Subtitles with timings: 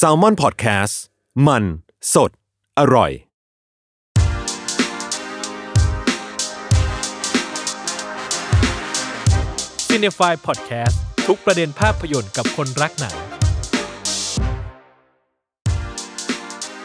[0.00, 0.94] s a l m o n PODCAST
[1.46, 1.64] มัน
[2.14, 2.30] สด
[2.78, 3.10] อร่อย
[9.88, 10.96] c i n e f y Podcast
[11.26, 13.16] ทุกประเด็นภาพยนตร์กับคนรักหนัง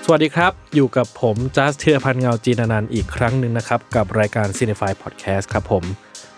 [0.05, 5.83] สวัสดีครับ อยู่กับผมจัสเทียพันธ์เงาจีนานันท์อีกครั้งหนึ่งนะครับ กับรายการ c i n e f y Podcast ครับผม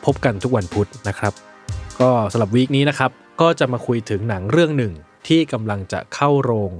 [0.05, 1.34] พบกันทุกวันพุธนะครับ
[2.02, 4.94] ก็สำหรับวีคนี้นะครับ ก็จะมาคุยถึงหนังเรื่องหนึ่ง
[5.28, 6.72] ที่กำลังจะเข้าโรง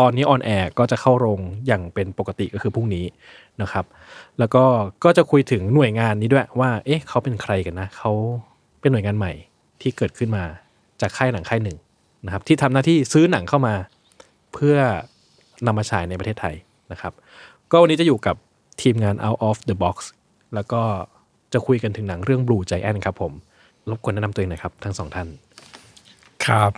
[0.00, 3.04] ตอนนี้ออนแอร์ก็จะเข้าโรงอย่างเป็นปกติก็คือพรุ่งนี้
[3.62, 3.84] นะครับ
[4.38, 4.64] แล้วก็
[5.04, 8.12] ก็จะคุยถึงหน่วยงานนี้ด้วยว่า เอ๊ะเขาเป็นใครกันนะเขา
[8.80, 9.32] เป็นหน่วยงานใหม่
[9.80, 10.44] ที่เกิดขึ้นมา
[11.00, 11.78] จากค่ายหนังค่ายหนึ่ง
[12.24, 13.74] นะครับ ที่ทำหน้าที่ซื้อหนังเข้ามา
[14.52, 14.76] เพื่อ
[15.66, 16.54] นำมาฉายในประเทศไทย
[16.92, 17.12] นะครับ
[17.70, 18.36] ก็วันนี้จะอยู่กับ
[18.82, 19.96] ทีมงาน out of the box
[20.54, 20.82] แล้วก็
[21.52, 23.32] จะคุยกันถึงหนังเรื่อง Blue Giant ครับผม
[23.90, 25.28] รบกวนแนะนำตัวเองหน่อยครับ ทั้งสองท่าน
[26.46, 26.70] ครับ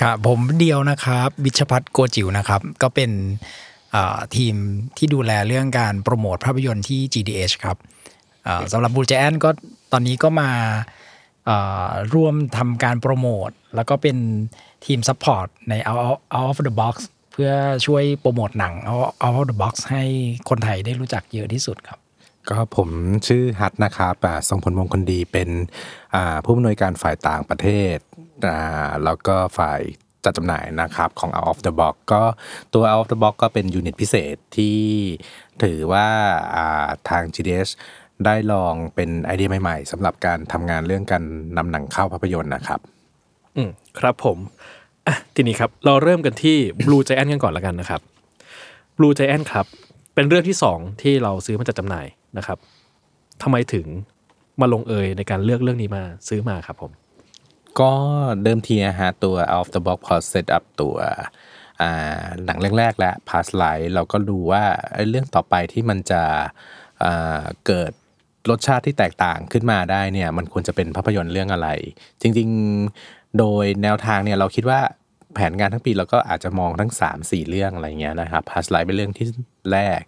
[0.00, 3.10] ครับผมเดียวนะครับบิชพัฒน์โกจิวนะครับ ก็เป็น
[3.92, 4.54] เอ่อทีม
[4.96, 7.76] ที่ดูแลเรื่องการโปรโมทภาพยนตร์ที่ GDH ครับ
[8.44, 9.50] เอ่อสำหรับบู j จแอนก็
[9.92, 10.50] ตอนนี้ก็มา
[11.46, 14.16] เอ่อร่วมทำการโปรโมท แล้วก็เป็น
[14.84, 16.00] ทีม support ใน Out
[16.36, 16.94] Out of the Box
[17.32, 17.52] เพื่อ
[17.86, 20.02] ช่วยโปรโมทหนัง Out Out of the Box ให้
[20.48, 21.98] คนไทยได้รู้จักเยอะที่สุดครับ
[22.48, 22.88] ก็ผม
[23.26, 25.48] ชื่อฮัทนะครับอ่าทรงผลมงคลดีเป็น
[26.14, 28.11] อ่าผู้อำนวยการฝ่ายต่างประเทศอ่า
[29.04, 29.80] แล้วก็ฝ่าย
[30.24, 32.22] จัดจำหน่ายนะครับของ Out of the Box ก็
[32.74, 34.78] ตัว Out of the Box ก็เป็นยูนิตพิเศษที่
[35.62, 37.68] ถือว่าาทาง GDS
[38.24, 41.24] ได้ลองเป็นไอเดียใหม่ ๆสำหรับการทำงานเรื่องการ
[41.56, 42.80] นำหนังเข้าภาพยนตร์นะครับ
[43.56, 44.38] อืมครับผม
[45.34, 48.00] ทีนี้ครับ เราเริ่มกันที่ Blue Giant กันก่อนแล้วกันนะครับ
[48.96, 49.66] Blue Giant ครับ
[50.14, 52.06] เป็นเรื่องที่สองที่เราซื้อมาจัดจำหน่าย
[52.38, 52.58] นะครับ
[53.42, 53.86] ทำไมถึง
[54.60, 56.90] มาลงเอยในการเลือกเรื่องนี้มาซื้อมาครับผม
[57.80, 57.92] ก็
[58.44, 60.96] เดิมทีนะฮะตัว Out of the Box พอเซตอัพตัว
[62.44, 64.64] หนังแรกๆและ Past Life เราก็ดูว่า
[65.10, 66.22] เรื่องต่อไปที่มันจะ
[67.66, 67.92] เกิด
[68.50, 71.68] รสชาติที่แตกต่างขึ้นมาได้เนี่ยมันควรจะเป็นภาพยนตร์เรื่องอะไร
[72.22, 74.80] จริงๆโดยแนวทางเนี่ยเราคิดว่า
[75.34, 79.26] แผนงานทั้งปีเราก็อาจจะมองทั้ง 3 4 เรื่องอะไรเงี้ยนะครับ Past Life เป็นเรื่องที่
[79.72, 80.00] แรก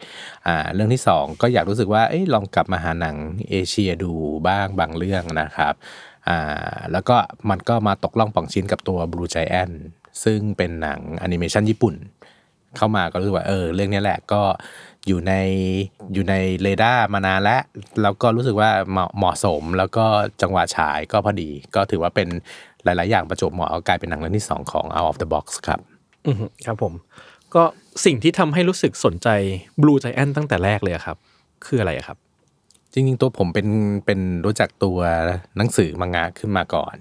[0.47, 3.17] อ่าเรื่องที่ 2 ก็อยากรู้สึกว่าเอ้ยลองกลับมาหาหนัง
[3.51, 4.13] เอเชียดู
[4.49, 5.75] บ้างบางเรื่องนะครับ
[6.29, 7.17] อ่าแล้วก็
[7.51, 9.75] มันก็มาตกล่องป่องชิ้นกับตัว Blue Giant
[10.25, 11.95] ซึ่งเป็นหนังแอนิเมชันญี่ปุ่น
[12.77, 14.43] เข้ามาก็รู้สึกว่าเออเรื่องนี้แหละก็
[15.07, 15.33] อยู่ใน
[16.15, 17.63] อยู่ในเรดาร์มานานแล้ว
[18.03, 20.05] แล้วก็รู้สึกว่าเหมาะเหมาะสมแล้วก็
[20.43, 22.29] จังหวะฉายก็พอดี ก็ถือว่าเป็น
[22.85, 25.81] หลาย ๆ อย่างประจบเหมาะก็กลายเป็นหนังเรื่องที่ 2 ของ Out of the Box ครับ
[26.27, 26.37] อือ
[26.67, 26.93] ครับผม
[27.55, 27.63] ก็
[28.05, 29.29] สิ่งที่ทำให้รู้สึกสนใจ
[29.81, 31.17] Blue Giant ตั้งแต่แรกเลยครับ
[31.67, 32.19] คืออะไรครับ
[32.95, 33.69] จริงๆตัวผมเป็น
[34.07, 34.99] เป็นรู้จักตัว
[35.57, 36.97] หนังสือมังงะขึ้นมาก่อน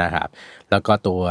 [0.00, 0.28] นะครับ
[0.70, 1.22] แล้วก็ตัว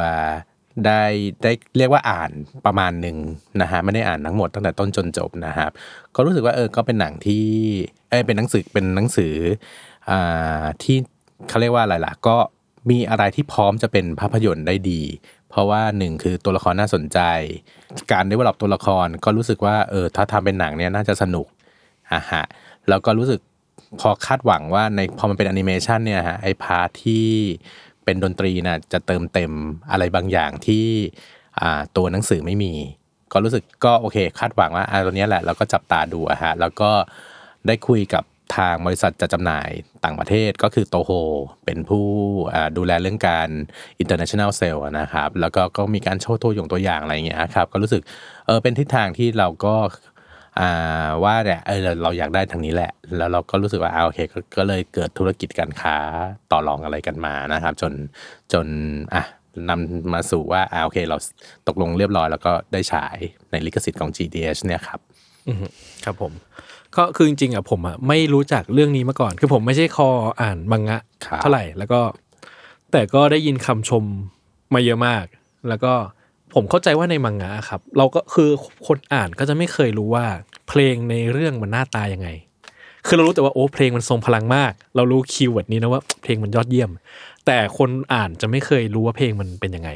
[0.86, 1.04] ได้
[1.44, 2.32] ได้เรียกว่าอ่าน
[2.66, 3.18] ประมาณหนึ่ง
[3.62, 5.72] นะฮะไม่ได้อ่านทั้งหมดตั้งแต่ต้นจนจบนะครับ
[6.16, 7.46] ก็รู้สึกว่าเออก็เป็นหนังที่
[8.10, 9.36] เออเป็นหนังสือเป็นหนังสือ
[10.10, 10.98] อ่าที่
[11.50, 12.36] เขาเรียกว่าอะไรล่ะก็
[12.90, 15.02] มีอะไรที่พร้อมจะเป็นภาพยนตร์ได้ดี
[15.50, 17.20] เพราะว่าหนึ่งคือตัวละครน่าสนใจ
[18.12, 21.48] การ develop ตัวละครก็รู้สึกว่าเออถ้าทำเป็นหนังเนี่ยน่าจะสนุก
[22.12, 22.44] อะฮะ
[22.90, 23.40] แล้วก็รู้สึก
[24.00, 27.28] พอคาดหวังว่าในพอมันเป็นแอนิเมชันเนี่ยฮะไอ part ที่
[28.06, 29.52] เป็นดนตรีน่ะจะเติมเต็ม
[29.92, 30.86] อะไรบางอย่างที่
[31.98, 32.74] ตัวหนังสือไม่มี
[33.34, 36.92] ก็รู้สึกก็โอเค คาดหวังว่าอ่าตัวเนี้ยแหละเราก็จับตาดูอะฮะแล้วก็
[37.68, 38.24] ได้คุยกับ
[38.56, 39.70] ทางบริษัทจัดจำหน่าย
[40.04, 41.12] ต่างประเทศก็คือโตโฮ
[41.66, 42.08] เป็นผู้
[42.78, 43.50] ดูแลเรื่องการ
[44.02, 48.02] international sale นะครับ แล้วก็ก็มีการโชว์ตัวอย่างตัวอย่างอะไรเงี้ยครับ ก็รู้สึก
[48.46, 49.76] เออเป็นทิศทางที่เราก็
[51.24, 55.96] ว่าเนี่ยเออเราเราอยากได้ทางนี้แหละ แล้วเราก็รู้สึกว่าอ่าโอเคก็ก็เลยเกิดธุรกิจการค้า
[56.52, 57.94] ต่อรองอะไรกันมานะครับ จน
[58.54, 58.68] จน
[59.14, 59.24] อะ
[59.70, 61.18] นำมาสู่ว่าอ่าโอเค เรา
[61.68, 63.18] ตกลงเรียบร้อย แล้วก็ได้ฉาย
[63.52, 65.00] ในลิขสิทธิ์ของ GDH เนี่ยครับ
[65.48, 65.68] อือฮึ
[66.06, 66.32] ครับผม
[66.96, 70.10] ก็คือจริงๆอะผมอะไม่รู้จักเรื่องนี้มาก่อน คือผมไม่ใช่คอ
[70.42, 72.02] อ่านมังงะครับเท่าไหร่แล้วก็
[72.92, 74.04] แต่ก็ได้ยินคำชม
[74.74, 75.26] มาเยอะมาก
[75.70, 75.94] แล้วก็
[76.56, 78.50] ผมเข้าใจว่าในมังงะครับ เราก็คือ
[78.88, 80.26] คนอ่านก็จะไม่เคยรู้ว่า
[80.70, 82.30] เพลงในเรื่องมันหน้าตายังไง
[83.08, 86.90] คือเรารู้แต่ว่าโอ้เพลงมันทรงพลังมาก เรารู้คีย์เวิร์ดนี้นะว่าเพลงมันยอดเยี่ยม
[87.46, 89.90] แต่คนอ่านจะไม่เคยรู้ว่าเพลงมันเป็นยังไง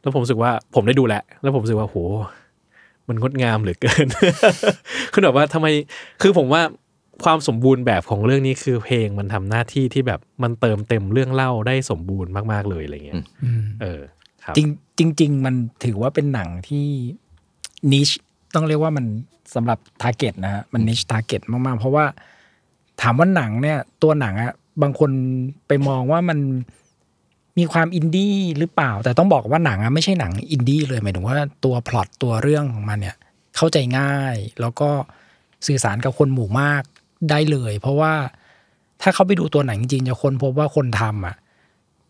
[0.00, 1.96] แล้วผมรู้สึกว่าผมได้ดูแล้วแล้วผมรู้สึกว่าโห
[3.08, 4.06] มันงดงามเหลือเกิน
[5.12, 5.66] คือแบบว่าทำไม
[6.22, 6.62] คือผมว่า
[7.24, 13.22] ความสมบูรณ์แบบของเรื่องนี้คือเพลงมันทำหน้าที่ที่แบบมันเติมเต็มเรื่องเล่าได้สมบูรณ์มากๆเลยอะไรเงี้ย
[13.82, 14.15] เออครับ
[14.56, 14.60] จ
[14.98, 15.54] ริงจริง ๆ มัน
[15.84, 16.86] ถือว่าเป็นหนังที่
[17.92, 18.08] niche
[18.54, 19.04] ต้องเรียกว่ามัน
[19.54, 22.04] สำหรับ target นะฮะมัน niche target มากๆ เพราะว่า
[23.00, 24.52] ถามว่าหนังเนี่ย ตัวหนังอะ
[24.82, 25.10] บางคน
[25.66, 26.38] ไปมองว่ามัน
[27.58, 33.16] มีความอินดี้หรือเปล่า แต่ต้องบอกว่าหนังอะไม่ใช่หนังอินดี้เลยหมายถึงว่าตัวพล็อตตัวเรื่องของมันเนี่ย
[33.56, 34.90] เข้าใจง่าย แล้วก็
[35.66, 36.82] สื่อสารกับคนหมู่มาก
[37.30, 38.12] ได้เลย เพราะว่า
[39.02, 41.36] ถ้าเขาไปดูตัวหนังจริงจะค้นพบว่าคนทำอะ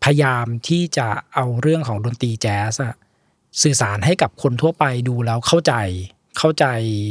[0.07, 2.95] พยายามที่จะเอาเรื่องของดนตรีแจ๊สอะ
[3.63, 5.73] สื่อสารให้กับคนทั่วไปดูแล้วเข้าใจ
[6.37, 6.65] เข้าใจ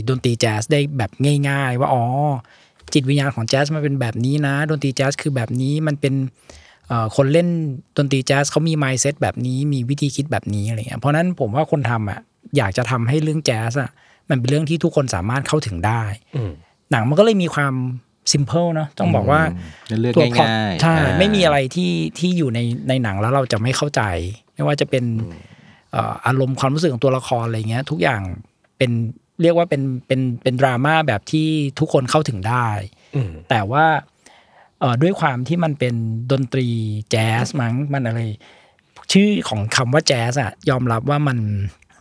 [0.08, 1.10] ดนตรีแจ๊สได้แบบ
[1.48, 2.04] ง่าย ๆ ว่าอ๋อ
[2.92, 6.14] จิตวิญญาณของแจ๊สมันเป็นแบบนี้นะ ดนตรีแจ๊สคือแบบนี้มันเป็น
[6.86, 7.48] เอ่อคนเล่น
[7.96, 12.20] ดนตรีแจ๊สเขามี mindset แบบนี้มีวิธีคิดแบบนี้อะไรเงี้ยเพราะนั้นผมว่าคนทำอะ
[12.56, 13.90] อยากจะทำให้เรื่องแจ๊สอะ
[14.30, 16.02] มันเป็นเรื่องที่ทุกคนสามารถเข้าถึงได้
[16.36, 16.52] อืม
[16.90, 17.74] หนังมันก็เลยมีความ
[18.32, 19.40] simple เนาะต้องบอกว่า
[20.00, 24.02] เลือกตัว plot ง่ายๆใช่อ่าไม่มีอะไรที่ที่อยู่ในในหนังแล้วเราจะไม่เข้าใจ
[24.54, 25.04] ไม่ว่าจะเป็น
[25.92, 28.22] เอ่ออารมณ์ความรู้สึกของตัวละครอะไรเงี้ย ทุกอย่าง
[28.78, 28.90] เป็น
[29.42, 32.68] เรียกว่าเป็นเป็นเป็นดราม่าแบบที่ทุกคนเข้าถึงได้
[33.14, 33.84] อืมแต่ว่า
[34.80, 35.94] เอ่อด้วยความที่มันเป็น
[36.32, 36.68] ดนตรี
[37.10, 38.20] แจ๊สมั้งมันอะไร
[39.12, 41.38] ชื่อของคำว่าแจ๊สอะยอมรับว่ามัน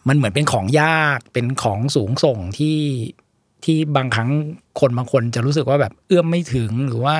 [0.07, 2.77] มันเหมือนเป็นของยากเป็นของสูงส่งที่
[3.65, 4.29] ที่บางครั้ง
[4.79, 7.15] คนบางคนจะรู้สึกว่าแบบเอื้อมไม่ถึงหรือว่า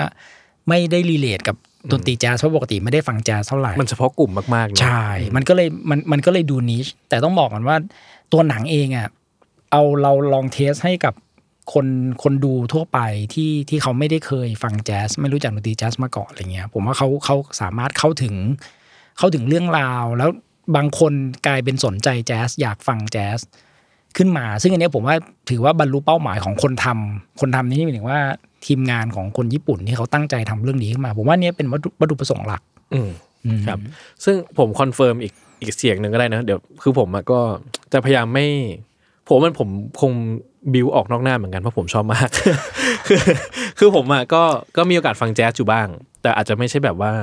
[0.69, 1.55] ไม่ได้รีเลทกับ
[1.91, 7.75] ดนตรีแจ๊สเพราะปกติไม่ได้ฟังแจ๊สเท่าไหร่ มันเฉพาะกลุ่มมากๆนะใช่ มันก็เลยมันมันก็เลยดูนิชแต่ต้องบอกกันว่า
[8.31, 9.07] ตัวหนังเองอะ
[9.71, 11.13] เอาเราลองเทสให้กับ
[11.73, 11.87] คน
[12.23, 12.99] คนดูทั่วไป
[13.33, 18.35] ที่ที่เขาไม่ได้เคยฟังแจ๊สไม่รู้จักดนตรีแจ๊สมาก่อนอะไรเงี้ย ผมว่าเขาเขาสามารถเข้าถึง
[19.17, 20.29] เข้าถึงเรื่องราว แล้ว
[20.75, 21.13] บางคน
[21.47, 23.39] กลายเป็นสนใจแจ๊สอยากฟังแจ๊ส
[24.17, 25.15] ขึ้นมา ซึ่งอันเนี้ยผมว่า
[25.49, 28.19] ถือว่าบรรลุเป้าหมายของคนทคนทำนี่หมายถึงว่า
[28.65, 32.61] ทีมงานของคนญี่ปุ่นที่เขาตั้งใจทำเรื่องนี้ขึ้นมา ผมว่าเนี้ยเป็นวัตถุวัตถุประสงค์หลัก
[32.93, 33.09] อืม
[33.45, 33.79] อืมครับ
[34.23, 37.39] ซึ่งผม confirm อีกอีกเสียงหนึ่งก็ได้นะ เดี๋ยวคือผมอะก็
[37.93, 38.47] จะพยายามไม่
[39.27, 39.69] ผมมันผม
[40.01, 40.11] คง
[40.73, 42.29] บิวออกนอกหน้าเหมือนกันเพราะผมชอบมาก
[43.07, 43.21] คือ
[43.79, 44.43] คือผมอะก็
[44.77, 45.87] ก็มีโอกาสฟังแจ๊สอยู่บ้าง
[46.21, 47.13] แต่อาจจะไม่ใช่แบบว่า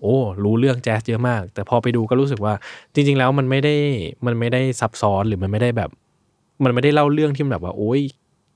[0.00, 2.54] โอ้รู้เรื่องแจ๊สเยอะมาก แต่พอไปดูก็รู้สึกว่า
[2.94, 3.74] จริง ๆ แล้วมันไม่ได้
[4.26, 5.90] มันไม่ได้ซับซ้อนหรือมันไม่ได้แบบ
[6.64, 8.00] มันไม่ได้เล่าเรื่องที่มันแบบว่าโอ้ย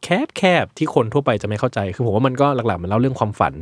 [0.04, 3.54] แคบแคบที่คนทั่วไปจะไม่เข้าใจ คือผมว่ามันก็หลักๆมันเล่าเรื่องความฝัน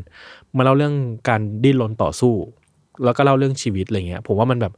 [0.57, 0.95] มันเล่าเรื่อง
[1.29, 2.35] การดิ้นรนต่อสู้
[3.05, 4.73] แล้วก็เล่าเรื่องชีวิตอะไรเงี้ย ผมว่ามันแบบ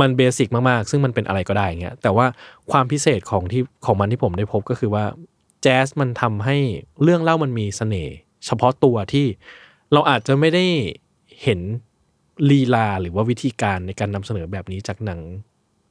[0.00, 2.26] มันเบสิกมากๆ ซึ่งมันเป็นอะไรก็ได้เงี้ย แต่ว่า
[2.70, 5.04] ความพิเศษของที่ของมันที่ผมได้พบก็คือว่า
[5.62, 6.56] แจ๊สมันทำให้
[7.02, 8.14] เรื่องเล่ามันมีเสน่ห์
[8.46, 9.26] เฉพาะตัวที่
[9.92, 10.64] เราอาจจะไม่ได้
[11.42, 11.60] เห็น
[12.50, 15.20] ลีลาหรือว่าวิธีการในการนำเสนอแบบนี้จากหนัง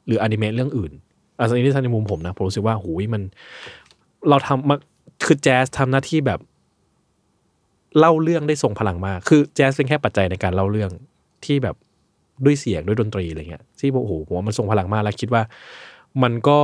[0.06, 0.92] หรืออนิเมะเรื่องอื่น
[1.38, 3.22] อันนี้ในมุมผมนะ ผมรู้สึกว่าหูยมัน
[4.30, 4.76] เราทำมา
[5.26, 6.40] คือแจ๊สทำหน้าที่แบบ
[8.00, 10.92] เล่าเรื่องได้ทรงพลังมาก คือแจ๊สเป็นแค่ปัจจัยในการเล่าเรื่อง
[11.46, 11.76] ที่แบบ
[12.46, 15.44] ด้วยเสียงด้วยดนตรีอะไรเงี้ยที่โอ้โหผมว่ามันทรงพลังมากแล้วคิดว่า
[16.24, 16.60] มันก็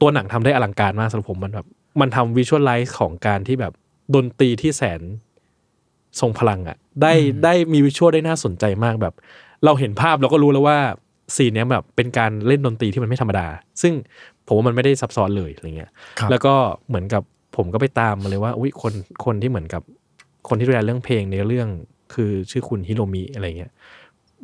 [0.00, 1.66] ตัวหนังทำได้อลังการมากสำหรับผมมันแบบ
[2.00, 3.72] มันทำวิชวลไลซ์ของการที่แบบ
[4.14, 5.00] ดนตรีที่แสน
[6.20, 7.12] ทรงพลังอะ่ะ ได้
[7.44, 9.14] ได้มี visual ได้น่าสนใจมากแบบ
[9.64, 10.78] เราเห็นภาพเราก็รู้แล้วว่า
[11.36, 13.46] ซีนเนี้ยแบบเป็นการเล่นดนตรีที่มันไม่ธรรมดา
[13.82, 13.92] ซึ่ง
[14.46, 16.54] ผมว่ามันไม่ได้ซับซ้อนเลยอะไรเงี้ยครับแล้วก็
[16.88, 17.22] เหมือนกับ
[17.56, 18.92] ผมก็ไปตามมาเลยว่าอุ้ยคน
[19.24, 19.82] คนที่เหมือนกับ
[20.48, 21.68] คนที่ดูแลเรื่องเพลงในเรื่อง
[22.14, 23.72] คือชื่อคุณฮิโรมิอะไรเงี้ย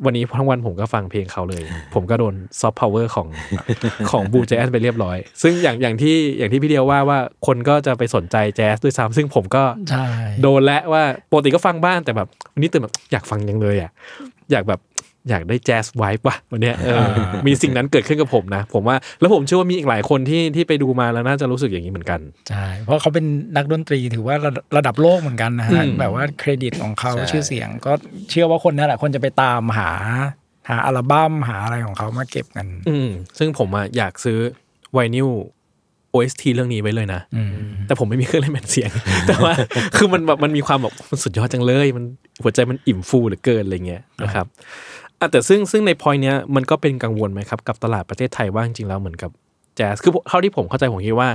[0.05, 3.27] วันนี้ทั้งวันผมก็ฟังเพลงเขาเลย ผมก็โดนซอฟต์พาวเวอร์ของ
[4.11, 10.05] ของ Blue Giant ไปเรียบร้อย ซึ่งอย่างอย่างที่อย่างที่พี่เดียวว่าว่าคนก็จะไปสนใจแจ๊สด้วยซ้ำซึ่งผมก็ใช่
[10.41, 13.91] โดนและว่าปกติก็ฟังบ้างแต่แบบวันนี้ตื่นแบบอยากฟังยังเลยอะ
[14.51, 14.79] อยากแบบ
[15.29, 17.05] อยากได้แจ๊สไวป์ว่ะวันเนี้ยเออ
[17.47, 27.91] มีสิ่งนั้นเกิดขึ้นกับผมนะ ผมว่าแล้วผมเชื่อว่ามีอีกหลายคนที่ที่ไปดูมาแล้วน่าจะรู้สึกอย่างนี้เหมือนกันใช่เพราะเขาเป็นนักดนตรีถือว่าระระดับโลกเหมือนกันนะฮะอืมแบบว่าเครดิตของเขาใช่ชื่อเสียง ก็
[28.29, 29.91] เชื่อว่าคนนั้นแหละคนจะไปตามหา
[30.69, 34.39] หาอัลบั้มหาอะไรของเขามาเก็บกัน อืมซึ่งผมอะอยากซื้อ
[34.93, 35.29] ไวนิล
[36.13, 37.51] OST เรื่องนี้ไว้เลยนะอืม
[37.87, 38.91] แต่ผมไม่มีเครื่องเล่นแผ่นเสียง
[39.27, 39.53] แต่ว่า
[39.95, 42.05] คือมันแบบมันมีความแบบมันสุดยอดจังเลย มัน
[42.43, 44.45] หัวใจมันอิ่มฟูเหลือเกินอะไรเงี้ยนะครับ
[45.19, 49.31] อะแต่ซึ่งซึ่งในพอยเนี้ยมันก็เป็นกังวลไหมครับ กับตลาดประเทศไทยว่าจริงๆแล้วเหมือนกับ
[49.75, 51.29] แจ๊สคือเท่าที่ผมเข้าใจผมคิดว่า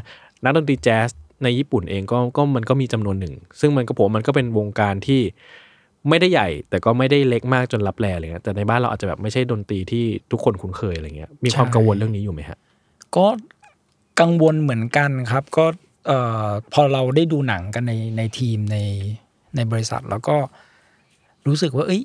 [0.45, 1.09] นักดนตรีแจ๊ส
[1.45, 5.21] ในญี่ปุ่นเองก็ก็มันก็มีจำนวนหนึ่ง ซึ่งมันก็ผมมันก็เป็นวงการที่
[6.09, 12.59] ไม่ได้ใหญ่ แต่ก็ไม่ได้เล็กมากจนรับแลอะไรเงี้ยแต่ในบ้านเราอาจจะแบบไม่ใช่ดนตรีที่ทุกคนคุ้นเคยอะไรเงี้ยมีความกังวลเรื่องนี้อยู่ไหมฮะ
[13.17, 13.27] ก็
[14.21, 15.67] กังวลเหมือนกันครับ ก็
[16.07, 18.77] เอ่อพอเราได้ดูหนังกันในในทีมใน
[19.57, 20.37] ในบริษัท แล้วก็
[21.47, 22.03] รู้สึกว่า เอ้ย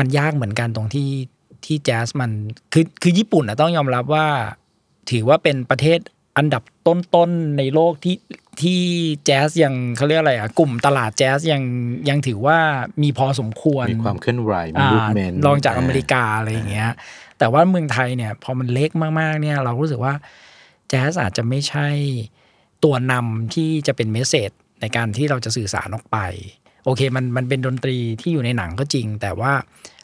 [0.00, 1.10] มันยากเหมือนกันตรงที่
[1.64, 2.30] ที่แจ๊สมัน
[2.72, 4.26] คือคือญี่ปุ่นอะต้องยอมรับว่า
[5.10, 5.98] ถือว่าเป็นประเทศ
[6.36, 8.16] อันดับต้นๆในโลกที่
[8.62, 8.80] ที่
[9.24, 11.62] แจ๊สยังเขาเรียกอะไรอะกลุ่มตลาดแจ๊สยัง
[12.08, 12.58] ยังถือว่า
[13.02, 16.90] มีพอสมควรมีความเคลื่อนไหวมีอ่ามูฟเมนต์ลองจากอเมริกาอะไรอย่างเงี้ย
[17.38, 18.90] แต่ว่าเมืองไทยเนี่ยพอมันเล็ก
[19.20, 20.14] มากๆเนี่ย เรารู้สึกว่า
[20.88, 21.88] แจ๊สอาจจะไม่ใช่
[22.84, 26.18] ตัวนำที่จะเป็นเมสเซจในการที่เราจะสื่อสารออกไป
[26.84, 29.52] โอเคมันมันเป็นดนตรีที่อยู่ในหนังก็จริง แต่ว่า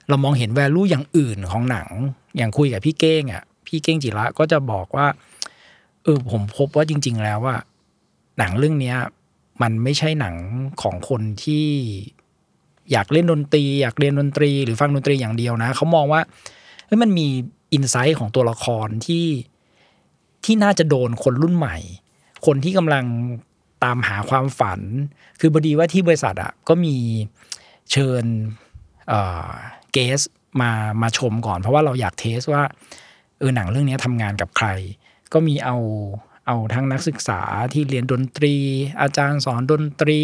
[0.09, 1.89] เรามองเห็นแวลูอย่างอื่นของหนัง
[2.37, 5.07] อย่างคุยกับพี่เก้งอะพี่เก้งจิระก็จะบอกว่า
[6.03, 7.57] เออผมพบว่าจริง ๆ แล้วว่า
[8.39, 8.97] หนังเรื่องเนี้ย
[9.63, 10.35] มันไม่ใช่หนัง
[10.83, 11.67] ของคนที่
[12.93, 16.21] อยากเล่นดนตรี อยากเรียนดนตรี หรือฟังดนตรีอย่างเดียวนะเขามองว่า
[16.87, 17.27] เฮ้ยมันมี
[17.73, 19.27] อินไซต์ของตัวละครที่
[20.45, 21.77] ที่น่าจะโดนคนรุ่นใหม่
[22.47, 23.05] คนที่กำลัง
[23.85, 24.81] ตามหาความฝัน
[25.41, 26.97] คือบดีว่าที่บริษัทอะก็มี
[27.93, 28.25] เชิญ
[29.93, 30.21] เกส
[30.61, 30.71] มา
[31.03, 32.63] มาชมก่อน เพราะว่าเราอยากเทสว่า
[33.39, 34.69] เออหนังเรื่องนี้ทำงานกับใคร
[35.33, 35.77] ก็มีเอา
[36.47, 37.41] เอาทั้งนักศึกษา
[37.73, 38.55] ที่เรียนดนตรี
[39.01, 40.21] อาจารย์สอนดนตรี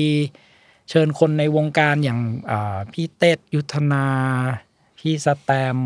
[0.90, 2.20] เชิญคนในวงการอย่าง
[2.92, 4.06] พี่เต้ยุทธนา
[4.98, 5.78] พี่แสตมป์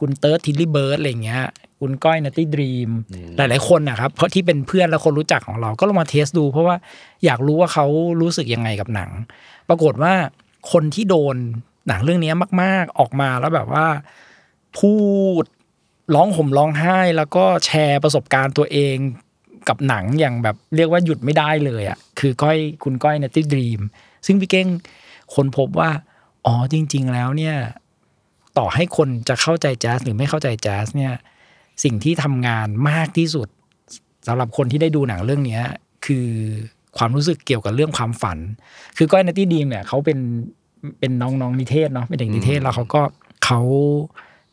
[0.00, 1.44] คุณเติร์ด Tilly Birds อะไรอย่างเงี้ย
[1.80, 2.90] คุณก้อยนัตตี้ดรีม
[3.36, 6.76] หลาย ๆ คนนะครับ เพราะที่เป็นเพื่อนและคนรู้จักของเราก็ลองมา test ดู เพราะว่า
[7.24, 7.86] อยากรู้ว่าเขา
[8.20, 9.10] รู้สึกยังไงกับหนัง
[9.68, 10.14] ปรากฏว่า
[10.72, 11.36] คนที่โดน
[11.88, 13.86] หนังเรื่องนี้มาก ๆ ออกมาแล้วแบบว่า
[14.78, 14.94] พู
[15.42, 15.44] ด
[16.14, 18.96] ร้องห่มร้องไห้ แล้วก็แชร์ประสบการณ์ตัวเอง
[19.68, 23.80] กับหนังอย่างแบบเรียกว่าหยุดไม่ได้เลยอะคือก้อยคุณก้อยนัตตี้ดรีม
[24.26, 24.68] ซึ่งพี่เก้ง
[25.34, 25.90] คนพบว่า
[26.46, 27.56] อ๋อจริง ๆ แล้วเนี่ย
[28.58, 31.14] ต่อให้คนจะเข้าใจแจ๊สหรือไม่เข้าใจแจ๊สเนี่ย
[31.84, 33.48] สิ่งที่ทำงานมากที่สุด
[34.26, 35.64] สำหรับคนที่ได้ดูหนังเรื่องเนี้ย
[36.06, 36.28] คือ
[36.98, 38.38] ความรู้สึกเกี่ยวกับเรื่องความฝัน
[38.96, 40.18] คือก้อยนัตตี้ดรีมเนี่ยเขาเป็น
[40.98, 43.02] เป็นน้องน้องนิเทศเนาะเป็นเด็กนิเทศแล้วเขาก็
[43.44, 43.60] เขา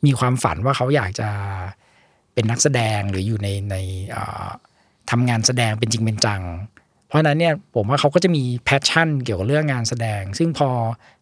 [0.06, 1.30] มีความฝันว่าเขาอยากจะ
[2.34, 3.76] เป็นนักแสดงหรืออยู่ในใน
[5.12, 6.42] ทำงานแสดงเป็นจริงเป็นจัง
[7.10, 10.70] เพราะนั้นเนี่ยผมว่าเขาก็จะมี passion เกี่ยวกับเรื่องงานแสดง ซึ่งพอ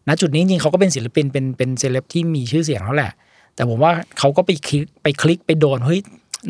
[0.08, 3.12] ณจุดนี้จริงเขาก็เป็นศิลปินเป็นเป็นเซเลบที่มีชื่อเสียงแล้วแหละ
[3.54, 6.00] แต่ผมว่าเขาก็ไปคลิกไปคลิกไปโดนเฮ้ย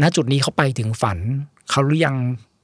[0.02, 1.18] ณจุดนี้เขาไปถึงฝัน
[1.70, 2.16] เขาหรือยัง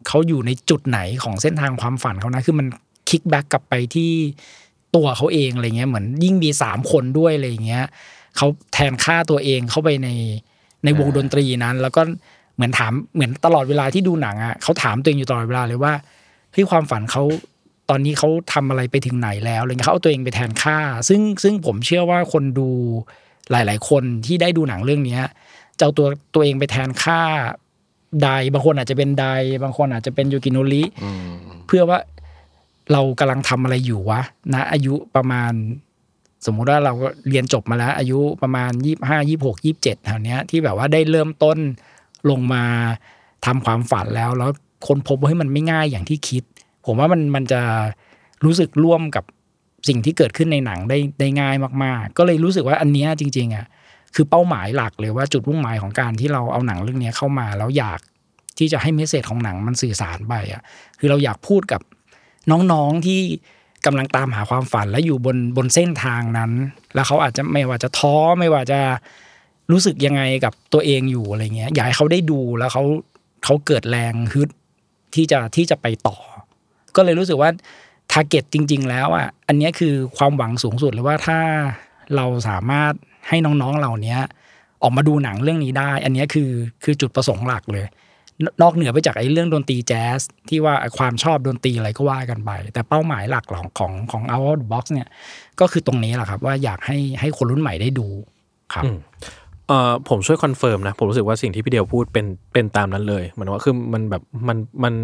[0.09, 2.67] เขาอยู่ในจุดไหนของเส้นทางความฝันเขานะคือมัน
[3.09, 4.11] คลิกแบ็กกลับไปที่
[4.95, 7.85] ตัวเขาเองอะไรเงี้ยเหมือนยิ่งมีสามคนด้วยอะไรเงี้ย
[8.37, 10.09] เขาแทนค่าตัวเองเข้าไปใน
[10.85, 12.03] ในวงดนตรีนั้น แล้วก็
[12.55, 15.93] เหมือนถามเหมือนตลอดเวลาที่ดูหนังอะเขาถามตัวเองอยู่ตลอดเวลาเลยว่า
[16.55, 17.23] เฮ้ยความฝันเขา
[17.91, 22.69] ตอนนี้เขาทำอะไรไปถึงไหนแล้วอะไรเงี้ยเขาเอาตัวเองไปแทนค่า ซึ่งซึ่งผมเชื่อว่าคนดู
[23.51, 25.23] หลาย ๆ คนที่ได้ดูหนังเรื่องเนี้ย
[25.79, 27.21] จะเอาตัวตัวเองไปแทนค่า
[28.23, 29.27] ไดบางคนอาจจะเป็นได
[29.63, 30.83] บางคนอาจจะเป็นยูกิโนริ
[31.67, 31.99] เพื่อว่า
[32.93, 34.21] เรากำลังทำอะไรอยู่วะ
[34.55, 35.53] นะอายุประมาณ
[36.47, 41.59] สมมุติว่าเราก็เรียนจบมาแล้ว อายุประมาณยี่ห้ายี่หกยี่เจ็ดแถวเนี้ยที่แบบว่าได้เริ่มต้น
[42.31, 42.65] ลงมา
[43.47, 44.51] ทำความฝันแล้วแล้ว
[44.87, 46.43] คนพบว่าเฮ้ยมันไม่ง่ายอย่างที่คิด
[46.87, 47.61] ผมว่ามันมันจะ
[48.45, 49.25] รู้สึกร่วมกับ
[49.89, 53.67] สิ่งที่เกิดขึ้นในหนังได้ได้ง่ายมากๆ ก็เลยรู้สึกว่าอันนี้จริงๆอะ
[54.15, 58.01] คือเป้าหมายหลักเลยว่าจุดมุ่งหมายของการที่เราเอาหนังเรื่องนี้เข้ามาแล้วอยาก
[58.59, 60.63] ที่จะให้เมสเซจของหนังมันสื่อสารไปอะ
[60.99, 61.81] คือเราอยากพูดกับ
[62.51, 63.21] น้องๆที่
[63.87, 66.51] กำลังตามหาความฝันและอยู่บนบนเส้นทางนั้น
[66.95, 68.81] แล้วเขาอาจจะไม่ว่าจะท้อไม่ว่าจะ
[69.73, 72.85] รู้สึกยังไงกับตัวเองอยู่อะไรเงี้ยอยากให้เขาได้ดูแล้วเขา
[73.45, 74.51] เขาเกิดแรงฮึด
[75.15, 76.17] ที่จะที่จะไปต่อ
[76.97, 77.51] ก็เลยรู้สึกว่า
[78.13, 81.39] target จริง ๆ แล้วอะอันนี้คือความหวังสูงสุดเลยว่าถ้า
[82.17, 82.93] เราสามารถ
[83.29, 84.17] ให้น้องๆเหล่านี้
[84.83, 86.51] ออกมาดูหนังเรื่องนี้ได้ อันนี้คือ
[86.85, 87.87] คือจุดประสงค์หลักเลย
[88.63, 95.09] นอกเหนือไปจากไอ้เรื่องดนตรีแจ๊สที่ว่าความชอบดนตรีอะไรก็ว่ากันไป แต่เป้าหมายหลักของของของ Out of the Box เนี่ย
[95.61, 98.07] ก็คือตรงนี้แหละครับ ว่าอยากให้ให้คนรุ่นใหม่ได้ดู
[98.75, 98.85] ครับ
[99.69, 104.95] เอ่อผมช่วย confirm นะ ผมรู้สึกว่าสิ่งที่พี่เดียวพูดเป็นเป็นตามนั้นเลยเหมือนว่าคือมันแบบมันมัน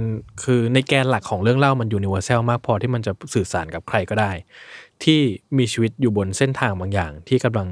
[0.44, 4.30] คือในแกนหลักของเรื่องเล่ามัน universal มากพอที่มันจะสื่อสารกับใครก็ได้
[5.04, 5.20] ที่
[5.58, 7.68] มีชีวิตอยู่บนเส้นทางบางอย่าง ที่กำลัง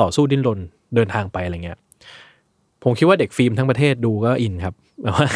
[0.00, 0.60] ต่อสู้ดิ้นรน
[0.94, 1.78] เดินทางไปอะไรเงี้ย
[2.82, 5.26] ผมคิดว่าเด็กฟิล์มทั้งประเทศดูก็อินครับแบบว่า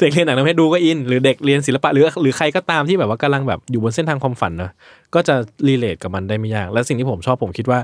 [0.00, 4.70] เด็กเรียนหนังทั้งประเทศดูก็อิน หรือเด็กเรียนศิลปะหรือหรือใครก็ตามที่แบบว่ากำลังแบบอยู่บนเส้นทางความฝันเนาะ
[5.14, 5.34] ก็จะ
[5.68, 7.80] relate กับมันได้ไม่ยาก และสิ่งที่ผมชอบผมคิดว่า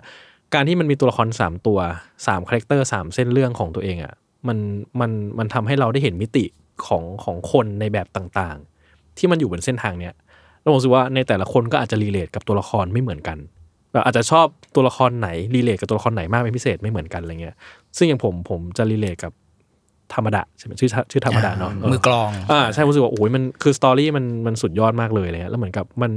[0.55, 1.78] การที่มันมีตัวละครสามตัว
[2.26, 4.14] สาม character สามเส้นเรื่องของตัวเองอะ
[4.49, 4.59] มัน
[5.00, 6.45] มันมันทำให้เราได้เห็นมิติ
[6.87, 10.14] ของของคนในแบบต่างๆ ที่มันอยู่บนเส้นทางเนี้ย
[10.61, 13.38] แล้วผมรู้สึกว่าในแต่ละคนก็อาจจะ relate กับตัวละครไม่เหมือนกัน
[13.93, 17.57] แบบอาจจะชอบตัวละครไหน relate กับตัวละครไหนมากเป็นพิเศษไม่เหมือนกันอะไรเงี้ย
[17.97, 19.33] ซึ่งอย่างผมผมจะ relate กับ
[20.14, 26.12] ทามาดะใช่ไหมชื่อชื่อทามาดะเนาะมือกลองอ่าใช่ผมรู้สึกว่าโอ้ยมันคือ story มันมันสุดยอดมากเลยเลยแล้วเหมือนกับมัน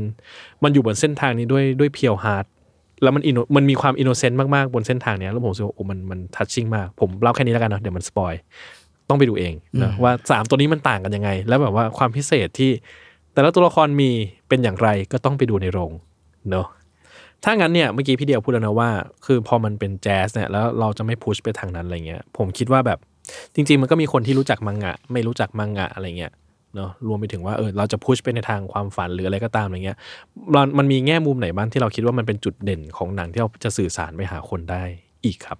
[0.63, 2.45] มันอยู่บนเส้นทางนี้ด้วยด้วย pure heart
[3.03, 8.33] แล้วมันอินมันมีความ innocent มาก ๆ บนเส้นทางเนี้ยแล้วผมรู้สึกว่าโอ้มันมัน touching มาก ผมเล่าแค่นี้แล้วกันเนาะเดี๋ยวมัน spoil
[9.09, 9.53] ต้องไปดูเอง
[9.83, 12.71] นะว่าสามตัวนี้มันต่างกันยังไง แล้วแบบว่าความพิเศษที่
[13.33, 14.11] แต่ละตัวละครมี
[14.47, 15.91] เป็นอย่างไรก็ต้องไปดูในโรง
[16.51, 16.67] เนาะ
[17.43, 18.89] ถ้างั้นเนี่ยเมื่อกี้พี่เดียวพูดแล้วนะว่า
[19.25, 22.99] คือพอมันเป็นแจ๊สเนี่ยแล้วเราจะไม่ push ไปทางนั้นอะไรเงี้ยผมคิดว่าแบบ
[23.55, 26.31] จริง ๆ มันก็มีคนที่รู้จักมังงะ ไม่รู้จักมังงะอะไรเงี้ย
[26.75, 29.97] เนาะรวมไปถึงว่าเออเราจะ push ไปในทางความฝันหรืออะไรก็ตามอะไรเงี้ย
[30.53, 34.83] มันมันมีแง่มุมไหนบ้างที่เราคิดว่ามันเป็นจุดเด่นของหนังที่เราจะสื่อสารไปหาคนได้
[35.25, 35.59] อีกครับ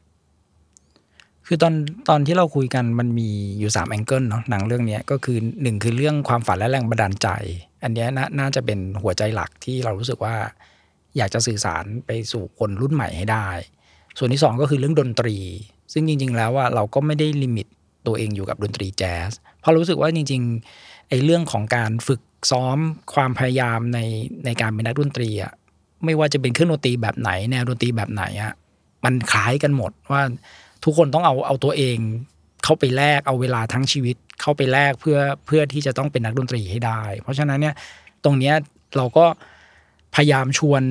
[1.48, 1.74] คือตอน
[2.10, 7.28] ตอนที่เราคุยกันมันมีอยู่สาม angle เนาะหนังเรื่องนี้ก็คือหนึ่งคือเรื่องความฝันและแรงบันดาลใจ
[7.84, 10.36] อันนี้น่าน่าจะเป็นหัวใจหลักที่เรารู้สึกว่า
[11.18, 13.48] อยากจะสื่อสารไปสู่คนรุ่นใหม่ให้ได้
[14.18, 15.38] ส่วนที่สองก็คือเรื่องดนตรี
[15.94, 17.68] ซึ่งจริง ๆ แล้วว่าเราก็ไม่ได้ limit
[18.08, 20.42] ตัวเองอยู่กับดนตรีแจ๊สเพราะรู้สึกว่าจริง
[20.74, 22.78] ๆ ไอ้เรื่องของการฝึกซ้อม
[23.14, 24.00] ความพยายามใน
[24.46, 25.54] ในการเป็นนักดนตรีอะ
[26.06, 28.54] ไม่ว่าจะเป็นเครื่องดนตรีแบบไหน แนวดนตรีแบบไหนอะ
[29.06, 30.22] มันคล้ายกันหมดว่า
[30.84, 31.98] ทุกคนต้องเอาเอาตัวเอง
[32.64, 37.76] เข้าไปแลกเอาเวลาทั้งชีวิตเข้าไปแลกเพื่อเพื่อที่จะต้องเป็นนักดนตรีให้ได้ เพราะฉะนั้นเนี่ย
[38.24, 38.56] ตรงเนี้ย
[38.98, 39.26] เราก็
[40.16, 40.84] พยายามชวน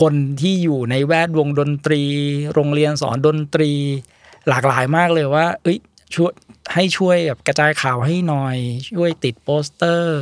[0.00, 2.02] คนที่อยู่ในแวดวงดนตรี
[2.54, 3.70] โรงเรียนสอนดนตรี
[4.48, 5.78] หลากหลายมากเลยว่า เอ้ย
[6.14, 6.32] ช่วย
[6.74, 8.56] ให้ช่วยแบบกระจายข่าวให้หน่อย
[8.96, 10.18] ช่วยติดโปสเตอร์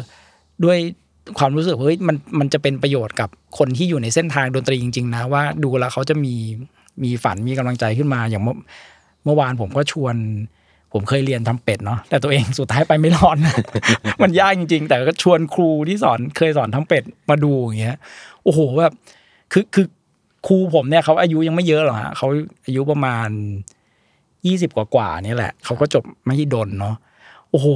[0.64, 0.78] ด้วย
[1.38, 6.34] ความรู้สึกว่าเฮ้ยมันมันจะเป็นประโยชน์กับคนที่อยู่ในเส้นทางดนตรีจริง ๆ นะ ว่าดูแล้วเขาจะมี
[7.02, 8.56] มีฝันมีกำลังใจขึ้นมาอย่างเมื่อ
[9.24, 10.16] เมื่อวานผมก็ชวน
[10.92, 13.36] ผมเคยเรียนทำเป็ดเนาะแต่ตัวเองสุดท้ายไปไม่รอด
[14.22, 17.98] มันยากจริง ๆ แต่ก็ชวนครูที่สอนเคยสอนทำเป็ดมาดูอย่างเงี้ย
[18.44, 18.94] โอ้โหแบบ
[19.52, 19.86] คือคือ
[20.46, 22.28] ครูผมเนี่ยเขาอายุยังไม่เยอะหรอกฮะเขา
[22.66, 23.28] อายุประมาณ
[24.46, 26.96] ยี่สิบกว่าๆเนี่ยแหละ เขาก็จบมหิดลเนาะ
[27.50, 27.66] โอ้โห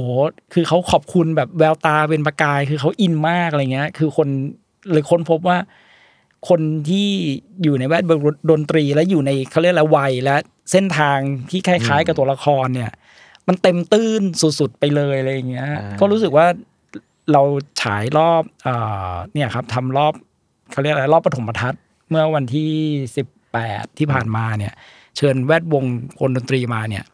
[0.53, 4.27] คือเขาขอบคุณแบบแววตาเป็นประกาย คือเขาอินมากอะไรเงี้ย คือคน
[4.91, 5.57] เลยค้นพบว่า
[6.49, 7.07] คนที่
[7.63, 8.19] อยู่ในแวดวง
[8.51, 10.35] ดนตรีและอยู่ในเขาเรียกอะไรวัยและ
[10.71, 12.91] เส้นทางที่คล้ายๆ กับตัวละครเนี่ย
[13.47, 16.47] มันเต็มตื้นสุดๆไปเลยอะไรอย่างเงี้ย ก็รู้สึกว่า
[17.31, 17.41] เรา
[17.81, 18.75] ฉายรอบเอ่
[19.11, 20.13] อเนี่ยครับทำรอบ
[20.71, 22.69] เขาเรียกอะไรรอบปฐมทัศน์เมื่อวันที่
[23.15, 24.73] สิบแปดที่ผ่านมาเนี่ย
[25.17, 25.85] เชิญแวดวง
[26.19, 27.05] คนดนตรีมาเนี่ย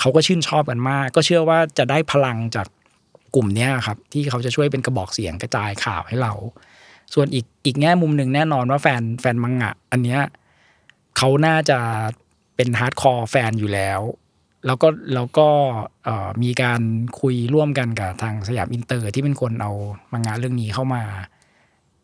[0.00, 2.66] เขาก็ชื่นชอบกันมาก ก็เชื่อว่าจะได้พลังจาก
[3.34, 6.32] กลุ่มเนี้ยครับ ที่เขาจะช่วยเป็นกระบอกเสียงกระจายข่าวให้เรา
[7.14, 10.20] ส่วนอีกอีกแง่มุมหนึ่งแน่นอนว่าแฟนแฟนมังงะ อันเนี้ย
[11.16, 11.78] เขาน่าจะ
[12.56, 14.00] เป็น hardcore fan อยู่แล้ว
[14.66, 15.48] แล้วก็แล้วก็
[16.42, 16.80] มีการ
[17.20, 19.72] คุยร่วมกันกับทางสยามอินเตอร์ที่เป็นคนเอา
[20.12, 21.02] มังงะเรื่องนี้เข้ามา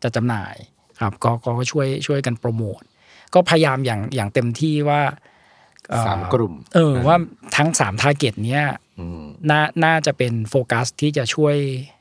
[0.03, 0.55] จะจำหน่าย
[1.01, 2.81] ครับก็ก็ช่วยช่วยกันโปรโมท
[3.35, 5.01] ก็พยายามอย่างอย่างเต็มที่ว่า
[6.07, 7.17] สามกลุ่ม เออว่า
[7.57, 8.65] ทั้งสาม target เนี้ย
[8.99, 11.57] อืมน่าน่าจะเป็นโฟกัสที่จะช่วย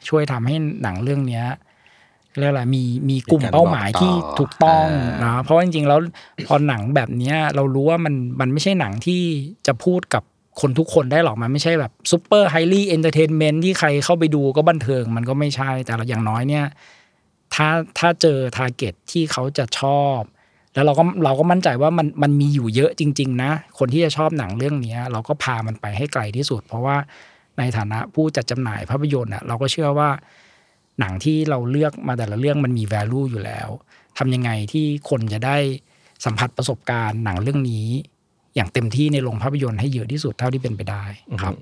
[0.10, 1.46] ช่วยทำให้หนังเรื่องเนี้ย
[2.40, 4.86] เรียกอะไรมีมีกลุ่มเป้าหมายที่ถูกต้อง
[5.24, 6.00] นะเพราะว่าจริงๆแล้ว
[6.48, 9.22] พอหนังแบบเนี้ยเรารู้ว่ามันมันไม่ใช่หนังที่
[9.68, 10.24] จะพูดกับ
[10.62, 16.66] คนทุกคนได้หรอกมันไม่ใช่แบบ super highly entertainment ที่ใครเข้าไปดูก็บันเทิงมันก็ไม่ใช่แต่อย่างน้อยเนี่ย
[17.54, 20.20] ถ้าถ้าเจอ target ที่เขาจะชอบ
[20.74, 26.98] แล้วเราก็เราก็มั่นใจว่ามันมันมีอยู่เยอะจริง ๆ นะ คนที่จะชอบหนังเรื่องเนี้ยเราก็พามันไปให้ไกลที่สุด เพราะว่า
[27.58, 30.10] ในฐานะผู้จัดจำหน่ายภาพยนตร์อะเราก็เชื่อว่า
[31.00, 33.70] หนังที่เราเลือกมาแต่ละเรื่องมันมี value อยู่แล้ว
[34.18, 35.58] ทำยังไงที่คนจะได้
[36.26, 37.88] สัมผัสประสบการณ์หนังเรื่องนี้
[38.56, 41.04] อย่างเต็มที่ในโรงภาพยนตร์ให้เยอะที่สุดเท่าที่เป็นไปได้
[41.42, 41.54] ครับ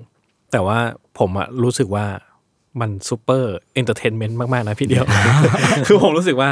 [0.52, 0.78] แต่ว่า
[1.18, 2.06] ผมอะรู้สึกว่า
[2.80, 5.04] มันซูเปอร์เอนเตอร์เทนเมนต์มาก ๆ นะพี่เดียว
[5.86, 6.50] คือผมรู้สึกว่า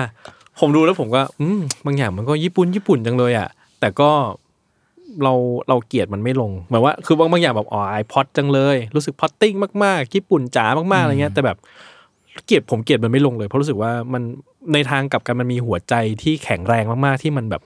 [0.61, 3.49] ผมดูแล้วผมก็อืมบางอย่างมันก็ญี่ปุ่นญี่ปุ่นจังเลยอะ
[3.81, 4.11] แต่ก็
[5.23, 5.35] เรา
[5.69, 11.57] เราเกลียดมันไม่ลงหมายว่า คือบางบางอย่างแบบอ๋อไอพอดจังเลย รู้สึกพอตติ้งมากๆญี่ปุ่นจ๋ามากๆอะไรเงี้ย แต่แบบ
[12.47, 14.23] เกลียดผมเกลียดมันไม่ลงเลยเพราะรู้สึกว่ามัน
[14.73, 17.63] ในทางกลับกันมันมีหัวใจที่แข็งแรงมากๆ ที่มันแบบ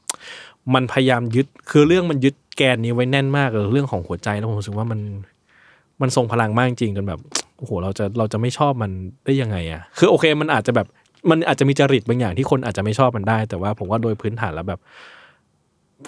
[0.75, 5.01] มันพยายามยึด คือเรื่องมันยึดแกนนี้ไว้แน่นมากเลยเรื่องของหัวใจแล้วผมรู้สึกว่ามัน
[6.01, 7.21] มันทรงพลังมากจริงจนแบบ
[7.59, 8.91] โอ้โหเราจะเราจะไม่ชอบมัน
[9.25, 10.87] ได้ยังไงอะ คือโอเคมันอาจจะแบบ
[11.31, 14.81] มันอาจจะมีจริตบางอย่างที่คนอาจจะไม่ชอบมันได้ แต่ว่าผมว่าโดยพื้นฐานแล้วแบบ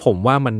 [0.03, 0.55] ผมว่ามัน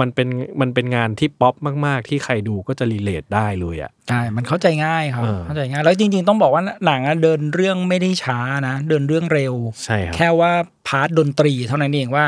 [0.00, 0.28] มันเป็น
[0.60, 1.54] มันเป็นงานที่ป๊อป
[1.86, 9.54] มากๆ ที่ใครดูก็จะรีเลทได้เลยอะใช่มันเข้าใจง่ายครับเออเข้าใจง่าย แล้วจริง ๆ ต้องบอกว่าหนังอะเดินเรื่องไม่ได้ช้านะ เดินเรื่องเร็ว
[9.84, 10.50] ใช่ครับแค่ว่า
[10.86, 12.24] part ดนตรีเท่านั้นเองว่า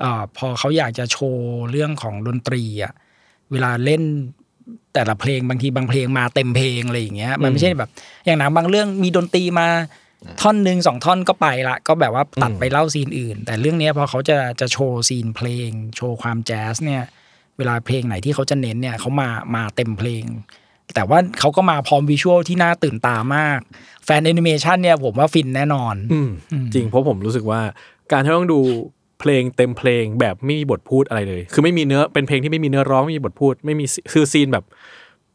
[0.00, 2.92] เอ่อพอเขาอยากจะโชว์เรื่องของดนตรีอะ
[3.50, 4.02] เวลาเล่น
[4.94, 7.90] แต่ละเพลงบางทีบางเพลงมาเต็มเพลงอะไรอย่างเงี้ยมันไม่ใช่แบบ
[8.24, 9.68] อย่างหนังบางเรื่องมีดนตรีมา
[10.40, 17.02] ท่อนหนึ่งสองท่อนก็ไปละก็แบบว่าตัดไปเล่า scene อื่น แต่เรื่องเนี้ยพอเขาจะจะโชว์ scene เพลง โชว์ความแจ๊สเนี่ย
[17.58, 20.24] เวลาเพลงไหนที่เขาจะเน้นเนี่ยเขามามาเต็มเพลง
[20.94, 23.60] แต่ว่าเขาก็มาพร้อม visual ที่น่าตื่นตามาก
[24.04, 26.30] แฟนแอนิเมชันเนี่ยผมว่าฟินแน่นอนอืม
[26.74, 27.60] จริงเพราะผมรู้สึกว่า
[28.12, 28.60] การที่ต้องดู
[29.20, 34.64] เพลงเต็มเพลงแบบไม่มีบทพูดอะไรเลย คือไม่มีเนื้อเป็นเพลงที่ไม่มีเนื้อร้องไม่มีบทพูด ไม่มีคือ scene แบบ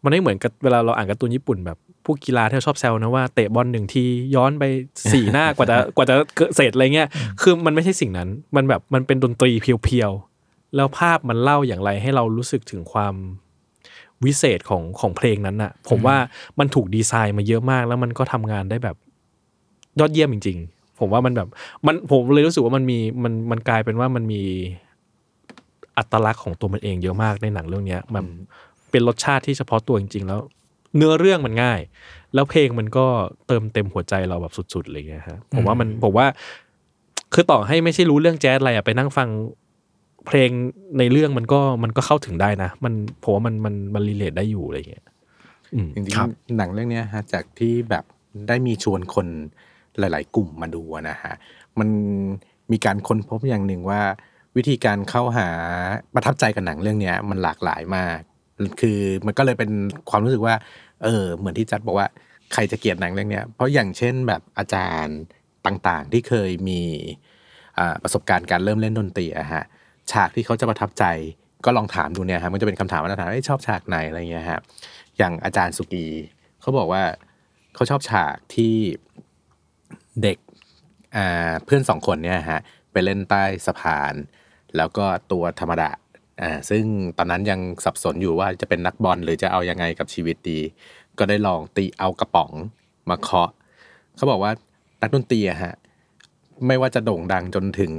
[0.03, 4.03] มันไม่เหมือนกับเวลาเราอ่านการ์ตูนญี่ปุ่นแบบ พวกกีฬาที่เราชอบแซวนะว่าเตะบอลหนึ่งที
[4.35, 4.63] ย้อนไป
[5.11, 7.09] สี่หน้ากว่าจะกว่าจะเตะเสร็จอะไรเงี้ย
[7.41, 13.15] คือมันไม่ใช่สิ่งนั้น มันแบบมันเป็นดนตรีเพียวๆ แล้วภาพมันเล่าอย่างไรให้เรารู้สึกถึงความ
[14.25, 16.17] วิเศษของของเพลงนั้นน่ะ ผมว่า
[16.59, 18.95] มันถูกดีไซน์มาเยอะมาก แล้วมันก็ทำงานได้แบบ
[19.99, 21.47] ยอดเยี่ยมจริง ๆ ผมว่ามันแบบ
[21.85, 24.41] มันผมเลยรู้สึกว่ามันมีมันมันกลายเป็นว่ามันมี
[25.97, 28.25] อัตลักษณ์ของตัวมันเองเยอะมากในหนังเรื่องเนี้ย มัน
[28.91, 30.41] เป็นรสชาติที่เฉพาะตัวจริง ๆ แล้ว
[30.97, 31.79] เนื้อเรื่องมันง่าย
[32.33, 33.05] แล้วเพลงมันก็
[33.47, 36.27] เติมเต็มหัวใจเราแบบสุดๆอะไรเงี้ยฮะผมว่ามันผมว่า
[37.33, 39.29] คือต่อให้ไม่ใช่รู้เรื่องแจ๊สอะไรอะไปนั่งฟัง
[40.27, 40.49] เพลง
[40.97, 45.05] ในเรื่องมันก็มันก็เข้าถึงได้นะ มันผมว่ามันมันมันรีเลทได้อยู่อะไรเงี้ย
[45.73, 48.03] อืมจริงครับๆหนังเรื่องเนี้ยฮะจากที่แบบ
[48.47, 49.27] ได้มีชวนคน
[49.99, 51.33] หลาย ๆ กลุ่มมาดูอะนะฮะ
[51.79, 51.89] มัน
[52.71, 54.01] มีการค้นพบอย่างหนึ่งว่า
[54.57, 55.47] วิธีการเข้าหา
[56.13, 58.19] ประทับใจกับหนังเรื่องเนี้ยมันหลากหลายมาก
[58.81, 59.71] คือมันก็เลยเป็น
[60.09, 60.55] ความรู้สึกว่า
[61.03, 62.07] เออ เหมือนที่จัดบอกว่า
[62.53, 65.17] ใครจะเกลียดหนังเรื่องนี้เพราะอย่างเช่นแบบอาจารย์
[65.65, 66.81] ต่างๆ ที่เคยมี
[68.03, 69.63] ประสบการณ์การเริ่มเล่นดนตรีอะฮะ
[70.11, 71.05] ฉากที่เขาจะประทับใจ
[71.65, 74.59] ก็ลองถามดูเนี่ยฮะมันจะเป็นคำถามมาตรฐานเอ้ชอบฉากไหนอะไรเงี้ยฮะ
[75.17, 76.07] อย่างอาจารย์สุกี
[76.61, 77.03] เขาบอกว่า
[77.75, 78.75] เขาชอบฉากที่
[80.23, 80.37] เด็ก
[81.65, 82.59] เพื่อนสองคนเนี่ยฮะ
[82.91, 84.13] ไปเล่นใต้สะพาน
[84.77, 85.89] แล้วก็ตัวธรรมดา
[86.41, 86.83] อ่าซึ่ง
[87.17, 90.59] ตอนนั้นยังสับสนอยู่ว่าจะเป็นนักบอลหรือจะเอายังไงกับชีวิตดี
[91.19, 92.51] ก็ได้ลองตีเอากระป๋อง
[93.09, 93.49] มาเคาะ
[94.15, 94.51] เขาบอกว่า
[95.01, 95.73] นักดนตรีอะฮะ
[96.67, 97.93] ไม่ว่าจะโด่งดังจนถึง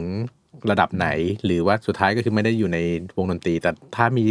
[0.71, 1.09] ระดับไหน
[1.45, 2.79] หรือว่าสุดท้ายก็คือไม่ได้อยู่ใน
[3.17, 4.25] วงดนตรี แต่ถ้ามี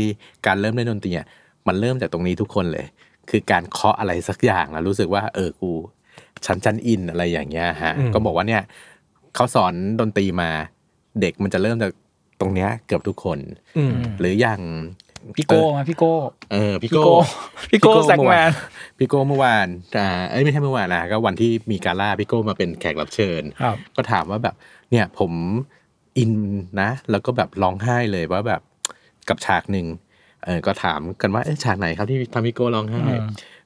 [0.46, 1.28] การเริ่มเล่นดนตรีอะ
[1.68, 2.86] มันเริ่มจากตรงนี้ทุกคนเลย
[3.30, 5.72] คือการเคาะอะไรสักอย่างแล้วรู้สึกว่า เออกู
[6.46, 8.64] ฉันจันอินอะไรอย่างเงี้ยฮะอืมก็บอกว่าเนี่ย
[9.36, 10.50] เขาสอนดนตรีมา
[11.22, 11.92] เด็กมันจะเริ่มจาก
[12.42, 13.40] ตรงเนี้ยเกือบทุกคน
[13.78, 14.62] อืมหรืออย่าง
[15.38, 16.14] พี่โก้มาพี่โก้
[16.52, 17.16] เออพี่พี่โก้โก้
[17.72, 18.52] พี่โก้แซกแมน
[18.98, 24.56] พี่โก้เมื่อวานอ่าเอ้ยไม่ใช่เมื่อวานนะก็วันที่มีกาล่าพี่โก้มาเป็นแขกรับเชิญครับก็ถามว่าแบบ
[24.92, 25.32] เนี่ยผม
[26.18, 26.34] อิน
[26.82, 28.62] นะ แล้วก็แบบร้องไห้เลยว่าแบบ
[29.30, 29.88] กับฉากหนึ่ง
[30.46, 33.26] เออก็ถามกันว่าเอ๊ะฉากไหนครับที่ทำพี่โก้ร้องไห้อืม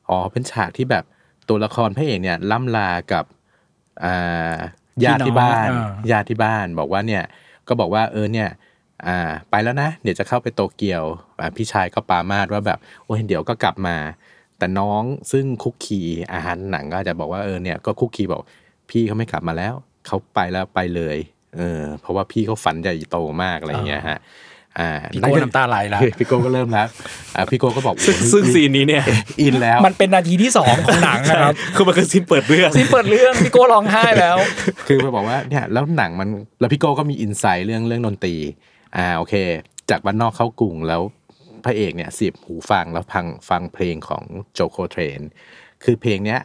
[0.10, 1.04] อ๋อเป็นฉากที่แบบ
[1.50, 3.26] ตัวละครพระเอกเนี่ยล่ำลากับ
[4.04, 4.56] อ่า
[5.04, 7.24] ญาติที่บ้านพี่น้องอ่าญาติที่บ้านบอกว่าเนี่ย
[7.68, 8.50] ก็บอกว่าเออเนี่ย
[9.08, 11.04] อ่าไปแล้วนะเดี๋ยวจะเข้าไปโตเกียว
[11.40, 13.98] อ่าพี่ชายก็ปรามาดว่าแบบโอ้ยเดี๋ยวก็กลับมา
[14.58, 16.02] แต่น้องซึ่งคุกคี
[16.34, 18.42] อาหารหนังก็จะบอกว่าเออเนี่ยก็คุกคีบอก
[18.90, 19.74] พี่เขาไม่กลับมาแล้ว
[20.08, 21.18] เขาไปแล้วไปเลย
[21.58, 24.20] เออเพราะว่าพี่เขาฝันใหญ่โตมากอะไรอย่างเงี้ยฮะ
[24.80, 26.88] อ่าพี่โก้น้ำตาไหลแล้วพี่โก้ก็เริ่มแล้ว
[27.36, 29.04] อ่าพี่โก้ก็บอกซึ่งโอ้โหซึ่ง scene นี้เนี่ย
[29.42, 34.38] อินแล้ว มันเป็นนาทีที่สองของหนังนะครับคือมันคือ scene เปิดเรื่อง scene เปิดเรื่องพี่โก้ร้องไห้แล้ว
[34.88, 36.30] คือไปบอกว่าเนี่ยแล้วหนังมัน
[36.60, 38.36] แล้วพี่โก้ก็มี insight เรื่องเรื่องดนตรี
[38.98, 39.36] อ่าโอเค
[39.90, 41.02] จากบ้านนอกเข้ากรุงแล้ว
[41.66, 44.24] พระเอกเนี่ยเสียบหูฟังแล้วฟังฟังเพลงของ
[44.54, 45.20] John Coltrane
[45.84, 46.40] คือเพลงเนี้ย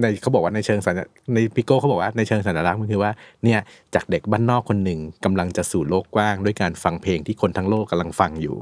[0.00, 0.94] ในเขาบอกว่าในเชิงสัญ
[1.34, 3.12] ในพี่โก้เขาบอกว่าในเชิงสัญลักษณ์มันคือว่า
[3.44, 3.60] เนี่ย
[3.94, 8.56] จากเด็กบ้านนอกคนหนึ่งกำลังจะสู่โลกกว้าง ด้วยการฟังเพลงที่คนทั้งโลกกำลังฟังอยู่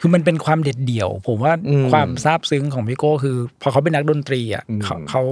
[0.00, 5.22] คือมันเป็นความเด็ดเดี่ยว ผมว่าอืมความซาบซึ้งของพี่โก้คือ พอเขาเป็นนักดนตรีอะอืมเขา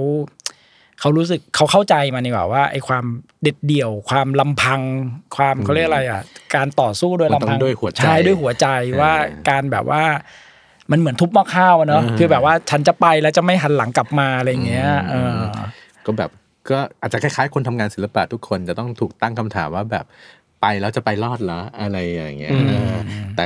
[0.99, 3.03] เขาเขารู้สึกเขาเข้าใจมันดีกว่าว่าไอ้ความ
[3.43, 4.81] เด็ดเดี่ยว ความลำพัง
[5.35, 6.21] ความเขาเรียกอะไรอะ
[6.55, 8.67] การต่อสู้โดยมันต้ลำองพังด้วยหัวใจใช่ด้วยหัวใจ
[9.01, 10.03] ว่าเออการแบบว่า
[10.91, 15.37] มันเหมือนทุบหม้อข้าวอะเนอะเออคือแบบว่าฉันจะไปแล้วจะไม่หันหลังกลับมาอะไรอย่างเงี้ยเออ
[16.05, 16.29] ก็แบบ
[16.69, 20.05] ก็อาจจะคล้ายๆ คนทำงานศิลปะทุกคนจะต้องถูกตั้งคำถามว่าแบบ
[20.61, 22.93] ไปแล้วจะไปรอดเหรออะไรอย่างเงี้ยอืมเออ
[23.35, 23.45] แต่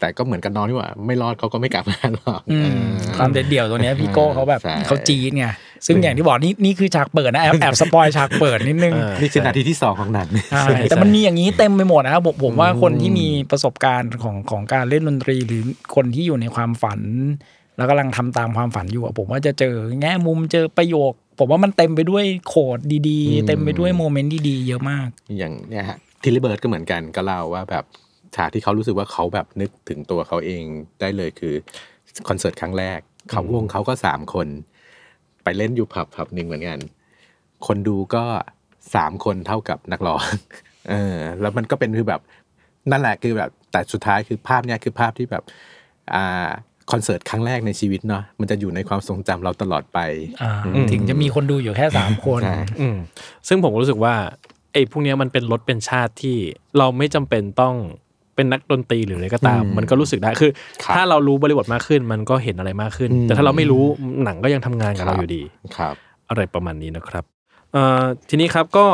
[0.00, 5.46] แต่ก็เหมือนกันน้องนี่หว่า ไม่รอดเขาก็ไม่กลับมาหรอกอืมเออความเด็ดเดี่ยวตัวเนี้ยพี่โก้เขาแบบใช่เขาจี๊ดไง
[5.86, 15.62] ซึ่งอย่างที่บอกนี่นี่คือฉากเปิดนะแอบแอบสปอยฉากเปิดนิดนึงเออนี่คือนาทีที่สองของหนังใช่แต่มันมีอย่างนี้เต็มไปหมดนะครับผมผมว่าคนที่มีประสบการณ์ของของการเล่นดนตรีหรือ
[15.94, 17.00] คนที่อยู่ในความฝัน
[17.76, 25.08] แล้วกำลังทำตามความฝันอยู่อะผมว่าจะเจอแง่มุมเจอประโยค ผมว่ามันเต็มไปด้วยโขดดีอืมๆเต็มไปด้วย moment ดีๆเยอะมาก
[25.38, 27.84] อย่างเนี่ยฮะ Tilly Birds ก็เหมือนกันก็เล่าว่าแบบ
[28.38, 30.62] ฉากที่เขารู้สึกว่าเขาแบบนึกถึงตัวเขาเอง
[31.00, 31.54] ได้เลยคือ
[32.28, 34.46] คอนเสิร์ตครั้งแรก เขาวงเขาก็สามคน
[35.44, 36.78] ไปเล่นอยู่ผับผับหนึ่งเหมือนกัน
[37.66, 38.24] คนดูก็
[38.94, 40.22] สามคนเท่ากับนักร้อง
[40.90, 42.20] เออ แล้วมันก็เป็นคือแบบ
[42.90, 45.42] นั่นแหละคือแบบแต่สุดท้ายคือภาพเนี้ยคือภาพที่แบบ
[46.14, 46.48] อ่า
[46.92, 49.98] คอนเสิร์ตครั้งแรกในชีวิตเนาะมันจะอยู่ในความทรงจำเราตลอดไป
[50.42, 52.96] อ่าอืมถึงจะมีคนดูอยู่แค่สามคนใช่อืม
[53.48, 54.14] ซึ่งผมรู้สึกว่า
[54.72, 56.36] ไอ้พวกเนี้ยมันเป็นรถเป็นชาติที่
[56.78, 57.74] เราไม่จำเป็นต้อง
[58.38, 60.50] เป็นนักดนตรีหรืออะไรก็ตามอืมมันก็รู้สึกได้คือ
[60.82, 63.84] ครับถ้าเรารู้บริบทมากขึ้น มันก็เห็นอะไรมากขึ้นอืมแต่ถ้าเราไม่รู้
[64.24, 65.42] หนังก็ยังทำงานกับครับเราอยู่ดี
[65.76, 65.94] ครับ
[66.28, 67.24] อะไรประมาณนี้นะครับ
[67.72, 68.86] เอ่อทีนี้ครับก็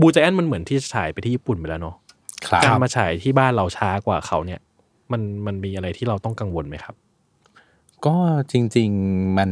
[0.00, 1.96] บูจแอนมันเหมือนที่จะฉายไปที่ญี่ปุ่นไปแล้วเนาะ
[2.46, 4.60] ครับการมาฉายที่บ้านเราช้ากว่าเขาเนี่ย
[5.12, 6.94] มันมันมีอะไรที่เราต้องกังวลไหมครับ
[8.06, 8.18] ก็
[8.52, 9.50] จริง ๆมัน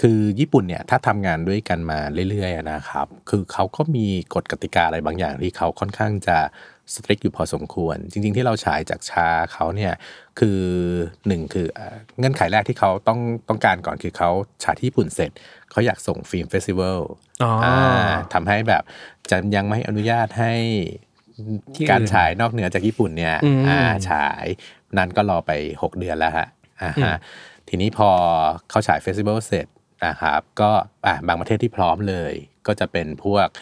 [0.00, 1.98] คือญี่ปุ่นเนี่ย ถ้าทำงานด้วยกันมา
[2.30, 6.36] เรื่อยๆอะนะครับ คือเขาก็มีกฎกติกาอะไรบางอย่างที่เขาค่อนข้างจะ
[6.94, 9.92] สตริกอยู่พอสมควร จริง ๆ ที่เราฉายจากชาเขาเนี่ย
[10.38, 10.60] คือ
[11.26, 14.30] หนึ่งคือเอ่อเงื่อนไขแรกที่เขาต้องต้องการก่อนคือเขา
[14.64, 15.30] ฉายที่ญี่ปุ่นเสร็จ
[15.70, 17.00] เขาอยากส่งฟิล์มเฟสติวัล
[17.42, 18.82] อ๋ออ่าทำให้แบบ
[19.30, 20.52] จะยังไม่อนุญาตให้
[21.76, 24.44] ที่การอื่นฉายนอกเหนือจากญี่ปุ่นเนี่ยอืมอ่าฉาย
[24.98, 26.46] นั่นก็รอไป 6 เดือนแล้วฮะ
[26.82, 27.16] อ่าฮะ
[27.68, 28.10] ทีนี้พอ
[28.70, 29.66] เขาฉายเฟสติวัลเสร็จ
[30.06, 30.70] นะครับก็
[31.06, 32.34] อะบางประเทศที่พร้อมเลย
[32.66, 33.60] ก็จะเป็นพวกอ่า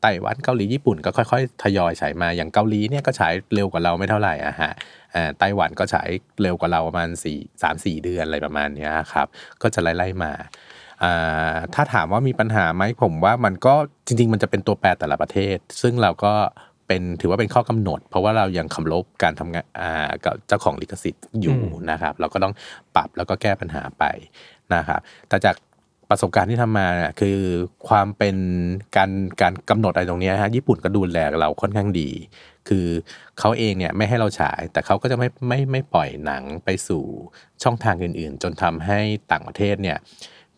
[0.00, 4.72] ไต้หวันเกาหลีญี่ปุ่นก็ค่อยๆ ทยอยฉายมาอย่างเกาหลีเนี่ยก็ฉายเร็วกว่าเราไม่เท่าไหร่อะฮะ
[5.14, 6.08] อ่าไต้หวันก็ฉาย
[6.42, 9.26] เร็วกว่าเราประมาณ4 3 4 เดือนอะไรประมาณเนี้ยครับ
[9.62, 10.32] ก็จะไล่ๆมา
[11.02, 13.74] อ่าถ้าถามว่ามีปัญหาไหมผมว่ามันก็
[14.06, 16.32] จริง ๆ มันจะเป็นตัวแปรแต่ละประเทศ ซึ่งเราก็
[16.88, 22.54] เป็นถือว่าเป็นข้อกำหนด เพราะว่าเรายังเคารพการทำงานอ่ากับเจ้าของลิขสิทธิ์อยู่อืมนะครับ เราก็ต้อง
[22.96, 24.04] ปรับแล้วก็แก้ปัญหาไป
[24.74, 25.56] นะครับแต่จาก
[26.14, 27.38] ประสบการณ์ที่ทำมาเนี่ยคือ
[27.88, 28.36] ความเป็น
[28.96, 32.10] การการกำหนดอะไรตรงเนี้ยฮะญี่ปุ่นก็ดูแลเราค่อนข้างดี
[32.68, 32.86] คือ
[33.38, 37.04] เขาเองเนี่ยไม่ให้เราฉาย แต่เขาก็จะไม่ไม่ไม่ปล่อยหนังไปสู่
[37.62, 39.00] ช่องทางอื่นๆ จนทำให้
[39.30, 39.98] ต่างประเทศเนี่ย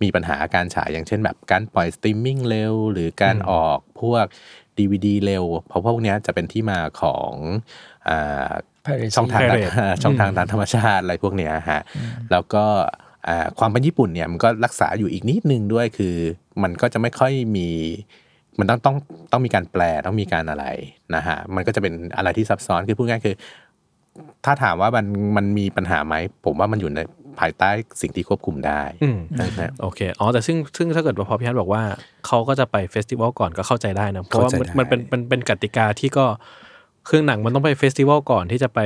[0.03, 4.25] มีปัญหาการฉายอย่างเช่นแบบการปล่อยสตรีมมิ่งเร็ว หรือการออกพวก
[4.79, 7.33] DVD เร็ว เพราะพวกเนี้ยจะเป็นที่มาของ
[8.09, 8.53] อ่า
[8.85, 11.81] Piracy ช่องทาง Pirate อ่าช่องทางทางธรรมชาติอะไรพวกเนี้ยฮะ
[12.31, 13.06] แล้วก็อ่า
[13.59, 16.15] ความเป็นญี่ปุ่นเนี่ยมันก็รักษาอยู่อีกนิดนึงด้วยคือ
[16.63, 17.69] มันก็จะไม่ค่อยมี
[18.59, 18.97] มันต้องต้อง
[19.33, 20.67] ต้องมีการแปลต้องมีการอะไร
[21.15, 23.35] นะฮะมันก็จะเป็นอะไรที่ซับซ้อนคือพูดง่ายๆคือ
[24.45, 27.01] ถ้าถามว่ามันมันมีปัญหาไหมผมว่ามันอยู่ใน
[27.41, 27.71] ภายใต้
[28.03, 31.83] สิ่งที่ควบคุมได้อืมนะฮะโอเคอ๋อแต่ซึ่งซึ่งถ้าเกิดว่าพอพี่ฮัทบอกว่า
[32.27, 36.27] เขาก็จะไป festival ก่อนก็เข้าใจได้นะเพราะว่ามันเข้าใจได้มันเป็นมันเป็นกติกาที่ก็
[37.07, 38.81] คือหนังมันต้องไป festival ก่อนที่จะไป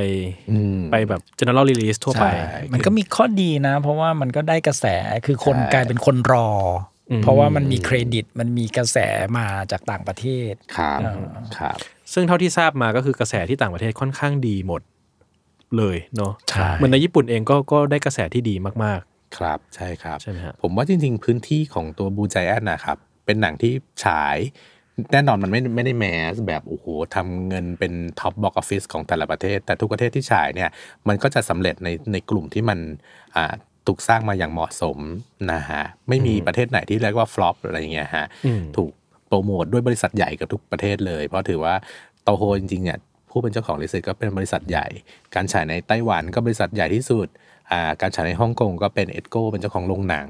[0.51, 4.85] อืมไปแบบ general release ทั่วไปใช่มันก็มีข้อดีนะ เพราะว่ามันก็ได้กระแส
[5.25, 6.49] คือคนใช่กลายเป็นคนรอ
[7.11, 8.97] อมเพราะว่ามันมีเครดิตมันมีกระแส
[9.37, 11.13] มาจากต่างประเทศครับอ่า
[11.57, 11.77] ครับ
[12.13, 14.81] ซึ่งเท่าที่ทราบมาก็คือกระแสที่ต่างประเทศค่อนข้างดีหมด
[15.77, 19.01] เลยเนาะใช่เหมือนในญี่ปุ่นเองก็ก็ได้กระแสที่ดีมาก
[19.37, 23.73] ครับใช่ครับๆใช่ไหมฮะผมว่าจริง ๆ พื้นที่ของตัวบูจ i แอนนะครับเป็นหนังที่
[24.05, 24.37] ฉาย
[25.11, 26.85] แน่นอนมันไม่ไม่ได้ mass แบบโอ้โห
[27.15, 30.69] ทำเงินเป็น top box office ของแต่ละประเทศ แต่ทุกประเทศที่ฉายเนี่ย
[31.07, 32.79] มันก็จะสำเร็จในในกลุ่มที่มัน
[33.35, 33.53] อ่า
[33.87, 34.97] ถูกสร้างมาอย่างเหมาะสม
[35.51, 38.91] นะฮะไม่มีประเทศไหนที่เรียกว่า flop อะไรอย่างเงี้ยฮะอืมถูก
[39.27, 41.73] โปรโมทด้วยบริษัทใหญ่กับทุกประเทศเลย เพราะถือว่า
[42.23, 44.87] โตโฮจริงๆเนี่ยผู้เป็นเจ้าของลิขสิทธิ์ก็เป็นบริษัทใหญ่
[45.35, 47.27] การฉายในไต้หวันก็บริษัทใหญ่ที่สุด
[47.71, 50.27] อ่าการฉายในฮ่องกงก็เป็นเอ็ดโกเป็นเจ้าของโรงหนัง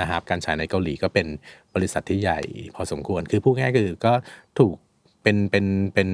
[0.00, 1.26] นะครับการฉายในเกาหลีก็เป็น
[1.74, 2.40] บริษัทที่ใหญ่
[2.74, 4.12] พอสมควร คือพูดง่ายๆคือก็
[4.58, 4.74] ถูก
[5.22, 6.10] เป็นเป็นเป็น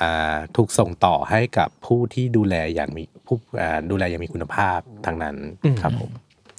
[0.02, 6.10] ่าถูกส่งต่อให้กับผู้ที่ดูแลอย่างมีผู้อ่าดูแลอย่างมีคุณภาพทางนั้นอืมครับผม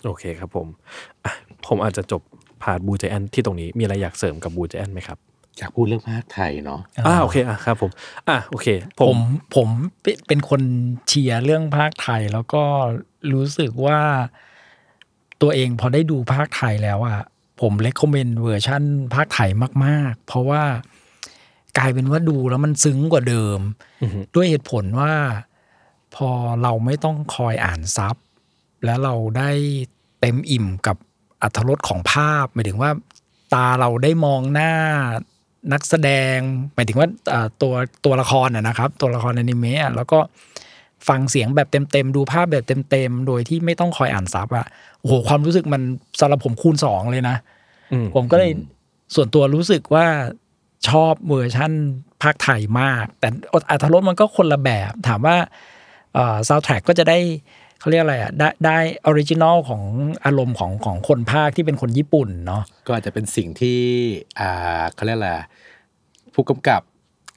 [0.05, 0.67] โอเคครับผม
[1.23, 1.33] อะ
[1.67, 2.21] ผมอาจจะจบ
[2.63, 5.17] ผ่านบูจแอนที่ตรงนี้มีอะไรอยากเสริมกับบูจแอนไหมครับ
[5.57, 7.91] อยากพูดเรื่องภาคไทยเนาะอ่าโอเคอะครับผม
[8.29, 9.19] อะโอเคผผมม
[9.55, 9.69] ผม
[10.01, 10.61] เป็นเป็นคน
[11.07, 12.63] เชียร์เรื่องพากย์ไทยแล้วก็
[13.33, 13.99] รู้สึกว่า
[15.41, 17.19] ตัวเองพอได้ดูพากย์ไทยแล้วอะ
[17.61, 18.83] ผมเล c คอมเมนเวอร์ชั่น
[19.15, 19.49] ภาคไทย
[19.85, 20.63] มาก ๆ เพราะว่า
[21.77, 23.59] กลายเป็นว่าดูแล้วมันซึ้งกว่าเดิม
[24.01, 25.13] อือฮึด้วยเหตุผลว่า
[26.15, 26.29] พอ
[26.61, 28.15] เราไม่ต้องคอยอ่านซับ
[28.85, 29.51] แล้วเราได้
[30.21, 30.97] เต็มอิ่มกับ
[31.41, 32.91] อรรถรสของภาพ หมายถึงว่า
[33.53, 34.73] ตาเราได้มองหน้า
[35.73, 36.37] นักแสดง
[36.73, 37.73] หมายถึงว่าอ่าตัว
[38.05, 40.19] ตัวละครนะนะครับ ตัวละครอนิเมะอะแล้วก็
[41.07, 44.67] ฟังเสียงแบบเต็มๆดูภาพแบบเต็มๆโดยที่ไม่ต้องคอยอ่านซับอะ
[44.99, 45.81] โอ้โหความรู้สึกมัน
[46.19, 47.35] สำหรับผมคูณสองเลยนะ
[47.91, 48.51] อืมผมก็เลย
[49.15, 50.05] ส่วนตัวรู้สึกว่า
[50.89, 51.71] ชอบเวอร์ชั่น
[52.23, 53.29] พากย์ไทยมาก แต่
[53.69, 55.37] อรรถรสมันก็คนละแบบ ถามว่า
[56.47, 57.19] ซาวด์แทร็กก็จะได้
[57.79, 59.83] เขาเรียกอะไรอะได้ได้original ของ
[60.25, 63.79] อารมณ์ของของคนพากย์ที่เป็นคนญี่ปุ่นเนาะก็อาจจะเป็นสิ่งที่
[64.39, 65.31] อ่าเขาเรียกอะไร
[66.33, 66.81] ผู้กำกับ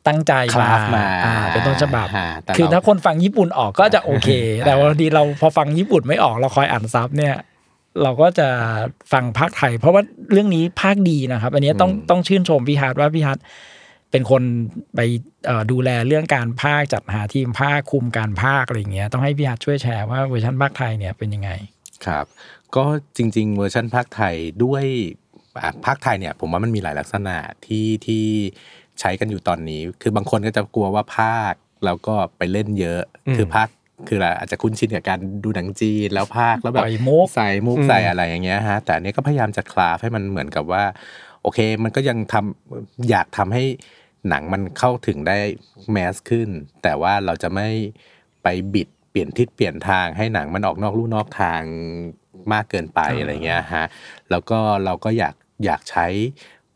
[0.07, 4.29] ตั้งใจ craft มาอ่เป็นต้นฉบับอ่าแต่คือเราถ้าคนฟังญี่ปุ่นออกก็จะโอเค
[4.67, 7.37] แต่บางทีเราพอฟังญี่ปุ่นไม่ออกเราคอยอ่านซับเนี่ย
[8.03, 8.49] เราก็จะ
[9.13, 13.39] ฟังพากย์ไทย เพราะว่าเรื่องนี้พากย์ดีนะครับ อันนี้ต้องต้องชื่นชมพี่ฮัทว่าพี่ฮัท
[14.11, 14.43] เป็นคน
[14.97, 15.01] ไป
[15.47, 21.51] เอ่อดูแลเรื่องการพากย์จัดหาทีมพากย์คุมการพากย์อะไรอย่างเงี้ยต้องให้พี่ฮัทช่วยแชร์ว่าเวอร์ชันพากย์ไทยเนี่ยเป็นยังไง
[22.07, 22.27] ครับ
[22.77, 22.85] ก็
[23.17, 24.35] จริง ๆ เวอร์ชันภาคไทย
[24.65, 24.85] ด้วย
[25.63, 27.37] อะภาคไทยเนี่ยผมว่ามันมีหลายลักษณะ
[27.67, 28.27] ที่ที่
[29.01, 33.69] ใช้กันอยู่ตอนนี้ คือบางคนก็จะกลัวว่าภาคแล้วก็ไปเล่นเยอะอืมคือภาค
[34.09, 40.85] คืออะไรอาจจะคุ้นชินกับการดูหนังจีนแล้วภาคแล้วแบบปล่อยมุกใส่มุกอืมใส่อะไรอย่างเงี้ยฮะแต่อันนี้ก็พยายามจะคลาฟให้มันเหมือนกับว่า
[41.43, 43.65] โอเค มันก็ยังทำอยากทำให้
[44.29, 45.39] หนังมันเข้าถึงได้
[45.93, 46.49] แมสขึ้น
[46.83, 47.69] แต่ว่าเราจะไม่
[48.43, 51.63] ไปบิดเปลี่ยนทิศเปลี่ยนทางให้หนังมันออกนอกลู่นอกทาง
[52.53, 53.87] มากเกินไปอะไรเงี้ยฮะ
[54.31, 55.35] แล้วก็เราก็อยาก
[55.65, 56.07] อยากใช้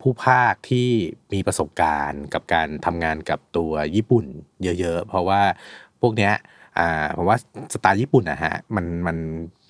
[0.05, 0.89] ผู้ภาคที่
[1.33, 4.27] มีประสบการณ์กับการทำงานกับตัวญี่ปุ่น
[4.81, 5.43] เยอะๆ เพราะว่า
[6.01, 6.33] พวกเนี้ย
[6.79, 7.39] อ่าผมว่า
[7.73, 9.17] สไตล์ญี่ปุ่นนะฮะมันมัน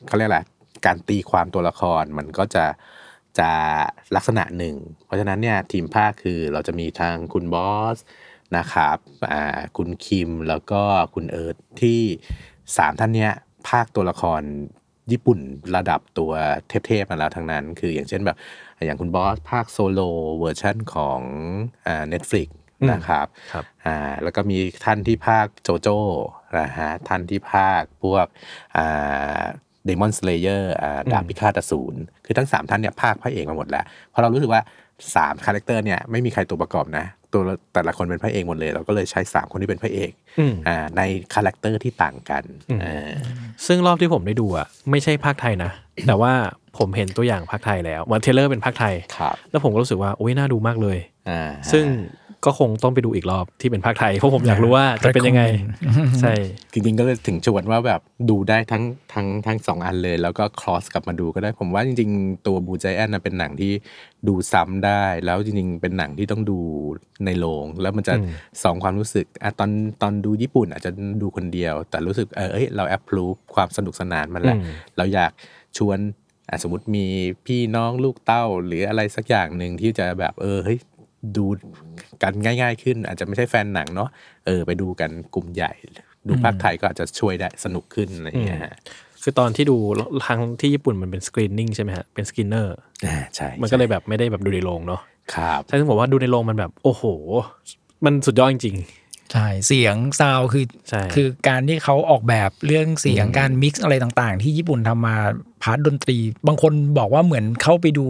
[0.06, 0.40] เขาเรียกอะไร
[0.86, 2.66] การตีความตัวละครมันก็จะ
[3.38, 3.50] จะ
[4.16, 7.98] ลักษณะหนึ่ง เพราะฉะนั้นเนี่ยทีมภาคคือเราจะมีทางคุณบอส
[8.56, 8.98] นะครับ
[9.32, 10.82] อ่าคุณคิมแล้วก็
[11.14, 12.00] คุณเอิร์ธที่
[12.76, 13.32] สามท่านเนี้ย
[13.68, 14.42] พากย์ตัวละคร
[15.12, 15.38] ญี่ปุ่น
[15.76, 16.32] ระดับตัว
[16.86, 18.36] เทพๆมาแล้วทั้งนั้น คืออย่างเช่นแบบ
[18.86, 20.00] อย่างคุณบอสพากย์โซโล
[20.38, 21.20] เวอร์ชันของ
[21.86, 22.48] อ่า Netflix
[22.92, 25.98] นะครับครับอ่าแล้วก็มีท่านที่พากย์โจโจ้
[26.58, 28.26] นะฮะท่านที่พากย์พวก
[28.76, 29.42] อ่า
[29.84, 30.74] Demon Slayer
[31.12, 34.62] ดาบพิฆาตอสูรคือทั้ง 3 ท่านเนี่ยพากย์พระเอกมาหมดแล้ว เพราะเรารู้สึกว่า
[35.02, 37.42] 3 character เนี่ยไม่มีใครตัวประกอบนะ ตัว
[37.74, 41.02] แต่ละคนเป็นพระเอกหมดเลย เราก็เลยใช้3คนที่เป็นพระเอกอืมอ่าใน
[41.34, 42.44] character ที่ต่างกัน
[42.82, 43.10] อ่า
[43.66, 45.70] ซึ่งรอบที่ผมได้ดูอะไม่ใช่พากย์ไทยนะ
[46.06, 46.32] แต่ว่า
[46.78, 51.40] ผมเห็นตัวอย่างพากย์ไทยแล้วเหมือน trailer เป็นพากย์ไทยครับแล้วผมก็รู้สึกว่าโอ้ยน่าดูมากเลยอ่า
[51.72, 51.84] ซึ่ง
[52.46, 55.42] ก็คงต้องไปดูอีกรอบที่เป็นพากย์ไทยเพราะผมอยากรู้ว่าจะเป็นยังไง
[56.20, 56.34] ใช่
[56.72, 63.72] จริงๆก็เลยถึงชวนว่าแบบดูได้ทั้งทั้งทั้งสองอันเลย แล้วก็คลอสกลับมาดูก็ได้ผมว่าจริง ๆ ตัวบูใจแอนนะเป็นหนังที่
[64.28, 66.58] ดูซ้ำได้ แล้วจริงๆ เป็นหนังที่ต้องดู
[67.24, 68.28] ในโรงแล้วมันจะอืม
[68.62, 69.70] สองความรู้สึกอะตอน
[70.02, 70.90] ตอนดูญี่ปุ่นอาจจะ
[71.22, 74.64] ดูคนเดียว แต่รู้สึกเออเอ้ยเราแอปพลูความสนุกสนานมันแหละอืม
[74.96, 75.32] เราอยาก
[75.78, 75.98] ชวน
[76.48, 77.06] อะสมมติมี
[77.46, 80.78] พี่น้องลูกเต้าหรืออะไรสักอย่างหนึ่งที่จะแบบเออเฮ้ย
[81.36, 81.46] ดู
[82.22, 84.08] กันง่าย ๆ ขึ้น อาจจะไม่ใช่แฟนหนังเนาะ
[84.46, 85.72] เออ ไปดูกันกลุ่มใหญ่
[86.28, 88.74] ดูพากย์ไทยก็อาจจะช่วยได้สนุกขึ้นอะไรอย่างเงี้ยฮะ
[89.22, 89.76] คือตอนที่ดู
[90.26, 95.00] ทางที่ญี่ปุ่นมันเป็น screening ใช่ไหมฮะเป็น screener อ่าใช่มันก็เลยแบบไม่ได้แบบดูในโรงเนาะ
[95.34, 97.04] ครับใช่ซึ่งผมว่าดูในโรงมันแบบ โอ้โห
[98.04, 98.76] มันสุดยอดจริง
[99.32, 105.16] ใช่เสียงซาวคือใช่คือการที่เขาออกแบบเรื่องเสียงการ mix อะไรต่างๆ ที่ญี่ปุ่นทำมา
[105.64, 108.06] part ดนตรี บางคนบอกว่าเหมือนเข้าไปดู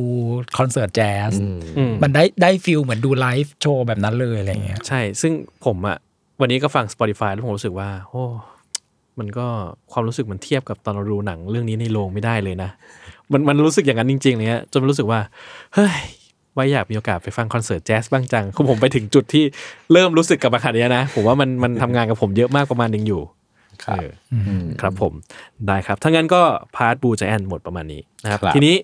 [0.59, 5.33] คอนเสิร์ตแจ๊สๆอืมมันได้ได้ feel เหมือนดู live show แบบนั้นเลยอะไรเงี้ยใช่ ซึ่ง
[5.65, 5.97] ผมอะ
[6.41, 8.25] วันนี้ก็ฟัง Spotify แล้วผมรู้สึกว่าโอ้
[9.19, 9.47] มันก็
[9.93, 12.71] ความรู้สึกมันเทียบกับตอนเราดูหนังเรื่องนี้ในโรงไม่ได้เลยนะ
[13.33, 15.21] มันมันรู้สึกอย่างนั้นจริงๆเลยฮะจนมันรู้สึกว่า
[15.75, 15.95] เฮ้ย
[16.55, 19.45] ไว้อยากมีโอกาสไปฟังคอนเสิร์ตแจ๊สบ้างจังคือผมไปถึงจุดที่
[19.93, 23.23] เริ่มรู้สึกกับมันขนาดนี้นะ ผมว่ามันมันทำงานกับผมเยอะมากประมาณหนึงอยู่
[23.85, 25.13] ครับเอออครับผม
[25.67, 26.43] ได้ครับถ้างั้นก็
[26.77, 28.77] part Blue Giant หมดประมาณนี้นะครับครับ ทีนี้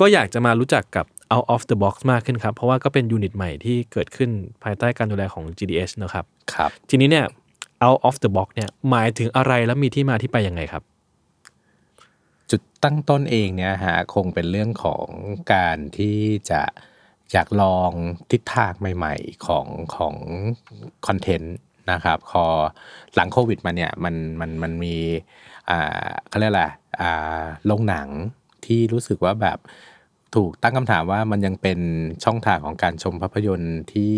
[0.00, 4.30] ก็อยากจะมารู้จักกับ out of the box มากขึ้นครับ เพราะว่าก็เป็น unit ใหม่ที่เกิดขึ้น
[4.62, 7.26] ภายใต้การดูแลของ GDS นะครับครับทีนี้เนี่ย
[7.86, 10.82] out of the box เนี่ยหมายถึงอะไรและมีที่มาที่ไปยังไงครับ
[12.50, 15.06] จุดตั้งต้นเองเนี่ยฮะคงเป็นเรื่องของ
[15.54, 16.18] การที่
[16.50, 16.62] จะ
[17.32, 17.90] อยากลอง
[18.30, 20.14] ทิศทางใหม่ ๆ ของของ
[21.06, 21.56] คอนเทนต์
[21.92, 22.44] นะครับพอ
[23.14, 24.96] หลังโควิดมาเนี่ยมันมันมันมี
[25.70, 26.64] อ่าเขาเรียกอะไร
[27.00, 28.08] อ่าโรงหนัง
[28.64, 29.58] ที่รู้สึกว่าแบบ
[30.36, 31.80] ถูกตั้งคำถามว่ามันยังเป็น
[32.24, 34.14] ช่องทางของการชมภาพยนตร์ที่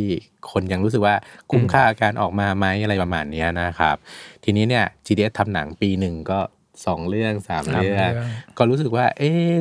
[0.50, 1.14] คนยังรู้สึกว่า
[1.50, 3.96] คุ้มค่าการออกมาไหมอะไรประมาณนี้นะครับ
[4.44, 6.40] ทีนี้เนี่ย GDS ทำหนังปีหนึ่งก็
[6.86, 9.58] สองเรื่องสามสามเรื่องเรื่อง ก็รู้สึกว่า เอ๊ะ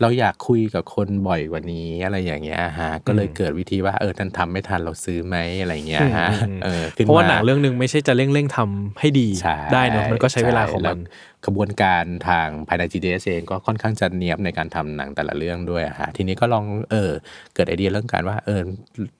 [0.00, 17.10] เราอยากคุยกับคนบ่อยกว่านี้อะไรอย่างเงี้ยฮะก็เลยเกิดวิธีว่าเออท่านทำไม่ทันเราซื้อไหมอะไรเงี้ยฮะอืมเออขึ้นเพราะว่ามาหนังเรื่องหนึ่งไม่ใช่จะเร่งเร่งๆทำให้ดีใช่ได้เนอะมันก็ใช้เวลาของมันใช่แล้วกระบวนการทางภายใน GDS เองก็ค่อนข้างจะเนียบในการทำหนังแต่ละเรื่องด้วยอะฮะทีนี้ก็ลองเออ
[17.54, 18.60] เกิดไอเดียเรื่องการว่าเออ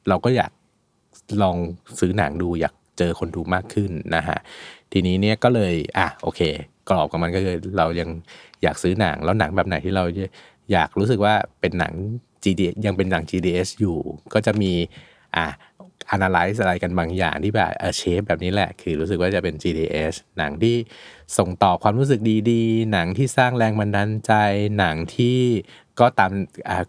[0.09, 0.51] เราก็อยาก
[1.43, 1.57] ลอง
[2.01, 4.39] ซื้อหนังดูอยากเจอคนดูมากขึ้นนะฮะ
[4.93, 6.41] ทีนี้เนี่ยก็เลยอะโอเค
[6.91, 8.09] กรอบของมันก็คือเรายัง
[8.63, 10.05] อยากซื้อหนัง แล้วหนังแบบไหนที่เรา
[10.73, 11.93] อยากรู้สึกว่าเป็นหนัง
[12.45, 13.99] GDS ยังเป็นหนัง GDS อยู่
[14.35, 14.73] ก็จะมี
[15.37, 15.47] อะ
[16.15, 20.77] analyze อะไรกันบางอย่างที่แบบเออเชฟแบบนี้แหละ คือรู้สึกว่าจะเป็น GDS หนังที่
[21.39, 24.33] ส่งต่อความรู้สึกดีๆ หนังที่สร้างแรงบันดาลใจ
[24.79, 25.39] หนังที่
[26.01, 26.33] ก็ตาม
[26.71, 26.85] อ่า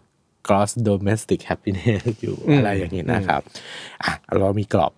[0.46, 3.42] gross domestic happiness อยู่อืมอะไรอย่างนี้นะครับ
[4.04, 4.92] อะเรามีกรอบ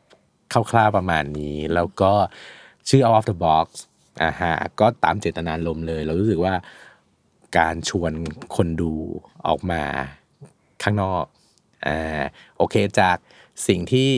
[0.53, 2.13] คร่าวๆประมาณนี้ แล้วก็
[2.89, 3.67] ชื่อ out of the box
[4.23, 6.55] อ่าฮะก็ตามเจตนารมณ์เลย เรารู้สึกว่า
[7.59, 8.13] การชวน
[8.57, 8.93] คนดู
[9.47, 9.83] ออกมา
[10.83, 11.25] ข้างนอก
[11.87, 12.23] อ่า
[12.57, 13.17] โอเคจาก
[13.69, 14.11] สิ่งที่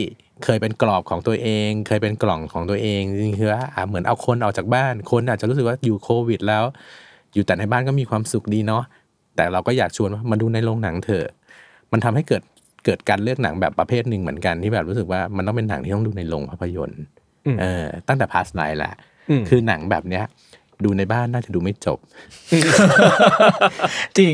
[0.43, 6.63] เคยเป็นกรอบของตัวเอง เคยเป็นกล่องของตัวเองจริงๆคือว่าอะเหมือนเอาคนออกจากบ้าน คนอาจจะรู้สึกว่าอยู่โควิด แล้ว
[7.33, 8.83] อยู่แต่ในบ้านก็มีความสุขดีเนาะ
[9.35, 11.27] แต่เราก็อยากชวนว่ามาดูในโรงหนังเถอะ
[11.91, 12.43] มันทำให้เกิด
[12.85, 17.01] เกิดการเลือกหนังแบบประเภทหนึ่งเหมือนกันที่แบบรู้สึกว่ามันต้องเป็นหนังที่ต้องดูในโรงภาพยนตร์
[17.45, 19.18] อืมเออตั้งแต่พาสไนแหละอืม
[19.49, 20.25] คือหนังแบบเนี้ย
[20.85, 21.99] ดูในบ้านน่าจะดูไม่จบ
[24.17, 24.33] จริง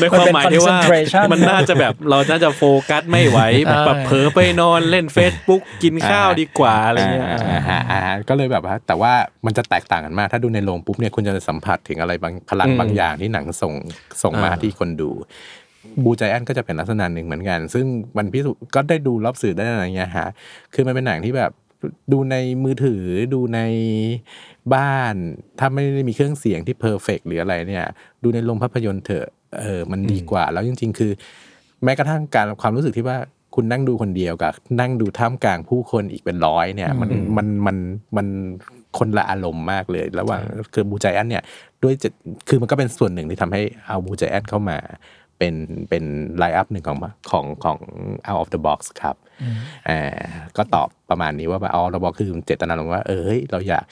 [0.00, 9.12] ในความหมายที่ว่ามันเป็น concentration มันน่าจะแบบเราน่าจะโฟกัสไม่ไหวแบบเผลอไปนอนเล่น Facebook กินข้าวดีกว่าอะไรเงี้ยอ่าฮะอ่าฮะก็เลยแบบว่าแต่ว่า
[9.46, 13.74] มันจะแตกต่างกันมาก ถ้าดูในโรงปุ๊บเนี่ยคุณจะสัมผัสถึงอะไรบางพลังอืมบางอย่างที่หนังส่ง
[14.22, 15.10] ส่งมาอ่าที่คนดู
[16.04, 20.28] บูใจแอนก็จะเป็นลักษณะหนึ่งเหมือนกัน ซึ่งมันพิสูจน์ก็ได้ดูรอบสื่อได้อะไรเงี้ยฮะ
[20.74, 21.50] คือมันเป็นหนังที่แบบ
[22.12, 23.02] ดูในมือถือ
[23.34, 23.60] ดูใน
[24.74, 25.14] บ้าน
[25.58, 27.84] ถ้าไม่ได้มีเครื่องเสียงที่ perfect หรืออะไรเนี่ย
[28.22, 29.26] ดูในโรงภาพยนตร์เถอะ
[29.60, 31.12] เออมันดีกว่า แล้วจริง ๆ คือ
[31.84, 33.18] แม้กระทั่งการความรู้สึกที่ว่า
[33.54, 37.76] คุณนั่งดูคนเดียวกับ นั่งดูท่ามกลางผู้คนอีกเป็นร้อยเนี่ย มันมันมัน
[38.16, 38.26] มัน
[38.98, 40.42] คนละอารมณ์มากเลย ระหว่าง
[40.74, 41.44] คือ Blue Giant เนี่ย
[41.82, 42.08] ด้วยจะ
[42.48, 44.78] คือมันก็เป็นส่วนหนึ่งที่ทำให้เอา Blue Giant เข้ามา
[45.42, 45.58] เป็น
[45.90, 46.04] เป็น
[46.38, 46.98] line up หนึ่งของ
[47.30, 47.78] ของของ
[48.28, 49.16] out of the box ครับ
[49.88, 49.98] อ่า
[50.56, 53.84] ก็ตอบประมาณนี้ว่าแบบ out of the box คือเจตนาลงว่าเออเฮ้ยเราอยาก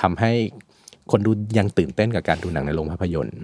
[0.00, 0.32] ทำให้
[1.10, 3.36] คนดูยังตื่นเต้นกับการดูหนังในโรงภาพยนตร์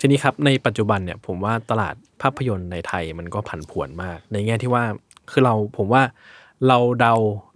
[0.00, 4.84] ทีนี้ครับในปัจจุบันเนี่ยผมว่าตลาดภาพยนตร์ในไทยมันก็ผันผวนมาก ในแง่ที่ว่า
[5.30, 6.02] คือเราผมว่า
[6.68, 7.14] เราเดา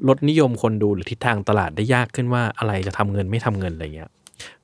[0.09, 4.11] รถนิยมคนดูหรือทิศทางตลาดได้ยากขึ้นว่าอะไรจะทำเงินไม่ทำเงินอะไรเงี้ย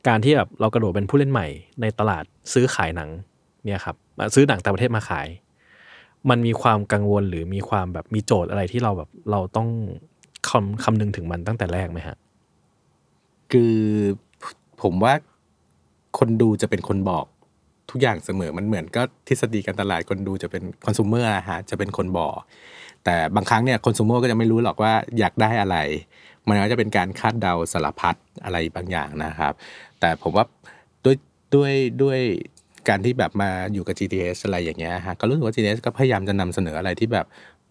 [0.06, 1.46] การที่แบบเรากระโดดเป็นผู้เล่นใหม่
[1.80, 3.10] ในตลาดซื้อขายหนัง
[3.64, 3.96] เนี่ยครับ
[4.34, 5.28] ซื้อหนังต่างประเทศมาขาย
[6.30, 9.68] มันมีความกังวลหรือมีความแบบมีโจทย์อะไรที่เราแบบเราต้อง
[10.48, 12.16] คำคำนึงถึงมันตั้งแต่แรกไหมฮะ
[13.52, 13.74] คือ
[14.82, 15.14] ผมว่า
[16.18, 17.24] คนดูจะเป็นคนบอก
[17.90, 22.34] ทุกอย่างเสมอมันเหมือนก็ทฤษฎีการตลาดคนดูจะเป็นคอน sumer อะฮะจะเป็นคนบอก
[23.04, 25.76] แต่บางครั้งเนี่ยคอน sumer ก็จะไม่รู้หรอกว่าอยากได้อะไร
[26.48, 29.52] มันก็จะเป็นการคาดเดาสารพัดอะไรบางอย่างนะครับ
[30.00, 30.44] แต่ผมว่า
[31.04, 31.16] ด้วย
[31.54, 32.20] ด้วยด้วย
[32.90, 37.26] การที่แบบมาอยู่กับ GTS อะไรอย่างเงี้ยฮะก็รู้สึกว่า GTS ก็พยายามจะนำเสนออะไรที่แบบ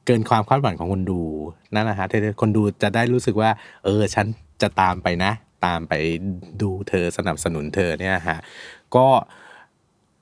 [0.05, 1.21] เกินความคาดหวังของคนดู
[1.75, 3.49] นั่นนะฮะที่คนดูจะได้รู้สึกว่า
[3.85, 4.25] เออฉัน
[4.61, 5.31] จะตามไปนะ
[5.65, 5.93] ตามไป
[6.61, 8.39] ดูเธอสนับสนุนเธอเนี่ยฮะ
[8.95, 9.05] ก็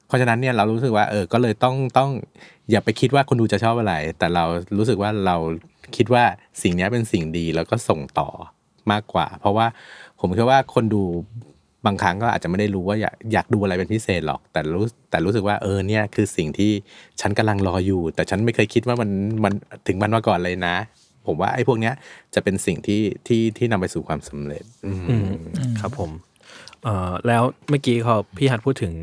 [0.07, 2.09] เพราะฉะนั้นเนี่ยเรารู้สึกว่าเออก็เลยต้องต้อง
[2.71, 4.43] อย่าไปคิดว่าคนดูจะชอบอะไร แต่เรา
[4.77, 5.35] รู้สึกว่าเรา
[5.95, 6.23] คิดว่า
[6.61, 8.29] สิ่งนี้เป็นสิ่งดีแล้วก็ส่งต่อ
[8.91, 9.67] มากกว่า เพราะว่า
[10.19, 11.03] ผมคิดว่าคนดู
[11.87, 16.71] บางครั้งก็อาจจะไม่ได้รู้ว่าอยากอยากดูอะไรเป็นพิเศษหรอก แต่รู้แต่รู้สึกว่าเออเนี่ยคือสิ่งที่
[17.21, 19.09] ฉันกำลังรออยู่ แต่ฉันไม่เคยคิดว่ามัน
[19.43, 19.53] มัน
[19.87, 20.75] ถึงมันมาก่อนเลยนะ
[21.27, 21.93] ผมว่าไอ้พวกเนี้ย
[22.35, 25.29] จะเป็นสิ่งที่ที่ที่นำไปสู่ความสำเร็จอืมอืม
[25.79, 26.11] ครับผม
[26.83, 28.93] เอ่อแล้วเมื่อกี้เขาพี่ฮัทพูดถึง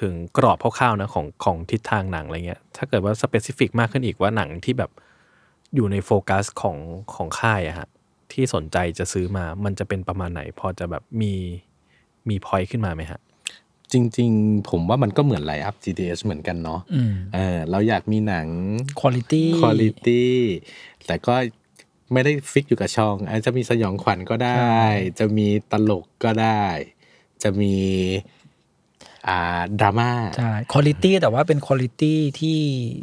[0.00, 4.90] ถึงกรอบคร่าวๆนะของของทิศทางหนังอะไรเงี้ย ถ้าเกิดว่า specific มากขึ้นอีกว่าหนังที่แบบ
[5.74, 6.76] อยู่ในโฟกัสของ
[7.14, 7.88] ของค่ายอะฮะ
[8.32, 11.34] ที่สนใจจะซื้อมา มันจะเป็นประมาณไหน พอจะแบบมี
[12.30, 13.20] มี point ขึ้นมาไหมฮะ
[13.92, 18.46] จริง ๆ ผมว่ามันก็เหมือนไลฟ์อัพ GTS เหมือนกันเนาะอืมเออเราอยากมีหนัง
[19.00, 20.26] quality คุณ i t y
[21.06, 21.34] แต่ก็
[22.12, 26.64] ไม่ได้ fix อยู่กับ genre อาจจะมีสยองขวัญก็ได้ใช่จะมีตลกก็ได้
[27.42, 27.74] จะมี
[29.28, 32.58] อ่าดราม่าใช่ quality แต่ว่าเป็น quality ที่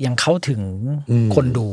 [0.06, 0.62] ยังเข้าถึง
[1.12, 1.68] อืมคนดู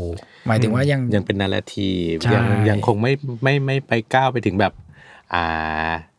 [0.47, 4.73] หมายถึงว่ายังยังเป็น narrative ใช่ยังยังคงไม่ไม่ไม่ไปก้าวไปถึงแบบ
[5.35, 5.47] อ่า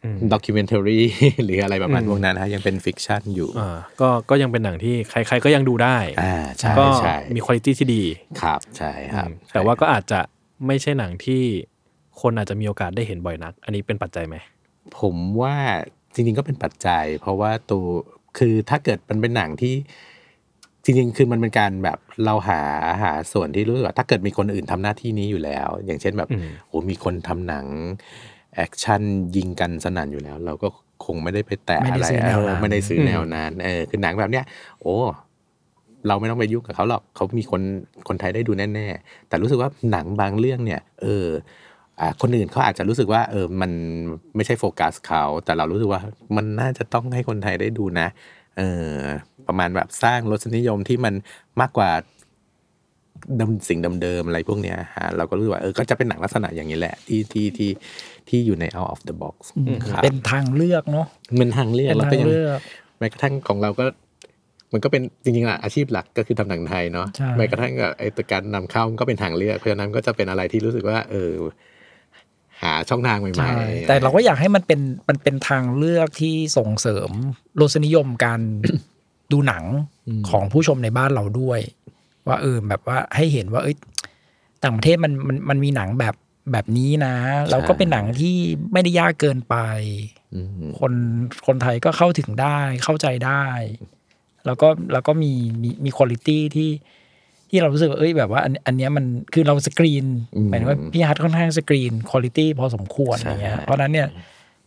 [0.04, 1.00] อืม documentary
[1.44, 8.04] หรืออะไรประมาณอืมพวกนั้นนะฮะยังเป็น fiction อยู่อ่าก็ก็ยังเป็นหนังที่ใคร ๆ ก็ยังดูได้อ่าใช่ก็ใช่มีคุณภาพที่ดี
[8.42, 10.20] ครับใช่ครับอืมแต่ว่าก็อาจจะ
[10.68, 11.42] ไม่ใช่หนังที่
[12.22, 14.36] คนอาจจะมีโอกาสได้เห็นบ่อยนัก อันนี้เป็นปัจจัยไหม
[15.00, 15.56] ผมว่า
[16.14, 17.86] จริงๆก็เป็นปัจจัย เพราะว่าตัว
[18.38, 19.76] คือถ้าเกิดมันเป็นหนังที่
[20.84, 22.62] จริงๆ คือมันเป็นการแบบเราหา
[23.04, 27.66] หาส่วนที่รู้สึกว่าถ้าเกิดมีคนอื่นทำหน้าที่นี้อยู่แล้ว อย่างเช่นแบบอืมโอ้มีคนทำหนัง
[28.60, 29.02] แอคชั่น
[29.36, 30.68] ยิงกันสนั่นอยู่แล้ว เราก็
[31.06, 34.46] คงไม่ได้ไปแตะไม่ได้อะไรซื้อแนวเออนั้นไม่ได้ซื้อแนวนั้นเออคือหนังแบบเนี้ย
[34.82, 34.96] โอ้
[36.08, 37.62] เราไม่ต้องไปยุ่งกับเขาหรอกเขามีคน
[38.08, 41.28] คนไทยได้ดูแน่ ๆ แต่รู้สึกว่าหนังบางเรื่องเนี่ย เออ
[42.00, 43.72] อ่าคนอื่นเขาอาจจะรู้สึกว่าเออมัน
[44.36, 46.02] ไม่ใช่โฟกัสเขา แต่เรารู้สึกว่า
[46.36, 48.08] มันน่าจะต้องให้คนไทยได้ดูนะ
[48.58, 48.94] เออ
[49.48, 51.14] ประมาณแบบสร้างรสนิยมที่มัน
[51.62, 51.92] มากกว่า
[53.40, 57.70] ทำสิ่งเดิมๆอะไรพวกเนี้ยฮะเราก็รู้สึกว่าเออก็จะเป็นหนังลักษณะอย่างนี้แหละ ที่ที่ที่
[58.30, 59.36] ที่อยู่ใน out of the box
[59.90, 61.08] ครับเป็นทางเลือกเนาะ
[61.40, 62.60] มันทางเลือกเป็นแล้วทาก็งยังเลือก
[63.00, 63.86] แม้กระทั่งของเราก็
[64.74, 71.32] มันก็เป็นจริงๆอะอาชีพหลักก็คือทำหนังไทยเนาะใช่แม้กระทั่งไอ้ตัวการนำเข้ามันก็เป็นทางเลือกเพราะฉะนั้นก็จะเป็นอะไรที่รู้สึกว่า เออ
[72.62, 77.10] หาช่องทางใหม่ใช่ๆ แต่เราก็อยากให้มันเป็นมันเป็นทางเลือกที่ส่งเสริม
[77.62, 78.40] รสนิยมการ
[79.32, 79.64] ดูหนัง
[80.30, 81.60] ของผู้ชมในบ้านเราด้วย
[82.28, 83.76] ว่าเออแบบว่าให้เห็นว่า เอ้ย
[84.64, 86.16] ต่างประเทศมันมันมันมีหนังแบบ
[86.54, 87.16] แบบนี้นะ
[87.50, 88.36] แล้วก็เป็นหนังที่
[88.74, 89.56] ไม่ได้ยากเกินไป
[90.36, 90.94] อืมคน
[91.48, 93.46] คนไทยก็เข้าถึงได้เข้าใจได้
[94.46, 95.32] แล้วก็แล้วก็มี
[95.62, 96.42] มีมีคุณภาพที่
[97.50, 104.08] ที่เรารู้สึกว่าเอ้ยแบบว่าอันอันเนี้ยมันคือเราสกรีนอืมหมายถึงว่าพี่ฮัทค่อนข้างสกรีนคุณภาพพอสมควรใช่อย่างเงี้ยเพราะฉะนั้นเนี่ย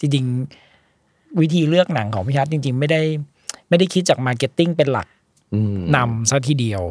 [0.00, 0.24] จริง
[1.40, 3.02] วิธีเลือกหนังของพี่ฮัทจริง ๆ ไม่ได้
[3.68, 5.06] ไม่ได้คิดจาก marketing เป็นหลัก
[5.54, 6.82] อืมนำซะทีเดียว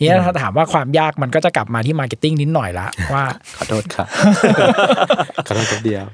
[0.00, 3.24] ทีนี้ถ้าถามว่าความยากมันก็จะกลับมาที่ marketing นิดหน่อยละว่า
[3.56, 4.06] ขอโทษครับ
[5.46, 6.04] ขอโทษครับเดียว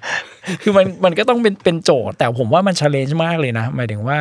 [0.62, 4.18] คือมันมันก็ต้องเป็นเป็นโจทย์ แต่ผมว่ามันช l เลนจ์มากเลยนะ หมายถึงว่า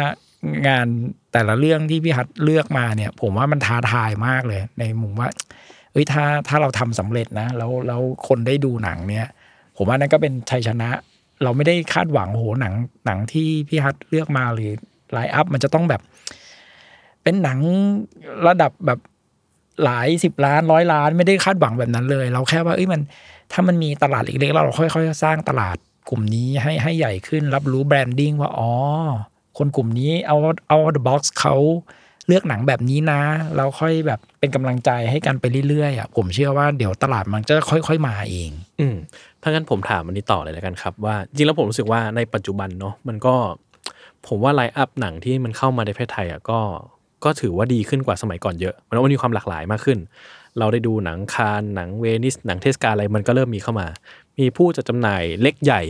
[0.68, 0.88] งาน
[1.34, 5.30] แต่ละเรื่องที่พี่ฮัทเลือกมาเนี่ย ผมว่ามันท้าทายมากเลย ในมุมว่า
[5.91, 9.28] เอ้ยถ้าถ้าเราทำสำเร็จนะ แล้วแล้วคนได้ดูหนังเนี่ย
[9.78, 10.89] ผมว่านั่นก็เป็นชัยชนะ
[11.43, 12.74] เราไม่ได้คาดหวังโหหนัง
[13.05, 14.72] หนังที่พี่ฮัทเลือกมาหรือ
[15.11, 16.01] line up มันจะต้องแบบ
[17.24, 17.59] เป็นหนัง
[18.47, 18.99] ระดับแบบ
[19.84, 23.01] หลายสิบล้านร้อยล้านไม่ได้คาดหวังแบบนั้นเลย เราแค่ว่าเอ้ยมัน
[23.51, 25.78] ถ้ามันมีตลาดเล็กๆเราค่อยๆสร้างตลาด
[26.09, 28.71] กลุ่มนี้ให้ให้ใหญ่ขึ้นรับรู้ branding ว่าอ๋อ
[29.57, 31.55] คนกลุ่มนี้เอา Out Of The Box เขา
[32.28, 33.21] เลือกหนังแบบนี้นะ
[33.57, 38.95] เราค่อยแบบเป็นกำลังใจให้กันไปเรื่อยๆอะผมเชื่อว่าเดี๋ยวตลาดมันจะค่อย ๆ มาเอง อืม
[39.41, 43.36] ถ้างั้นผมถามอันนี้ต่อเลยแล้วกันครับ ว่าจริงแล้วผมรู้สึกว่าในปัจจุบันเนาะมันก็
[44.28, 46.59] ผมว่า line up หนังที่มันเข้ามาในประเทศไทยอะก็
[47.24, 49.99] ก็ถือว่าดีขึ้นกว่าสมัยก่อนเยอะมันว่ามีความหลากหลายมากขึ้น
[50.59, 53.88] เราได้ดูหนังคานส์หนังเวนิสหนังเทศกาลอะไรมันก็เริ่มมีเข้ามา
[54.39, 55.82] มีผู้จัดจำหน่ายเล็กใหญ่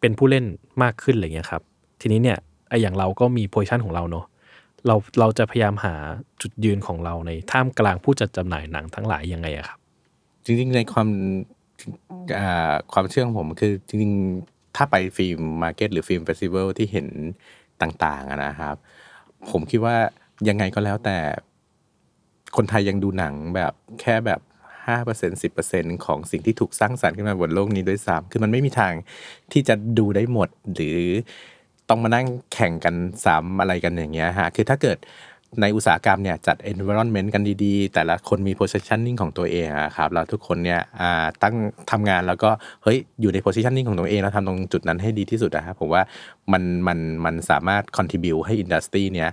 [0.00, 0.44] เป็นผู้เล่น
[0.82, 1.62] มากขึ้นอะไรเงี้ยครับ
[2.00, 4.24] ทีนี้เนี่ยไอ้อย่างเราก็มี position ของเราเนาะ
[4.86, 5.94] เราเราจะพยายามหา
[6.42, 9.78] จุดยืนของเราในท่ามกลางผู้จัดจำหน่ายหนังทั้งหลายยังไงอะครับ
[10.44, 11.08] จริงๆในความ
[12.92, 17.06] ความเชื่อของผมคือจริงๆ ถ้าไป film market หรือ film festival ที่เห็น
[17.82, 18.76] ต่างๆนะครับ
[19.50, 19.96] ผมคิดว่า
[20.48, 21.18] ยังไงก็แล้วแต่
[22.56, 24.40] คนไทยยังดูหนังแบบแค่แบบ
[24.86, 28.92] ห้าเปอร์เซ็นต์สิบเปอร์เซ็นต์ของสิ่งที่ถูกสร้างสรรค์ขึ้นมาบนโลกนี้ด้วยซ้ำคือมันไม่มีทาง
[29.52, 30.98] ที่จะดูได้หมด หรือ
[31.88, 34.98] ต้องมานั่งแข่งกันซ้ำอะไรกันอย่างเงี้ยฮะคือถ้าเกิด
[35.60, 40.80] ในอุตสาหกรรมเนี่ยจัด environment กันดีๆ แต่ละคนมี positioning ของตัวเองครับแล้วทุกคนเนี่ย
[41.42, 41.54] ตั้ง
[41.90, 42.50] ทำงานแล้วก็
[42.82, 46.02] เฮ้ยอยู่ใน positioning ของตัวเองแล้วทำตรงจุดนั้นให้ดีที่สุดนะครับผมว่า
[46.52, 49.30] มันมันมันสามารถ contribu ให้ industry เนี่ย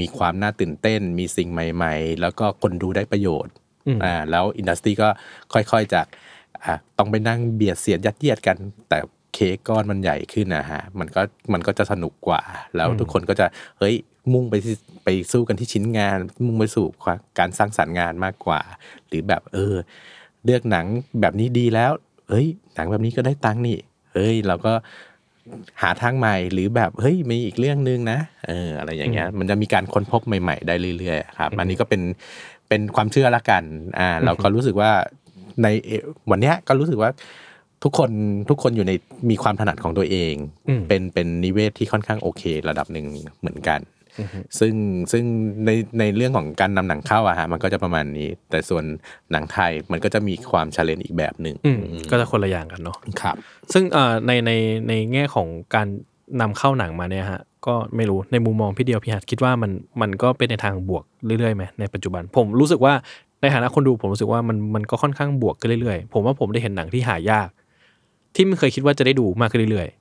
[0.00, 3.52] มีความน่าตื่นเต้น มีสิ่งใหม่ ๆ แล้วก็คนดูได้ประโยชน์
[3.86, 5.08] อืมอ่าแล้วอินดัสทรีก็
[5.52, 6.06] ค่อยๆจาก
[6.64, 8.56] อะต้องไปนั่งเบียดเสียดยัดเยียดกัน
[8.88, 8.98] แต่
[9.34, 11.22] เค้กก้อนมันใหญ่ขึ้นนะฮะมันก็
[11.52, 12.42] มันก็จะสนุกกว่า
[12.76, 13.46] แล้วทุกคนก็จะ
[13.78, 13.94] เฮ้ย
[14.32, 14.74] มุ่งไปที่
[15.04, 18.60] ไปสู้กันที่ชิ้นงาน มุ่งไปสู่ความการสร้างสรรค์งานมากกว่า
[19.08, 19.74] หรือแบบเออ
[20.44, 20.86] เลือกหนัง
[21.20, 21.92] แบบนี้ดีแล้ว
[22.30, 23.78] เฮ้ยหนังแบบนี้ก็ได้ตังค์นี่
[24.12, 24.72] เฮ้ยเราก็
[25.82, 28.18] หาทางใหม่หรือแบบเฮ้ยมีอีกเรื่องนึงนะ
[28.48, 32.02] เอออะไรอย่างเงี้ยมันจะมีการค้นพบใหม่ ๆ ได้เรื่อยๆครับอันนี้ก็เป็น
[32.68, 33.62] เป็นความเชื่อละกัน
[33.98, 34.90] อ่าเราก็รู้สึกว่า
[35.62, 35.90] ในเอ
[36.30, 37.10] วันเนี้ยก็รู้สึกว่า
[37.84, 38.10] ทุกคน
[38.50, 38.92] ทุกคนอยู่ใน
[39.30, 40.34] มีความถนัดของตัวเอง
[40.68, 43.06] อืมเป็นเป็นนิเวศที่ค่อนข้างโอเค ระดับหนึ่ง
[43.40, 43.80] เหมือนกัน
[44.58, 44.74] ซึ่ง
[45.12, 45.24] ซึ่ง
[45.66, 48.84] ในในเรื่องของการนำหนังเข้าอะฮะมันก็จะประมาณนี้ แต่ส่วน
[49.32, 53.36] หนังไทยมันก็จะมีความชาเลนจ์อีกแบบหนึ่งอืมก็จะคนละอย่างกันเนาะครับ
[53.72, 54.52] ซึ่งเอ่อในใน
[54.88, 55.86] ในแง่ของการ
[56.40, 62.94] นำเข้าหนังมาเนี่ยฮะก็ไม่รู้ในมุมมองพี่เดียวพี่หัดคิดว่ามันมันก็เป็นในทางบวกเรื่อยๆไหมในปัจจุบันผมรู้สึกว่า
[63.40, 67.48] ในฐานะคนดูผมรู้สึกว่ามันมันก็ค่อนข้างบวกขึ้นเรื่อยๆ ผมว่าผมได้เห็นหนังที่หายาก
[68.34, 69.97] ที่ไม่เคยคิดว่าจะได้ดูมากขึ้นเรื่อยๆ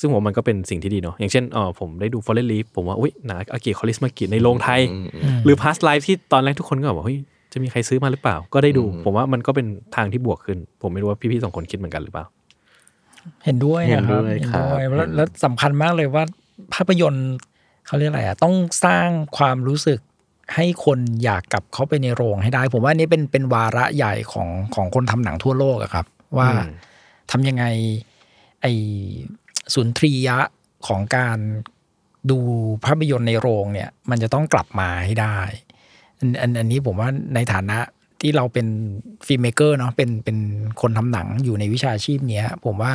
[0.00, 4.80] ซึ่งผมว่ามันก็เป็นสิ่งที่ดีเนาะอย่างเช่นเออผมได้ดู Fallen Leaf ผมว่าอุ้ยหนังอากิคอลิสมากิในโรงไทย
[5.44, 7.18] หรือ Past Life ที่ตอนแรกทุกคนก็แบบเฮ้ย
[7.52, 9.66] จะมีใครซื้อมาหรือเปล่า ก็ได้ดู ผมว่ามันก็เป็น
[9.96, 12.24] ทางที่บวกขึ้น ผมไม่รู้ว่าพี่ๆสองคนคิดเหมือนกันหรือเปล่า
[13.44, 16.24] เห็นด้วยนะครับเห็นด้วยครับเห็นด้วยแล้วแล้วสำคัญมากเลยว่า
[16.74, 17.28] ภาพยนตร์
[17.86, 19.98] เขาเรียกอะไรอะต้องสร้างความรู้สึก
[20.54, 26.06] ให้คนอยากกลับเข้าไปในโรงให้ได้ ผมว่าอันนี้เป็นเป็นวาระใหญ่ของของคนทำหนังทั่วโลกอะครับ
[26.38, 26.70] ว่าอืม
[27.30, 27.64] ทำยังไง
[28.62, 28.66] ไอ้
[29.74, 30.38] สุนทรียะ
[30.86, 31.38] ของการ
[32.30, 32.38] ดู
[32.84, 35.38] ภาพยนตร์ในโรงเนี่ย มันจะต้องกลับมาให้ได้
[36.18, 37.78] อันอันนี้ผมว่าในฐานะ
[38.20, 38.66] ที่เราเป็น
[39.26, 40.38] filmmaker เนาะเป็นเป็น
[40.80, 42.92] คนทำหนังอยู่ในวิชาชีพเนี้ย ผมว่า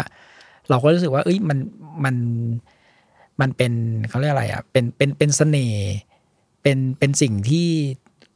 [0.70, 1.58] เราก็รู้สึกว่า เอ้ยมัน
[2.04, 2.16] มัน
[3.42, 3.74] มันเป็น
[4.10, 5.88] เขาเรียกอะไรอะเป็นเป็นเป็นเสน่ห์
[6.62, 7.68] เป็นเป็นสิ่งที่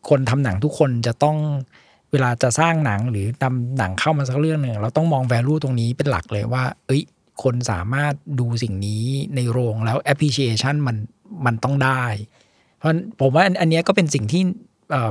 [0.10, 1.38] คนทำหนังทุกคนจะต้อง
[2.12, 7.02] เวลาจะสร้างหนังหรือนำหนังเข้ามาสักเรื่องหนึ่งเราต้องมอง value ตรงนี้เป็นหลักเลยว่า เอ้ย
[7.44, 9.04] คนสามารถดูสิ่งนี้
[9.36, 10.98] ในโรงแล้ว appreciation มัน
[11.46, 12.04] มันต้องได้
[12.78, 14.44] เพราะผมว่าอันนี้ก็เป็นสิ่งที่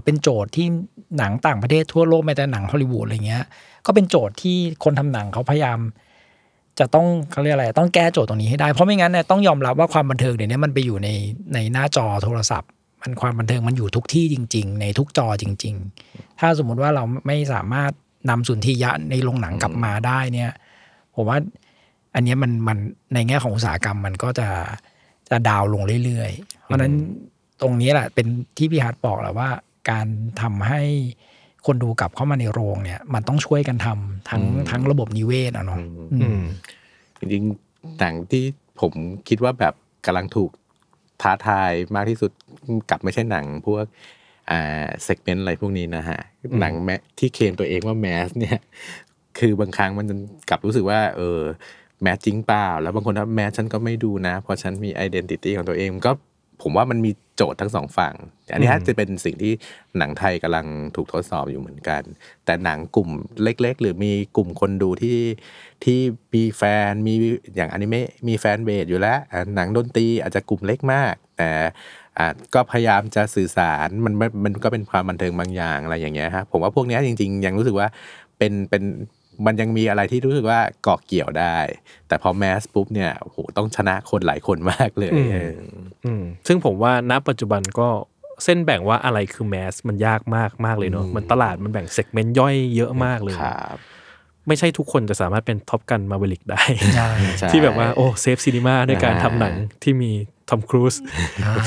[0.05, 0.66] เป็นโจทย์ที่
[1.18, 3.45] หนังต่างประเทศทั่วโลกแม้แต่หนังฮอลลีวูดอะไรเงี้ย
[3.87, 5.79] ก็เป็นโจทย์ที่คนทำหนังเขาพยายาม
[6.79, 11.09] จะต้องเขาเรียกอะไรต้องแก้โจทย์ตรงนี้ให้ได้ เพราะไม่งั้นเนี่ยต้องยอมรับว่าความบันเทิงเดี๋ยวนี้มันไปอยู่ใน
[11.55, 12.70] ในหน้าจอโทรศัพท์
[13.03, 15.75] มันความบันเทิงมันอยู่ทุกที่จริง ๆ ในทุกจอจริง
[16.09, 17.91] ๆ ถ้าสมมุติว่าเราไม่สามารถ
[18.31, 20.51] นำสุนทรียะในโรงหนังกลับมาได้เนี่ย
[21.14, 21.39] ผมว่า
[22.15, 22.79] อันเนี้ยมันมัน
[23.15, 24.49] ในแง่ของอุตสาหกรรมมันก็จะ
[25.31, 26.93] จะดาวน์ลงเรื่อยๆ เพราะฉะนั้น
[27.61, 29.49] ตรงนี้แหละเป็นที่พี่ฮัทบอกแหละว่า
[29.91, 30.07] การ
[30.43, 30.81] ทำให้
[31.67, 35.81] คนดูกลับเข้ามาในโรงเนี่ย มันต้องช่วยกันทำทั้งทั้งระบบนิเวศอะเนาะ
[36.12, 36.43] อือืมม
[37.19, 38.45] จริงๆหนังที่
[38.81, 38.93] ผม
[39.29, 39.75] คิดว่าแบบ
[40.07, 40.51] กำลังถูก
[41.23, 42.31] ท้าทายมากที่สุด
[42.91, 43.85] กลับไม่ใช่หนังพวก
[44.51, 46.19] อ่า segment อะไรพวกนี้นะฮะ
[46.61, 48.59] หนัง mass ที่เคลมตัวเองว่า mass เนี่ย
[49.39, 50.07] คือบางครั้งมัน
[50.49, 51.41] กลับรู้สึกว่า เออ
[52.03, 56.12] mass จริงเปล่า แล้วบางคนถ้า mass ฉันก็ไม่ดูนะ เพราะฉันมี identity ของตัวเองก็
[56.62, 58.14] ผมว่ามันมีโจทย์ทั้งสองฝั่ง
[58.53, 59.53] อันนี้จะเป็นสิ่งที่
[59.99, 60.66] หนังไทยกำลัง
[60.97, 62.03] ถูกทดสอบอยู่เหมือนกัน
[62.45, 63.09] แต่หนังกลุ่ม
[63.42, 65.18] เล็ก ๆ หรือมีกลุ่มคนดูที่
[65.84, 65.99] ที่
[66.34, 67.14] มีแฟนมี
[67.57, 69.18] อย่างอนิเมะมีแฟนเบสอยู่แล้ว
[69.55, 71.51] หนังดนตรีอาจจะกลุ่มเล็กมาก แต่
[72.55, 74.14] ก็พยายามจะสื่อสารมัน
[74.45, 77.88] มันก็เป็นความบันเทิงบางอย่างอะไรอย่างเงี้ยฮะผมว่าพวกนี้จริง ๆ ยังรู้สึกว่า
[78.38, 78.82] เป็นเป็น
[79.47, 81.57] มันยังมีอะไรที่รู้สึกว่าเกาะเกี่ยวได้
[82.09, 85.55] แต่พอ mass ปุ๊บเนี่ยโอ้โหต้องชนะคนหลายคนมากเลยอืมเออ
[86.07, 87.89] อืมซึ่งผมว่าณปัจจุบันก็
[88.45, 93.78] เส้นแบ่งว่าอะไรคือ mass มันยากมากมากเลยเนาะอืมมันตลาดมันแบ่ง segment ย่อยเยอะมากเลยครับ
[94.49, 96.62] ไม่ใช่ทุกคนจะสามารถเป็น Top Gun: Maverick ได้
[96.97, 100.11] ใช่ใช่ที่แบบว่าโอ้ save cinema ด้วยการอ่าทำหนังที่มี
[100.49, 100.95] ทอมครูซ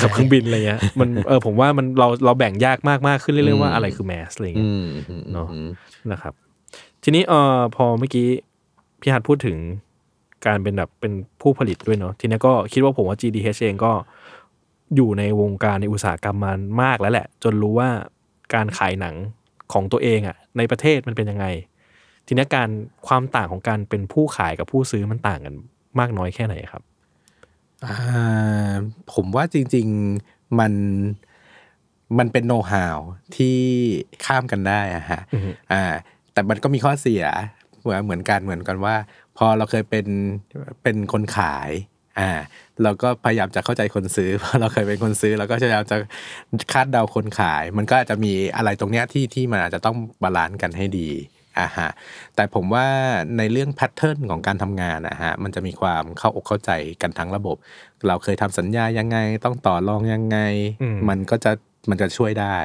[0.01, 5.69] ขับเครื่องบินอะไรเงี้ยมันเออผมว่ามันเราเราแบ่งยากมากมากขึ้นเรื่อยๆว่าอะไรคือ mass อะไรอืเงี้ยมอืมเนอะอืม
[6.11, 6.33] นะครับ
[7.03, 8.27] ทีนี้เออพอเมื่อกี้
[9.01, 9.57] พี่หัดพูดถึง
[10.45, 13.91] การเป็นแบบเป็นผู้ผลิตด้วยเนาะทีนี้ก็คิดว่าผมว่า GDH เองก็
[14.95, 17.89] อยู่ในวงการในอุตสาหกรรมมามากแล้วแหละ จนรู้ว่า
[18.53, 19.15] การขายหนัง
[19.73, 21.45] ของตัวเองอะ่ะ ในประเทศมันเป็นยังไง
[22.27, 22.69] ทีนี้การ
[23.07, 25.55] ความต่างของการเป็นผู้ขายกับผู้ซื้อมันต่างกัน
[25.99, 26.83] มากน้อยแค่ไหนครับ
[27.85, 28.73] อ่า
[29.13, 29.87] ผมว่าจริง
[30.23, 30.73] ๆมัน
[32.17, 32.97] มันเป็นโน้ตฮาว
[33.35, 33.57] ที่
[34.25, 35.83] ข้ามกันได้อะฮะอือฮึอ่า
[36.37, 37.23] แต่มันก็มีข้อเสีย
[37.81, 38.95] เหมือนเหมือนกันเหมือนกันว่า
[39.37, 40.07] พอเราเคยเป็น
[40.83, 41.69] เป็นคนขาย
[42.19, 42.29] อ่า
[42.83, 45.97] เราก็พยายามจะเข้าใจคนซื้อเพราะเราเคยเป็นคนซื้อเราก็พยายามจะ
[46.73, 51.09] คาดเดาคนขาย มันก็อาจจะมีอะไรตรงเนี้ยที่ที่มันอาจจะต้อง balance กันให้ดี
[51.59, 51.89] อ่าฮะ
[52.35, 52.87] แต่ผมว่า
[53.37, 56.71] ในเรื่อง pattern ของการทำงานนะฮะมันจะมีความเข้าอกเข้าใจ
[57.01, 57.57] กันทั้งระบบ
[58.07, 60.37] เราเคยทำสัญญายังไง ต้องต่อรองยังไง
[60.81, 61.51] อืมมันก็จะ
[61.89, 62.57] มันจะช่วยได้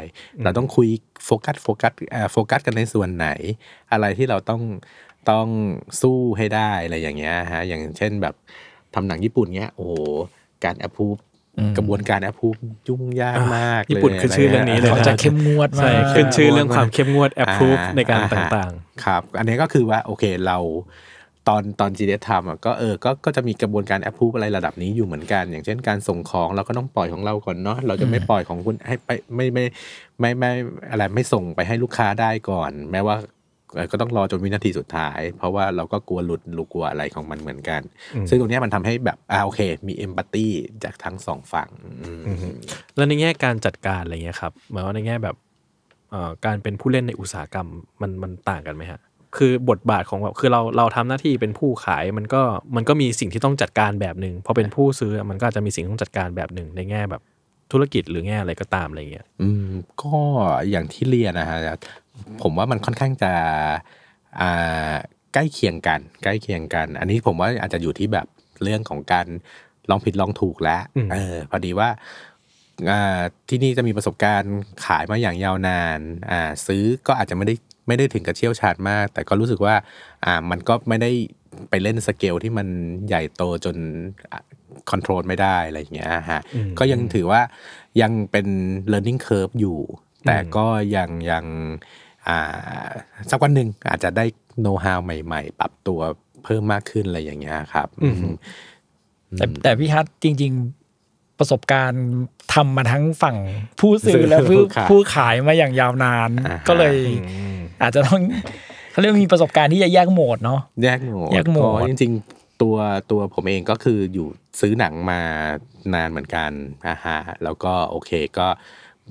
[0.44, 0.88] เราต้องคุย
[1.24, 3.28] โฟกัสโฟกัสเอ่อโฟกัสกันในส่วนไหน
[3.92, 4.62] อะไรที่เราต้อง
[5.30, 5.46] ต้อง
[6.00, 8.34] สู้ให้ได้อะไรอย่างเงี้ยฮะอย่างเช่นแบบ
[8.94, 9.92] ทำหนังญี่ปุ่นเงี้ยโอ้โห
[10.64, 11.06] การแอปพู
[11.76, 12.48] กระบวนการแอปพู
[12.88, 18.72] ยุ่งยากมากญี่ปุ่นคือชื่อเรื่องนี้เลยเขานะจะเข้มงวดมาใช่กขึ้นชื่อเรื่องความเข้มงวด approve อ่ในการอ่ต่าง
[19.04, 20.58] ครับ อันนี้ก็คือว่าโอเคเรา
[21.48, 29.64] ตอนตอน g d ทำอะก็เออก็ก็จะมีกระบวนการ approve อะไรระดับนี้อยู่เหมือนกัน อย่างเช่นการส่งของเราก็ต้องปล่อยของเราก่อนเนาะเราจะไม่ปล่อยของคุณให้ไปไม่ไม่
[30.20, 33.16] ไม่ไม่ไม่อะไรไม่ส่งไปให้ลูกค้าได้ก่อน แม้ว่า
[33.74, 37.80] เอ่อก็ต้องรอจนวินาทีสุดท้าย เพราะว่าเราก็กลัวหลุดหรือกลัวอะไรของมันเหมือนกัน
[38.28, 40.46] ซึ่งตรงเนี้ยมันทำให้แบบอ่าโอเค มีเอมพัตตี
[40.84, 41.68] จากทั้งสองฝั่ง
[42.04, 45.36] อืมๆแล้วในแง่การจัดการอะไรเงี้ยครับหมายว่าในแง่แบบ
[46.10, 47.68] เอ่อการเป็นผู้เล่นในอุตสาหกรรม
[48.00, 49.00] มันมันต่างกันไหมฮะ
[49.36, 52.42] คือบทบาทของแบบคือเราเราทำหน้าที่เป็นผู้ขายมันก็
[52.76, 57.22] มันก็มีสิ่งที่ต้องจัดการแบบหนึ่งพอเป็นผู้ซื้อมันก็อาจจะมีสิ่งที่ต้องจัดการแบบหนึ่งในแง่แบบ
[57.72, 59.68] ธุรกิจหรือแง่อะไรก็ตามอะไรเงี้ยอืม
[60.02, 60.14] ก็
[60.70, 61.58] อย่างที่เรียนนะฮะ
[62.42, 63.32] ผมว่ามันค่อนข้างจะ
[64.40, 64.92] อ่า
[65.34, 68.26] ใกล้เคียงกัน ใกล้เคียงกัน อันนี้ผมว่าอาจจะอยู่ที่แบบ
[68.62, 69.26] เรื่องของการ
[69.90, 71.88] ลองผิดลองถูกแล้วอืมเออพอดีว่า
[72.90, 74.54] อ่าที่นี่จะมีประสบการณ์
[74.84, 77.54] ขายมาอย่างยาวนานอ่าซื้อก็อาจจะไม่ได้
[77.86, 79.74] ไม่ได้ถึงกับเชี่ยวชาญมาก แต่ก็รู้สึกว่า
[80.24, 81.10] อ่ามันก็ไม่ได้
[81.70, 82.68] ไปเล่นสเกลที่มัน
[83.08, 83.76] ใหญ่โตจน
[84.90, 87.40] คอนโทรลไม่ได้อะไรอย่างเงี้ยฮะอืมก็ยังถือว่า
[88.00, 88.46] ยังเป็น
[88.92, 89.78] learning curve อยู่
[90.26, 90.66] แต่ก็
[90.96, 91.44] ยังยัง
[92.28, 92.88] อ่า
[93.30, 94.24] สักวันหนึ่งอาจจะได้
[94.62, 96.00] know how ใหม่ ๆ ปรับตัว
[96.44, 98.34] เพิ่มมากขึ้นอะไรอย่างเงี้ยครับอืมอืม
[99.38, 100.81] แต่แต่พี่ฮัทจริง ๆ
[101.42, 102.04] ประสบการณ์
[102.54, 103.36] ทำมาทั้งฝั่ง
[103.80, 106.96] ผู้ซื้อและผู้ผู้ขายผู้ขายมาอย่างยาวนานอ่าฮะก็เลย
[107.82, 108.20] อาจจะต้อง
[108.90, 112.76] เขาเรียกว่ามีประสบการณ์ที่จะแยกโหมดเนาะแยกโหมดแยกโหมดก็จริงๆ ตัว
[113.10, 114.28] ตัวผมเองก็คืออยู่
[114.60, 115.20] ซื้อหนังมา
[115.94, 116.50] นานเหมือนกัน
[116.88, 118.48] นะฮะแล้วก็โอเคก็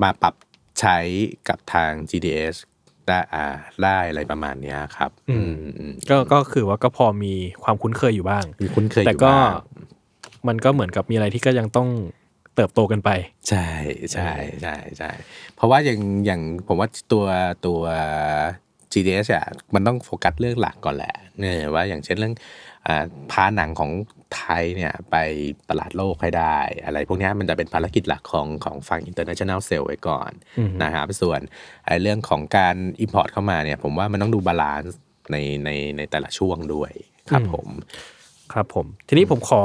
[0.03, 0.35] มาปรับ
[0.79, 0.97] ใช้
[1.49, 2.55] กับทาง GDS
[3.07, 3.45] ได้อ่า
[3.83, 9.51] ได้อะไรประมาณเนี้ยครับอืมอืมอืมก็ก็คือว่าก็พอมีความคุ้นเคยอยู่บ้างมีคุ้นเคยอแต่ยู่ก็บ้าง
[10.47, 11.87] มันก็เหมือนกับมีอะไรที่ก็ยังต้อง
[12.55, 13.09] เติบโตกันไป
[13.49, 13.67] ใช่
[14.13, 14.31] ใช่
[14.61, 15.11] ใช่ใช่
[15.55, 17.25] เพราะว่าอย่างอย่างผมว่าตัว
[17.65, 17.79] ตัว
[18.93, 22.35] GDS อะมันต้องโฟกัสเรื่องหลักก่อนแหละเนี่ยว่าอย่างเช่นเรื่อง
[22.87, 23.91] อ่าพาหนังของ
[24.35, 25.15] ไทยเนี่ยไป
[25.69, 31.39] ตลาดโลกให้ได้ อะไรพวกเนี้ยมันจะเป็นภารกิจหลักของของฝั่ง international sale ไว้ก่อนอืมนะครับส่วน
[31.85, 34.99] ไอ้เรื่องของการ import เข้ามาเนี่ย ผมว่ามันต้องดู balance
[35.31, 36.91] ในในในแต่ละช่วงด้วย
[37.29, 37.67] ครับผม
[38.53, 39.61] ครับผม ทีนี้ผมขอ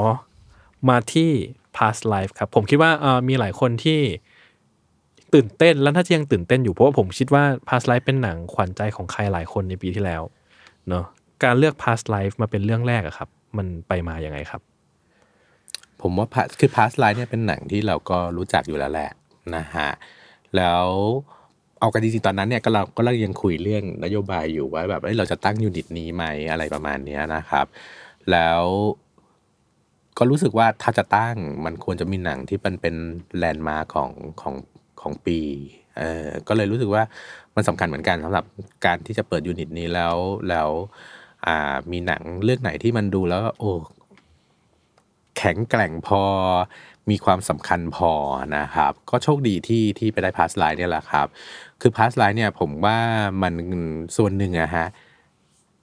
[0.89, 1.31] มาที่
[1.79, 2.91] Past Lives ครับ ผมคิดว่า
[3.29, 4.01] มีหลายคนที่
[5.35, 10.23] ตื่นเต้นและถ้าจะยังตื่นเต้นอยู่เพราะว่าผมคิดว่า past life เป็นหนังขวัญใจของใครหลายคนในปีที่แล้ว
[10.89, 11.05] เนาะ
[11.45, 14.63] การเลือก past life มาเป็นเรื่องแรกอะครับ มันไปมาอย่างไงครับ
[16.03, 16.27] ผมว่า
[16.59, 19.11] คือ Past Lives เนี่ยเป็นหนังที่เราก็รู้จักอยู่แล้วแหละ
[19.57, 19.91] นะฮะ
[20.57, 20.85] แล้ว
[21.81, 27.67] เอากันจริงๆตอนนั้นเนี่ยก็เราก็เรายังคุยเรื่องนโยบายอยู่ว่าแบบเอ้ยเราจะตั้ง unit นี้ไหมอะไรประมาณนี้นะครับ
[28.33, 28.63] แล้ว
[30.19, 32.95] ก็รู้สึกว่าถ้าจะตั้งมันควรจะมีหนังที่มันเป็น
[33.39, 34.11] landmark ของ
[34.41, 34.55] ของ
[35.01, 35.39] ของปี
[35.99, 37.03] เออก็เลยรู้สึกว่า
[37.55, 38.45] มันสำคัญเหมือนกันสำหรับ
[38.85, 40.17] การที่จะเปิด unit นี้แล้ว
[40.49, 40.69] แล้ว
[41.47, 43.71] อ่ามีหนังเรื่องไหนที่มันดูแล้วโอ้
[45.37, 46.23] แข็งแกร่งพอ
[47.11, 48.13] มีความสำคัญพอ
[48.57, 51.27] นะครับ ก็โชคดีที่ที่ไปได้พาสไลน์เนี่ยแหละครับ
[51.81, 52.99] คือพาสไลน์เนี่ยผมว่า
[53.43, 53.55] มัน
[54.17, 54.87] ส่วนหนึ่งอะฮะ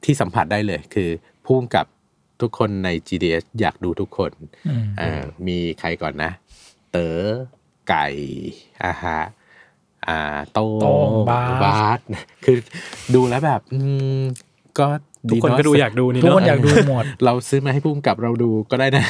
[0.03, 1.09] ที่สัมผัสได้เลยคือ
[1.45, 1.85] พุ่มกับ
[2.41, 4.31] ทุกคนใน GDS อยากดูทุกคน
[4.99, 6.31] อ่ามีใครก่อนนะ
[6.91, 7.21] เต๋อ
[7.89, 8.05] ไก่
[8.83, 9.19] อาฮะ
[10.07, 10.19] อ่า
[10.53, 11.99] โต้โต้งบาสบาส
[12.45, 12.57] คือ
[13.15, 13.79] ดูแล้วแบบอื
[14.19, 14.21] ม
[14.79, 14.87] ก็
[15.29, 19.03] ทุกคนเะก็ดูอยากดูนี่ทุกเนาะคนอยากดูหมด เราซื้อมาให้พุ่มกับเราดูก็ได้นะ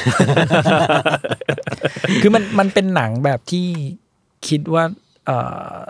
[2.22, 3.66] คือมันมันเป็นหนังแบบที่
[4.48, 4.84] คิดว่า
[5.26, 5.38] เอ่
[5.86, 5.88] อ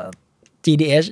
[0.64, 1.08] GDH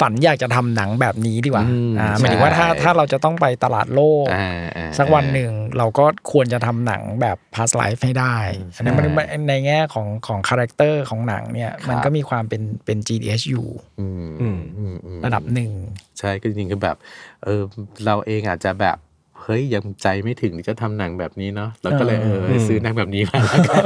[0.00, 8.36] ฝันอยากจะทำหนังแบบนี้ดีกว่าอืมอ่าหมายถึงว่าถ้าใช่ถ้าเราจะต้องไปตลาดโลกอ่าอ่าสักวันหนึ่งเราก็ควรจะทำหนังแบบ Past Lives ให้ได้
[8.76, 13.68] อันนั้นมันมันในแง่ของของ character ของหนังเนี่ยมันก็มีความเป็นเป็น GDH อยู่
[14.00, 15.72] อืมอืมอืมอืมระดับหนึ่ง
[16.18, 16.96] ใช่ก็จริงๆคือแบบ
[17.44, 17.62] เออ
[18.04, 18.96] เราเองอาจจะแบบ
[19.42, 23.82] เฮ้ยยังใจไม่ถึงที่จะทำหนังแบบนี้เนาะเราก็เลยเอออืมซื้อหนังแบบนี้มาแล้วกัน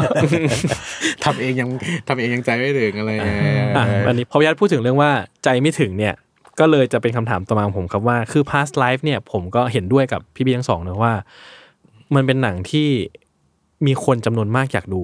[1.24, 1.68] ทำเองยัง
[2.08, 3.38] ทำเองยังใจไม่ถึงอะไรเงี้ย
[3.76, 5.10] อะอันนี้พอพี่ยัดพูดถึงเรื่องว่า
[5.44, 6.14] ใจไม่ถึงเนี่ย
[6.60, 11.14] ก็เลยจะเป็นคำถามต่อมาของผมครับว่าคือ past life เนี่ยผมก็เห็นด้วยกับพี่พี่ทั้งสองนะว่า
[12.14, 12.88] มันเป็นหนังที่
[13.86, 15.02] มีคนจำนวนมากอยากดู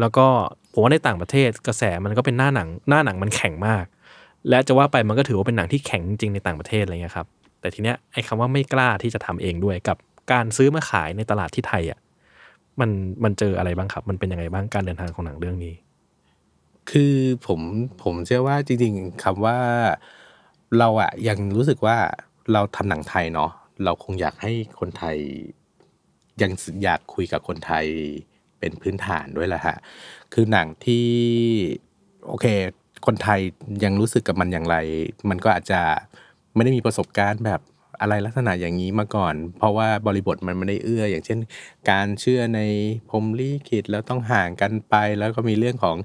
[0.00, 0.26] แล้วก็
[0.72, 3.84] ผมว่าในต่างประเทศกระแสมันก็เป็นหน้าหนัง หน้าหนังมันแข็งมาก
[4.48, 7.26] และจะว่าไปมันก็ถือว่าเป็นหนังที่แข็งจริงในต่างประเทศอะไรเงี้ยครับ
[7.62, 9.96] แต่ทีเนี้ยไอ้คำว่าไม่กล้าที่จะทำเองด้วยกับ
[10.32, 11.98] การซื้อมาขายในตลาดที่ไทยอะ
[12.80, 12.90] มัน
[13.24, 15.74] มันเจออะไรบ้างครับ มันเป็นยังไงบ้างการเดินทางของหนังเรื่องนี้
[16.90, 17.14] คือ
[17.46, 17.60] ผม
[18.02, 19.58] ผมเชื่อว่าจริงๆคำว่า
[20.78, 21.96] เราอะยังรู้สึกว่า
[22.52, 23.50] เราทำหนังไทยเนาะ
[23.84, 25.16] เราคงอยากให้คนไทย
[26.42, 26.52] ยัง
[26.84, 27.86] อยากคุยกับคนไทย
[28.58, 29.76] เป็นพื้นฐานด้วยแหละฮะ
[30.32, 31.06] คือหนังที่
[32.26, 32.46] โอเค
[33.06, 33.40] คนไทย
[33.84, 34.76] ยังรู้สึกกับมันอย่างไร
[35.30, 35.80] มันก็อาจจะ
[36.54, 37.60] ไม่ได้มีประสบการณ์แบบ
[38.00, 41.38] อะไรลักษณะอย่างนี้มาก่อน เพราะว่าบริบทมันไม่ได้เอื้อ อย่างเช่น
[41.90, 42.60] การเชื่อใน
[43.08, 45.96] พรมลิขิตแล้วต้องห่างกันไป แล้วก็มีเรื่องของ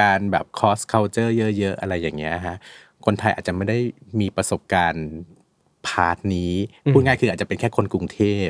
[0.00, 2.56] การแบบ cross culture เยอะๆ อะไรอย่างเงี้ยฮะ
[3.04, 3.78] คนไทยอาจจะไม่ได้
[4.20, 5.08] มีประสบการณ์
[5.86, 6.52] part นี้
[6.92, 8.48] พูดง่ายคืออาจจะเป็นแค่คนกรุงเทพ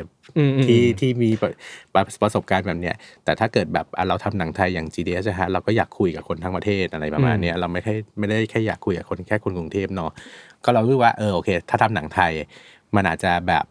[0.65, 1.51] ที่ที่มีประ
[1.93, 10.11] ประประสบการณ์แบบเนี้ยแต่ถ้าเกิดแบบอะเราทำหนังไทยอย่าง GDH นะฮะเราก็อยากคุยกับคนทั้งประเทศอะไรประมาณเนี้ยเราไม่แค่ไม่ได้แค่อยากคุยกับคนแค่คนกรุงเทพเนาะ
[10.63, 12.31] ก็เรารู้ว่าเออโอเค ถ้าทำหนังไทย
[12.95, 13.65] มันอาจจะแบบ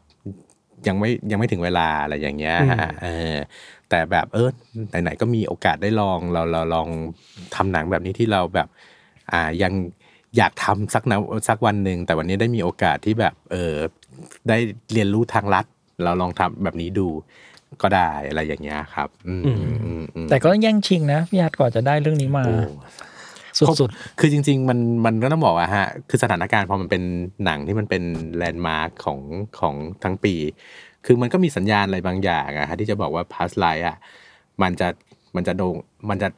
[0.86, 3.34] ยังไม่ยังไม่ถึงเวลาอะไรอย่างเงี้ยฮะเออ
[3.88, 4.48] แต่แบบเออ
[5.02, 6.88] ไหนๆก็มีโอกาสได้ลองเราเราลอง
[7.54, 8.68] ทำหนังแบบนี้ที่เราแบบ
[9.32, 9.72] อ่ายัง
[10.36, 13.74] อยากทำสักนะสักวันหนึ่งแต่วันนี้ได้มีโอกาสที่แบบเออ
[14.48, 14.58] ได้
[14.92, 15.66] เรียนรู้ทางลัด
[16.04, 17.08] เราลองทำแบบนี้ดู
[17.82, 23.88] ก็ได้อะไรอย่างเงี้ยครับ อืมอืมอืมอืมแต่ก็แย่งชิงนะพี่ฮัทก่อนจะได้เรื่องนี้มาโอ้สุด
[24.20, 27.02] คือจริง ๆ มันมันก็ต้องบอกอะฮะ คือสถานการณ์พอมันเป็น
[27.44, 28.02] หนังที่มันเป็น
[28.36, 29.18] แลนด์มาร์คของ
[29.60, 29.74] ของ
[30.04, 30.34] ทั้งปี
[31.06, 33.96] คือมันก็มีสัญญาณอะไรบางอย่างอะฮะที่จะบอกว่า past life อะ
[34.62, 34.88] มันจะ
[35.36, 35.74] มันจะโด่ง
[36.10, 36.28] มันจะ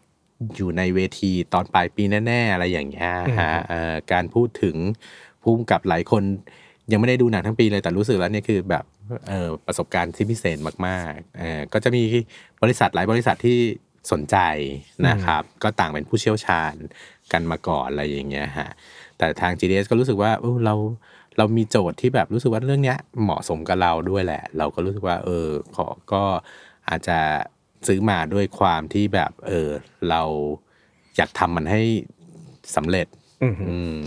[0.57, 4.77] อยู่ในเวทีตอนปลายปีแน่ๆ อะไรอย่างเงี้ยฮะเอ่อการพูดถึง
[5.43, 6.23] ภูมิกับหลายคน
[6.93, 8.93] ยังไม่ได้ดูหนังทั้งปีเลยแต่รู้สึกแล้วเนี่ยคือแบบเออ
[9.67, 12.03] ประสบการณ์ที่พิเศษมากๆเออก็จะมี
[12.63, 13.59] บริษัทหลายบริษัทที่
[14.13, 14.37] สนใจ
[15.09, 16.75] นะครับ ก็ต่างเป็นผู้เชี่ยวชาญ
[17.33, 18.71] กันมาก่อนอะไรอย่างเงี้ยฮะ
[19.19, 20.75] แต่ทาง GDS ก็รู้สึกว่าเออเรา
[21.39, 26.23] เรามีโจทย์ที่แบบรู้สึกว่าเรื่องเนี้ยเหมาะสมกับเราด้วยแหละ เราก็รู้สึกว่า เออขอก็
[26.89, 27.19] อาจจะ
[27.87, 29.69] ซื้อมาด้วยความที่แบบ เออ
[30.11, 30.23] เรา
[31.17, 31.83] อยากทำมันให้
[32.77, 33.24] สำเร็จอืมอืมๆ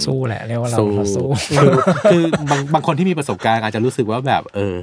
[0.06, 1.28] สู้แหละเรียกว่าเราสู้เราสู้
[1.62, 1.72] คือ
[2.12, 4.76] คือบางบางคนที่มีประสบการณ์อาจจะรู้สึกว่าแบบเออ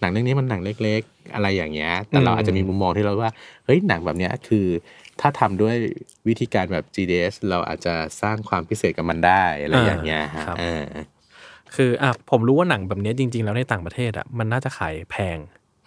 [0.00, 3.32] หนังเรื่องนี้มันหนังเล็ก ๆ อะไรอย่างเงี้ยแต่เราอืมอาจจะมีมุมมองที่เราว่า
[3.64, 4.66] เฮ้ยหนังแบบเนี้ยคือ
[5.20, 5.74] ถ้าทำด้วย
[6.28, 10.84] วิธีการแบบ GDS เราอาจจะสร้างความพิเศษกับมันได้อะไรอย่างเงี้ยฮะครับเออ
[11.76, 15.38] คืออะผมรู้ว่าหนังแบบเนี้ยจริง ๆ แล้วในต่างประเทศอะมันน่าจะขายแพง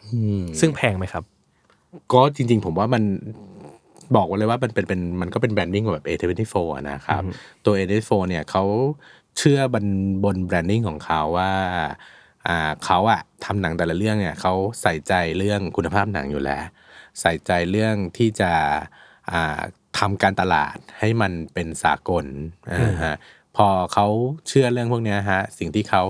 [0.06, 1.24] อืมซึ่งแพงไหมครับ
[2.14, 3.04] ก็จริง ๆ ผมว่ามัน
[4.16, 7.24] บอกไว้เลยว่ามันเป็นเป็นมันก็เป็นแบรนดิ้งแบบ A24 อะนะครับ
[7.66, 8.64] ตัว A24 เนี่ยเขา
[9.38, 9.86] เชื่อบน
[10.24, 11.52] บน branding ของเขาว่า
[12.48, 16.64] อ่าเขาอะทำหนังแต่ละเรื่องเนี่ยเขาใส่ใจเรื่องคุณภาพหนังอยู่แล้ว
[17.22, 18.52] ใส่ใจเรื่องที่จะ
[19.32, 19.60] อ่า
[20.00, 22.26] ทำการตลาดให้มันเป็นสากล
[22.72, 23.16] อ่าฮะ
[23.58, 24.08] พอเขา
[24.48, 26.04] เชื่อเรื่องพวกเนี้ยฮะสิ่งที่เขา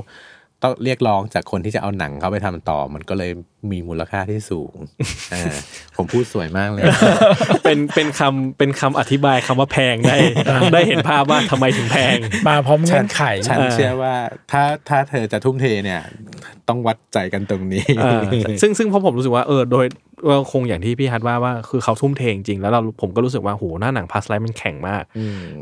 [0.65, 3.31] ต้องเรียกร้องจากคนที่จะเอาหนังเขาไปทำต่อ มันก็เลย
[3.71, 4.73] มีมูลค่าที่สูง
[5.33, 5.53] อ่า
[5.97, 6.83] ผมพูดสวยมากเลย
[7.63, 10.17] เป็นเป็นคำเป็นคำอธิบายคำว่าแพงได้
[10.73, 12.15] ได้เห็นภาพว่าทำไมถึงแพง
[12.47, 14.15] มาพร้อมเงื่อนไขฉันเชื่อว่า
[14.51, 16.01] ถ้าถ้าเธอจะทุ่มเทเนี่ย
[16.69, 18.21] ต้องวัดใจกันตรงนี้อ่า
[18.61, 19.85] ซึ่งซึ่งเพราะผมรู้สึกว่าเออโดย
[20.27, 25.03] ว่าคงอย่างที่พี่ฮัทว่าว่าคือเขาทุ่มเทจริงๆแล้วเราผมก็รู้สึกว่าโหหน้าหนังพาสไลท์มันแข็งมาก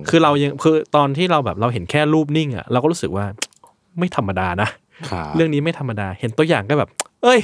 [0.09, 3.25] คือเรายังคือตอนที่เราแบบเราเห็นแค่รูปนิ่งอะเราก็รู้สึกว่า
[3.99, 4.82] ไม่ธรรมดานะครับ
[5.35, 6.89] เรื่องนี้ไม่ธรรมดา เห็นตัวอย่างก็แบบ
[7.23, 7.41] เอ้ย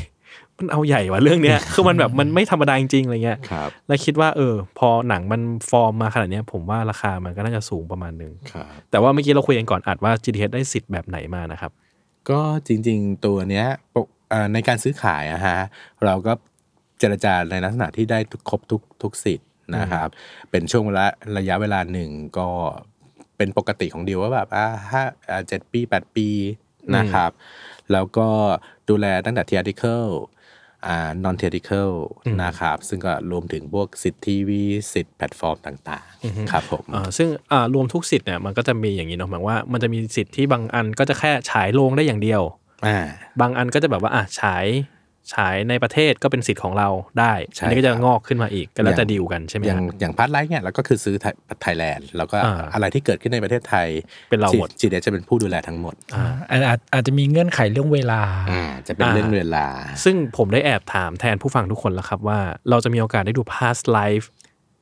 [0.58, 11.72] มันเอาใหญ่ว่ะเรื่องเนี้ย คือมันแบบมันไม่ธรรมดาจริงๆอะไรเงี้ยครับแล้วคิดว่าเออ พอหนังมันฟอร์มมาขนาดเนี้ยผมว่าราคามันก็น่าจะสูงประมาณหนึ่งครับแต่ว่าเมื่อกี้เราคุยกันก่อนอัดว่า GTH ได้สิทธิ์แบบไหนมานะครับ
[12.30, 15.58] ก็จริง ๆ ตัวเนี้ยปกอ่าในการซื้อขายอะฮะ
[16.06, 16.34] เราก็
[17.00, 19.48] เจรจาในลักษณะที่ได้ทุกครบทุกทุกสิทธิ์
[19.78, 20.08] นะครับ
[20.52, 21.06] เป็นช่วงเวลา
[21.38, 22.48] ระยะเวลาหนึ่งก็
[23.38, 26.28] เป็นปกติของดีลว่าแบบอ่าห้าอ่าเจ็ดปีแปดปี
[26.98, 27.32] นะครับ
[27.92, 28.28] แล้วก็
[28.90, 30.06] ดูแลตั้งแต่ theatrical
[30.88, 31.92] อ่า non theatrical
[32.44, 34.62] นะครับ ซึ่งก็รวมถึงพวกสิทธิ์ทีวี
[34.94, 42.42] สิทธิ์แพลตฟอร์มต่างๆ ครับผมอ่าซึ่งอ่ารวมทุกสิทธิ์เนี่ยมันก็จะมีอย่างนี้เนาะหมายว่ามันจะมีสิทธิ์ที่บางอันก็จะแค่ฉายโรงได้อย่างเดียว
[42.88, 42.98] อ่า
[43.42, 44.66] บางอันก็จะแบบว่าอะฉาย
[45.34, 46.90] ฉายในประเทศก็เป็นสิทธิ์ของเรา
[47.20, 51.16] ได้ใช่อันนี้ก็จะครับงอกขึ้นมาอีกก็แล้วอย่างแต่ดีลกันใช่ไหมอย่างฮะอย่าง Past Lives เนี่ยเราก็คือซื้อ
[51.62, 53.88] ไทยแลนด์แล้วก็อ่าอะไรที่เกิดขึ้นในประเทศไทย
[54.30, 59.66] เป็นเราหมด GDH จะเป็นผู้ดูแลทั้งหมดอ่าอาจอาจจะมีเงื่อนไขเรื่องเวลาอ่าจะเป็นอ่าเรื่องเวลา
[60.04, 62.40] ซึ่งผมได้แอบถามแทนผู้ฟังทุกคนแล้วครับว่า
[62.70, 64.26] เราจะมีโอกาสได้ดู Past Lives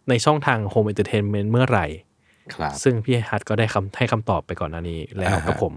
[0.09, 1.87] ในช่องทาง home entertainment เมื่อไหร่
[2.53, 5.73] ครับซึ่งพี่ฮัทก็ได้คำให้คำตอบไปก่อนหน้านี้แล้วอ่าฮะกับผม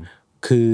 [0.47, 0.72] คือ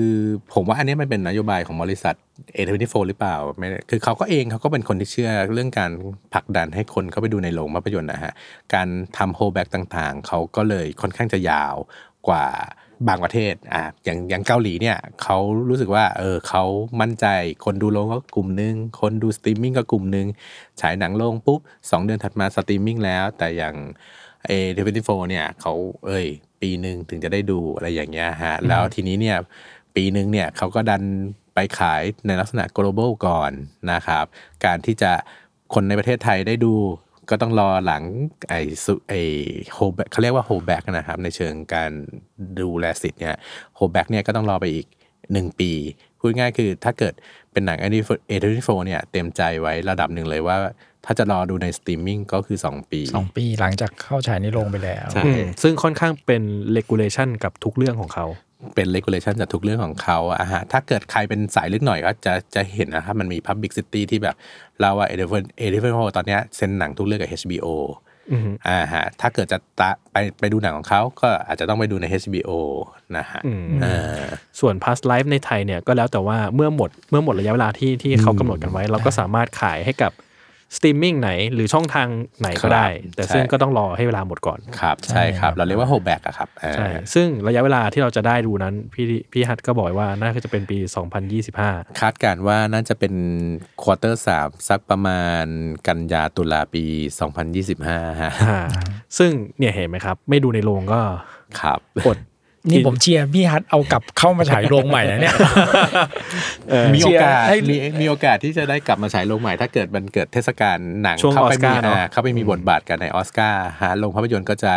[0.54, 2.14] ผมว่าอันนี้มันเป็นนโยบายของบริษัท
[2.54, 5.90] A24 หรือเปล่าไม่คือเขาก็เองเขาก็เป็นคนที่เชื่อเรื่องการ
[6.34, 8.32] ผลักดันให้คนเข้าไปดูในโรงภาพยนตร์นะฮะ
[8.74, 8.88] การ
[9.18, 11.74] ทำ holdback ต่างๆ เขาก็เลยค่อนข้างจะยาว
[12.28, 12.46] กว่า
[13.08, 15.38] บางประเทศอะอย่างอย่างเกาหลีเนี่ยเขา
[15.68, 16.64] รู้สึกว่าเออเขา
[17.00, 17.26] มั่นใจ
[17.64, 20.26] คนดูโรงก็กลุ่มนึง คนดูสตรีมมิ่งก็กลุ่มนึง
[20.80, 21.60] ฉายหนังโรงปุ๊บ
[21.90, 23.74] สองเดือนถัดมาสตรีมมิ่งแล้ว แต่อย่าง
[24.46, 25.72] A24 เนี่ยเขา
[26.06, 26.26] เอ้ย
[26.66, 29.36] ปีหนึ่งถึงจะได้ดูอะไรอย่างเงี้ยฮะแล้วทีนี้เนี่ย
[29.96, 31.02] ปีหนึ่งเนี่ยเขาก็ดัน
[31.54, 33.52] ไปขายในลักษณะ global ก่อน
[33.92, 34.24] นะครับ
[34.64, 35.12] การที่จะ
[35.74, 36.74] คนในประเทศไทยได้ดู
[37.30, 38.02] ก็ต้องรอหลัง
[38.48, 39.22] ไอ้สุไอ้
[39.74, 41.90] โฮแบเขาเรียกว่า holdback นะครับในเชิงการ
[42.60, 43.36] ดูแลสิทธิ์เนี่ย
[43.76, 44.86] holdback เนี่ยก็ต้องรอไปอีก
[45.32, 45.72] หนึ่งปี
[46.18, 47.14] พูดง่ายคือถ้าเกิด
[47.52, 50.56] เป็นหนัง a อเทนโฟเนี่ยเต็มใจไว้ระดับหนึ่งเลยว่า
[51.06, 56.42] ถ้าจะรอดูในสตรีมมิ่งก็คือ 2 ปีสองปีหลังจากเข้าฉายในโรงไปแล้ว ใช่อืมซึ่งค่อนข้างเป็น
[56.76, 58.26] regulation กับทุกเรื่องของเขา
[58.74, 64.36] เป็น regulation จากทุกเรื่องของเขาอะฮะถ้าเกิดใครเป็นสายลึกหน่อยก็จะจะเห็นนะครับมันมี publicity ที่แบบ
[64.80, 65.90] เราว่า e l e p h a n t e l e p h a
[65.90, 67.68] n t ตอนเนี้ยเซ็นหนังทุกเรื่องกับ HBO
[68.32, 72.50] อือฮึอ่าฮะถ้าเกิดจะตะไปไปดูหนังของเขาก็อาจจะต้องไปดูใน HBO
[73.16, 74.24] นะฮะอืมอ่า
[74.60, 80.12] ส่วน Past Lives ในไทยเนี่ยก็แล้วแต่ว่าเมื่อหมดเมื่อหมดระยะเวลาที่ที่เขากำหนดกันไว้ เราก็สามารถขายให้กับ
[80.76, 82.08] สตรีมมิ่งไหนหรือช่องทาง
[82.40, 90.78] ไหนก็ได้ครับแต่ซึ่งใช่ก็ต้องรอให้เวลาหมดก่อนครับใช่ใช่คครัรับบเราเรียกว่า holdback อะครับอ่าใช่ซึ่งระยะเวลาที่เราจะได้ดูนั้น พี่พี่ฮัทก็บอกว่าน่าจะเป็นปี
[91.38, 93.14] 2025 คาดการณ์ว่าน่าจะเป็น
[93.82, 95.44] quarter สามสักประมาณ
[95.86, 96.84] กันยาตุลาปี
[97.52, 98.60] 2025ฮะอ่า
[99.18, 101.00] ซึ่งเนี่ยเห็นไหมครับ ไม่ดูในโรงก็
[101.60, 102.18] ครับอด
[102.70, 105.34] นี่ผมเชียร์พี่ฮัทเอากลับเข้ามาฉายโรงใหม่นะเนี่ย
[106.94, 114.72] มีโอกาสให้มีมีโอกาสที่จะได้กลับมาฉายโรงใหม่ ถ้าเกิดมันเกิดเทศกาลหนังช่วงเข้าไปมีออสการ์เนอะอ่าเข้าไปมีบทบาทกันในออสการ์ฮะโรงภาพยนตร์ก็จะ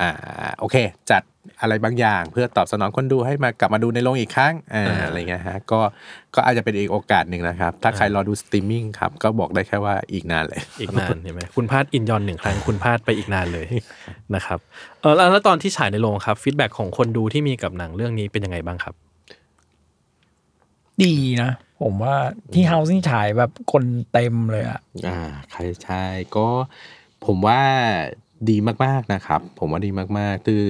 [0.00, 0.10] อ่า
[0.58, 0.76] โอเค
[1.12, 1.22] จัด
[1.60, 5.80] อะไรบางอย่างเพื่อตอบสนองคนดูให้มากลับมาดูในโรงอีกครั้งอ่าอะไรเงี้ยฮะก็
[6.34, 13.66] ก็อาจจะเป็นอีกโอกาสหนึ่งนะครับ ถ้าใครรอดูสตรีมมิ่งครับก็บอกได้แค่ว่าอีกนานเลย อีกนานเห็นไหมคุณพลาดอินยอนหนึ่งครั้งคุณพลาดไปอีกนานเลย
[14.34, 14.58] นะครับ
[15.00, 18.94] เออแล้วแล้วตอนที่ฉายในโรงครับ feedback ของคนดูที่มีกับหนังเรื่องนี้เป็นยังไงบ้างครับ
[21.02, 21.50] ดีนะ
[21.82, 22.14] ผมว่า
[22.52, 25.20] ที่ House นี่ฉายแบบคนเต็มเลยอะอ่า
[25.50, 26.04] ใช่ใช่
[26.36, 26.46] ก็
[27.26, 27.60] ผมว่า
[28.50, 30.66] ดีมากๆนะครับ ผมว่าดีมากๆ คือ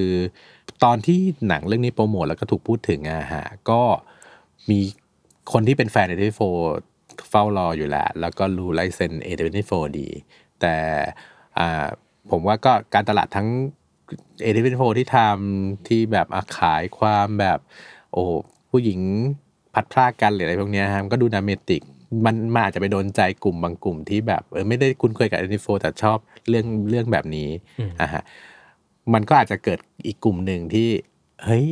[0.84, 3.80] ตอนที่หนังเรื่องนี้โปรโมทแล้วก็ถูกพูดถึงอะฮะก็
[4.70, 4.78] มี
[5.52, 6.40] คนที่เป็นแฟน A24
[7.30, 10.08] เฝ้ารออยู่แล้ว แล้วก็รู้ license A24 ดี
[10.60, 10.74] แต่
[11.58, 11.86] อ่า
[12.30, 13.48] ผมว่าก็การตลาดทั้ง
[14.42, 17.58] A24 ที่ทำที่แบบอะขายความแบบ
[18.12, 18.22] โอ้
[18.70, 19.00] ผู้หญิง
[19.74, 21.82] พัดพรากกันหรืออะไรพวกเนี้ยฮะมันก็ดูดราเมติก
[22.24, 27.48] มันมันอาจจะไปโดนใจกลุ่มบางกลุ่มที่แบบเออไม่ได้คุ้นเคยกับแอนิโฟแต่ชอบเรื่องเรื่องแบบนี้
[27.78, 28.22] อืมอะฮะ
[29.14, 30.88] มันก็อาจจะเกิดอีกกลุ่มหนึ่งที่
[31.44, 31.66] เฮ้ย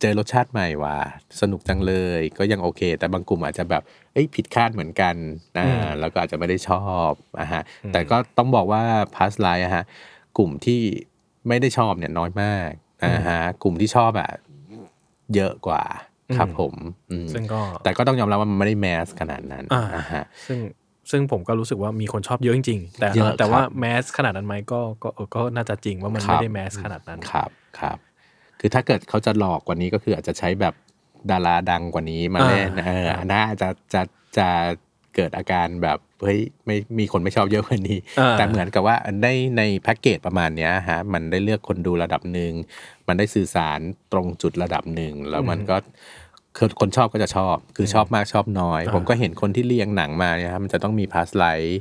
[0.00, 0.96] เจอรสชาติใหม่ว่ะ
[1.40, 5.14] สนุกจังเลย ก็ยังโอเค แต่บางกลุ่มอาจจะแบบเอ้ยผิดคาดเหมือนกัน
[5.58, 7.62] อ่าแล้วก็อาจจะไม่ได้ชอบอะฮะ
[7.92, 8.82] แต่ก็ต้องบอกว่า
[9.14, 9.84] พาสไลท์ฮะ
[10.38, 10.80] กลุ่มที่
[11.48, 12.70] ไม่ได้ชอบเนี่ยน้อยมาก
[13.04, 14.30] อ่าฮะกลุ่มที่ชอบอะ
[15.34, 15.82] เยอะกว่า
[16.36, 16.74] ครับผม
[17.10, 20.58] อืมซึ่งก็แต่ก็ต้องยอมรับว่ามันไม่ได้แมสขนาดนั้นอ่านะฮะซึ่ง
[21.10, 27.98] ซึ่งผมก็รู้สึกว่ามีคนชอบเยอะจริงๆ แต่เยอะแต่ครับว่าแมสขนาดนั้นไหมก็ก็เออก็น่าจะจริงว่ามันครับไม่ได้แมสขนาดนั้นครับครับ
[28.60, 30.74] คือถ้าเกิดเขาจะหลอกกว่านี้ก็คืออาจจะใช้แบบ
[31.30, 34.02] ดาราดังกว่านี้มาเล่นอ่าเออน่าจะจะ
[34.38, 34.48] จะ
[35.16, 42.52] เกิดอาการแบบเฮ้ยไม่มีคนไม่ชอบเยอะกว่านี้อ่าแต่เหมือนกับว่าในในแพ็กเกจประมาณเนี้ยฮะมันได้เลือกคนดูระดับหนึ่ง
[43.08, 43.80] มันได้สื่อสาร
[44.12, 45.76] ตรงจุดระดับหนึ่งแล้วมันก็
[46.56, 51.80] คือคนชอบก็จะชอบ คือชอบมากชอบน้อย ผมก็เห็นคนที่เรียงหนังมาเนี่ยครับมันจะต้องมี Past Lives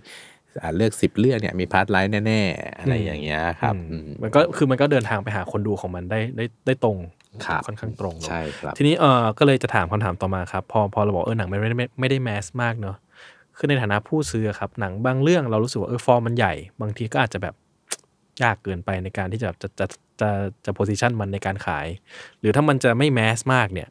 [0.75, 6.97] เลือกสิบเรื่องเนี่ยมี Past Lives แน่ๆ อะไรอย่างเงี้ยครับอืมอืมมันก็คือมันก็เดินทางไปหาคนดูของมันได้ได้ได้ตรง
[7.45, 12.95] ครับค่อนข้างตรงเนอะใช่ครับทีนี้เออก็เลยจะถามคำถามต่อมาครับ พอพอเราบอกเออหนังมันไม่ได้ไม่ไม่ได้แมสมากเนอะ
[13.57, 17.55] คือในฐานะผู้ซื้อครับหนังบางเรื่องเรารู้สึกว่าเออฟอร์มมันใหญ่ บางทีก็อาจจะแบบ
[18.43, 19.85] ยากเกินไปในการที่จะจะจะ
[20.21, 20.29] จะ
[20.65, 21.87] จะโพซิชันมันในการขาย
[22.39, 23.89] หรือถ้ามันจะไม่แมสมากเนี่ย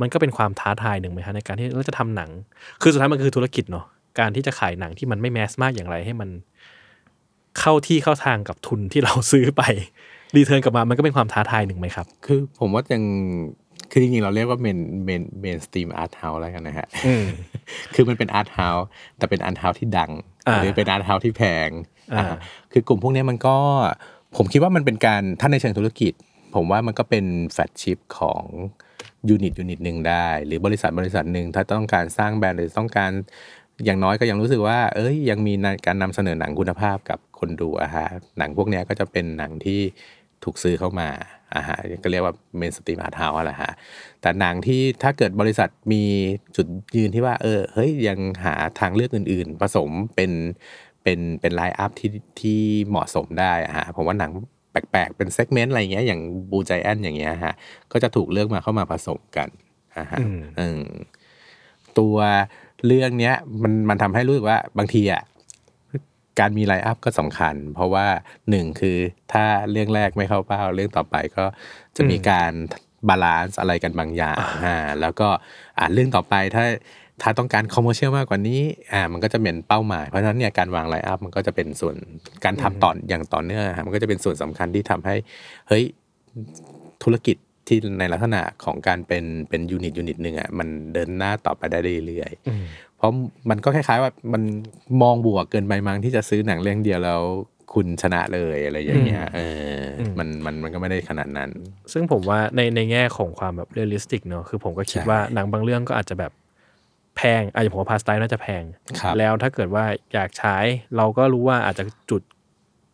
[0.00, 2.30] มันก็เป็นความท้าทายหนึ่งไหมฮะในการที่เราจะทำหนัง
[2.82, 3.86] คือสุดท้ายมันคือธุรกิจเนาะ
[4.18, 6.30] การที่จะขายหนังที่มันไม่แมสมากอย่างไรให้มัน
[7.60, 9.62] เข้าที่เข้าทางกับทุนที่เราซื้อไป
[10.36, 13.02] return กลับมามันก็เป็นความท้าทายหนึ่งไหมครับ คือผมว่ายัง
[13.90, 17.24] คือจริงๆ เราเรียกว่า main main mainstream arthouse แล้วกันนะฮะอืม
[17.94, 18.86] คือมันเป็น arthouse
[19.18, 20.10] แต่เป็น arthouse ที่ดัง
[20.46, 21.68] อ่าหรือเป็น arthouse ที่แพง
[22.12, 22.36] อ่าอ่า
[22.72, 23.56] คือกลุ่มพวกเนี้ยมันก็
[24.36, 26.12] ผมคิดว่ามันเป็นการถ้าในเชิงธุรกิจ
[26.54, 28.44] ผมว่ามันก็เป็น flagship ของ
[29.28, 33.10] unit unit หนึ่งได้ หรือบริษัทบริษัทหนึ่งถ้าต้องการสร้างแบรนด์หรือต้องการ
[33.84, 35.52] อย่างน้อยก็ยังรู้สึกว่า เอ้ยยังมี
[35.86, 38.06] การนำเสนอหนังคุณภาพกับคนดูอะฮะ
[38.38, 39.80] หนังพวกเนี้ยก็จะเป็นหนังที่
[40.44, 41.08] ถูกซื้อเข้ามา
[41.56, 43.72] อ่าฮะก็เรียกว่า mainstream arthouse แหละฮะ
[44.20, 46.04] แต่หนังที่ถ้าเกิดบริษัทมี
[46.56, 50.30] จุดยืนที่ว่า เออเฮ้ยยังหาทางเลือกอื่น ๆ ผสมเป็น
[51.02, 54.30] เป็นเป็น line-up ที่ที่เหมาะสมได้อะฮะผมว่าหนัง
[54.70, 56.20] แปลกๆ เป็น segment อะไรอย่างเงี้ยอย่าง
[56.50, 57.54] Blue Giant อย่างเงี้ยฮะ
[57.92, 59.48] ก็จะถูกเลือกมาเข้ามาผสมกัน
[59.98, 60.82] อะฮะอืมอืม
[61.98, 62.16] ตัว
[62.86, 65.22] เรื่องเนี้ยมันมันทำให้รู้สึกว่าบางทีอะ
[66.40, 68.06] การมี line-up ก็สำคัญ เพราะว่า
[68.50, 68.96] หนึ่งคือ
[69.32, 71.44] ถ้าเรื่องแรกไม่เข้าเป้าเรื่องต่อไปก็
[71.96, 72.52] จะมีการ
[73.08, 75.28] balance อะไรกันบางอย่างอ่าแล้วก็
[75.78, 76.64] อ่าเรื่องต่อไปถ้า
[77.22, 78.60] ถ้าต้องการ commercial มากกว่านี้
[78.92, 81.96] อ่ามันก็จะเป็นเป้าหมาย เพราะฉะนั้นเนี่ยการวาง line-up มันก็จะเป็นส่วน
[82.44, 85.14] การทำต่ออย่างต่อเนื่องอะฮะมันก็จะเป็นส่วนสำคัญที่ทำให้
[85.68, 85.84] เฮ้ย
[87.02, 87.36] ธุรกิจ
[87.68, 92.64] ที่ในลักษณะของการเป็นเป็น unit unit หนึ่งอะมันเดินหน้าต่อไปได้เรื่อยๆอืม
[92.98, 93.12] เพราะ
[93.50, 94.42] มันก็คล้ายๆว่ามัน
[95.02, 97.22] มองบวกเกินไปมั้งที่จะซื้อหนังเรื่องเดียวแล้ว
[97.74, 99.40] คุณชนะเลยอะไรอย่างเงี้ยเอ
[99.78, 101.50] ออมมันมันมันก็ไม่ได้ขนาดนั้น
[101.92, 106.32] ซึ่งผมว่าในในแง่ของความแบบ realistic เนอะคือผมก็คิดใช่ว่าหนังบางเรื่องก็อาจจะแบบ
[107.16, 108.62] แพงอาจจะผมว่า Past Lives น่าจะแพง
[109.00, 109.84] ครับแล้วถ้าเกิดว่า
[110.14, 110.56] อยากใช้
[110.96, 112.22] เราก็รู้ว่าอาจจะจุด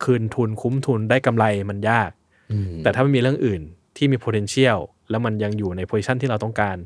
[0.03, 2.09] คืนทุนคุ้มทุนได้กำไรมันยาก
[2.51, 3.61] อืมแต่ถ้ามันมีเรื่องอื่น
[3.97, 4.79] ที่มี potential
[5.09, 6.77] แล้วมันยังอยู่ใน position ที่เราต้องการ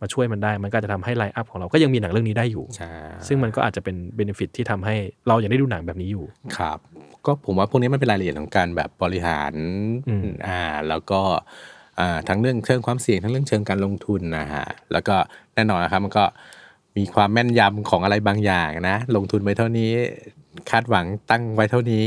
[0.00, 2.92] มาช่วยมันได้ มันก็จะทำให้ไลน์อัพของเราก็ยังมีหนังเรื่องนี้ได้อยู่ใช่
[3.26, 4.94] ซึ่งมันก็อาจจะเป็น benefit ที่ทำให้
[5.28, 6.24] เรายังได้ดูหนังแบบนี้อยู่
[6.56, 6.78] ครับ
[7.26, 9.52] ก็ผมว่าพวกนี้มันเป็นรายละเอียดของการแบบบริหาร
[10.08, 11.20] อืมอ่า แล้วก็
[12.00, 15.16] อ่าทั้งเรื่องเชิงความเสี่ยงทั้งเรื่องเชิงการลงทุนนะฮะ แล้วก็
[15.54, 16.24] แน่นอนนะครับมันก็
[16.96, 19.90] มีความแม่นยำของอะไรบางอย่างนะ ลงทุนไปเท่านี้
[20.70, 22.04] คาดหวังตั้งไว้เท่านี้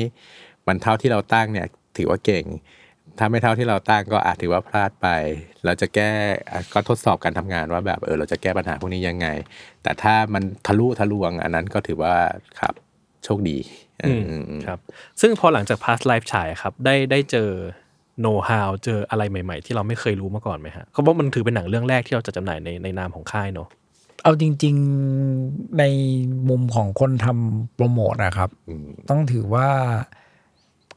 [0.68, 1.68] มันเท่าที่เราตั้งเนี่ย
[1.98, 2.46] ถือว่าเก่ง
[3.20, 5.08] ถ้าไม่เท่าที่เราตั้งก็อาจถือว่าพลาดไป
[5.66, 6.12] เราจะแก้
[6.52, 9.28] อะก็ทดสอบการทำงานว่าแบบเออเราจะแก้ปัญหาพวกนี้ยังไง
[9.84, 12.16] แต่ถ้ามันทะลุทะลวง อันนั้นก็ถือว่า
[12.60, 12.74] ครับ
[13.24, 13.58] โชคดี
[14.02, 14.34] เอออ
[14.66, 14.80] ครับ
[15.22, 17.50] ซึ่งพอหลังจาก past life ฉายครับได้ได้เจอ
[18.24, 23.68] know how เจออะไรใหม่ ๆ ที่เราไม่เคยรู้มาก่อนไหมฮะเขาบอกมันถือเป็นหนังเรื่องแรกที่เราจะจำหน่ายในในนามของค่ายเนอะ
[24.24, 24.76] เอาจริง
[25.26, 25.84] ๆใน
[26.50, 29.68] มุมของคนทำโปรโมทนะครับอืมต้องถือว่า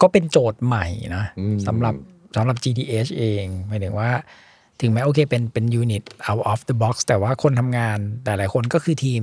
[0.02, 0.86] ก็เป็นโจทย์ใหม่
[1.16, 1.94] นะอืมสำหรับ
[2.36, 4.10] สำหรับ GDH เองหมายถึงว่า
[4.80, 9.22] ถึงแม้โอเคเป็นเป็นยูนิต out of the box แต่ว่าคนทำงานแต่หลายคนก็คือทีม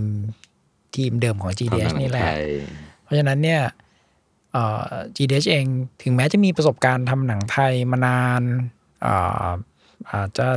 [0.96, 2.38] ทีมเดิมของ GDH นี่แหละใช่
[3.04, 3.62] เพราะฉะนั้นเนี่ย
[4.52, 5.66] เอ่อ GDH เอง
[6.04, 8.42] ถึงแม้จะมีประสบการณ์ทำหนังไทยมานาน
[9.02, 9.16] เอ่
[9.46, 9.50] อ
[10.12, 10.48] อาจจะ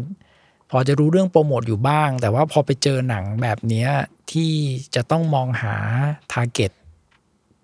[0.70, 3.88] พอจะรู้เรื่องโปรโมทอยู่บ้าง แต่ว่าพอไปเจอหนังแบบเนี้ย
[4.32, 4.52] ที่
[4.94, 5.74] จะต้องมองหา
[6.32, 6.72] target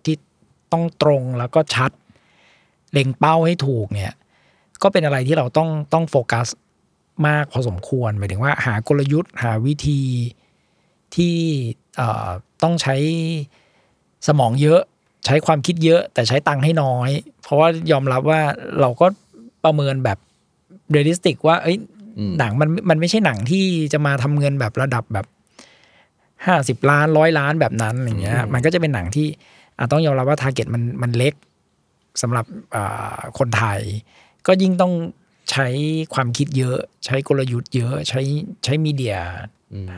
[0.04, 0.16] ที่
[0.72, 1.90] ต้องตรงแล้วก็ชัด
[2.92, 4.14] เล็งเป้าให้ถูกเนี่ย
[4.82, 6.46] ก็เป็นอะไรที่เราต้องต้องโฟกัส
[7.26, 10.00] มากพอสมควรหมายถึงว่าหากลยุทธ์หาวิธี
[11.16, 11.36] ที่
[11.96, 12.28] เอ่อ
[12.62, 12.96] ต้องใช้
[14.28, 14.80] สมองเยอะ
[15.26, 17.10] ใช้ความคิดเยอะ แต่ใช้ตังค์ให้น้อย
[17.42, 18.40] เพราะว่ายอมรับว่า
[18.80, 19.06] เราก็
[19.64, 20.18] ประเมินแบบ
[20.90, 21.78] realistic ว่าเอ้ย
[22.18, 25.26] อืมหนังมันมันไม่ใช่หนังที่จะมาทำเงินแบบระดับแบบ
[26.46, 29.26] ห้าสิบล้านร้อยล้านแบบนั้นอย่างเงี้ยมันก็จะเป็นหนังที่
[29.78, 31.34] อะต้องยอมรับว่า target มันมันเล็ก
[32.20, 33.80] สำหรับอ่าคนไทย
[34.46, 34.92] ก็ยิ่งต้อง
[35.50, 35.66] ใช้
[36.14, 38.20] ความคิดเยอะ ใช้กลยุทธ์เยอะใช้
[38.64, 39.16] ใช้ media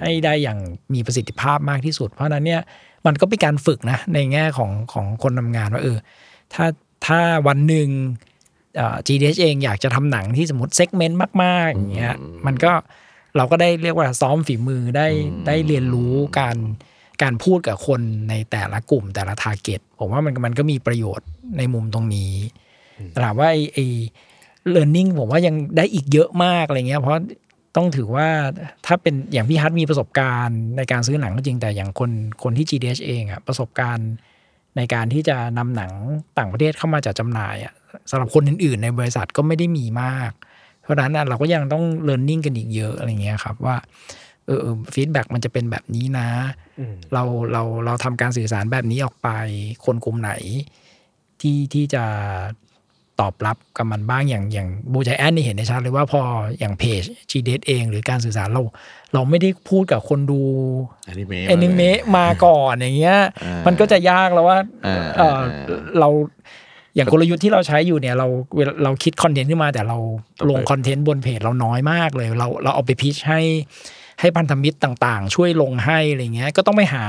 [0.01, 0.59] ให้ได้อย่าง
[0.95, 2.63] มีประสิทธิภาพมากที่สุด เพราะฉะนั้นเนี่ย
[3.07, 5.99] มันก็เป็นการฝึกนะในแง่ของของคนทำงานว่าเออ
[6.55, 6.67] ถ้า
[7.07, 7.89] ถ้าวันหนึ่ง
[8.77, 12.15] เอ่อ GDH เองอยากจะทำหนังที่สมมติ segment มาก ๆ อย่างเงี้ย
[12.47, 12.73] มันก็
[13.37, 15.09] เราก็ได้เรียกว่าซ้อมฝีมือได้
[15.47, 16.57] ได้เรียนรู้การ
[17.23, 18.01] การพูดกับคน
[18.31, 22.35] ในแต่ละกลุ่มแต่ละ target ผมว่ามันมันก็มีประโยชน์ในมุมตรงนี้
[23.11, 23.79] แต่ถามว่าไอไอ
[24.75, 27.15] learning ผมว่ายังได้อีกเยอะมากอะไรเงี้ย เพราะ
[27.77, 28.29] ต้องถือว่า
[28.87, 32.11] ถ้าเป็นอย่างพี่ฮัทมีประสบการณ์ในการซื้อหนังก็จริงแต่อย่างคน
[32.43, 34.11] คนที่ GDH เองอะประสบการณ์
[34.77, 35.93] ในการที่จะนำหนัง
[36.39, 37.75] ต่างประเทศเข้ามาจัดจำหน่ายอะ
[38.11, 40.33] สำหรับคนอื่น ๆ ในบริษัทก็ไม่ได้มีมาก
[40.83, 43.77] เพราะฉะนั้นอะเราก็ยังต้อง learning กันอีกเยอะอะไรเงี้ยครับว่า
[44.47, 46.29] เออ feedback มันจะเป็นแบบนี้นะ
[47.13, 47.23] เรา
[47.53, 49.29] เราเราทำการสื่อสารแบบนี้ออกไป
[49.85, 50.33] คนกลุ่มไหน
[51.41, 52.05] ที่ที่จะ
[53.21, 56.21] ตอบรับกับมันบ้างอย่างอย่าง Blue Giant นี่เห็นได้ชัดเลยว่าพอ
[56.59, 58.63] อย่างเพจ g d เอง หรือการสื่อสารเรา
[59.15, 60.41] เราไม่ได้พูดกับคนดู
[61.09, 65.43] อนิเมะแอนิเมะมาก่อนอย่างเงี้ยอ่ามันก็จะยากแล้วว่าอ่าเอออ่า
[66.01, 66.09] เรา
[66.97, 68.27] อย่างกลยุทธ์ที่เราใช้อยู่เนี่ยเรา
[68.57, 69.99] เวลาเราคิดคอนเทนต์ขึ้นมาแต่เรา
[70.51, 73.41] ลงคอนเทนต์บนเพจเราน้อยมากเลย เราเราเอาไปพิชให้
[74.25, 77.05] ให้พันธมิตรต่างๆ ช่วยลงให้อะไรเงี้ยก็ต้องไปหา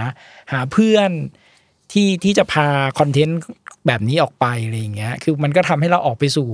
[0.52, 1.10] หาเพื่อน
[1.92, 2.68] ที่ที่จะพา
[3.00, 3.40] คอนเทนต์
[3.88, 6.50] แบบนี้ออกไปอะไรอย่างเงี้ยคือมันก็ทำให้เราออกไปสู่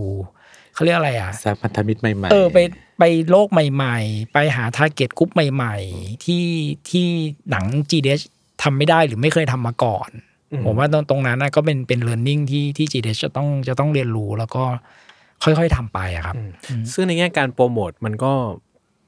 [0.73, 2.57] เขาเรียกอะไรอะสร้างพันธมิตรใหม่ๆเออไป
[2.99, 6.45] ไปโลกใหม่ ๆ ไปหา target กลุ่มใหม่ ๆ ที่
[6.89, 7.05] ที่
[7.51, 8.23] หนัง GDH
[8.63, 10.09] ทำไม่ได้หรือไม่เคยทำมาก่อน
[10.65, 14.63] ผมว่าตรงตรงนั้นนะก็เป็นเป็น learning ที่ที่ GDH จะต้องจะต้องเรียนรู้แล้วก็
[15.43, 16.35] ค่อยๆทำไปอะครับ
[16.93, 18.33] ซึ่งในแง่การโปรโมทมันก็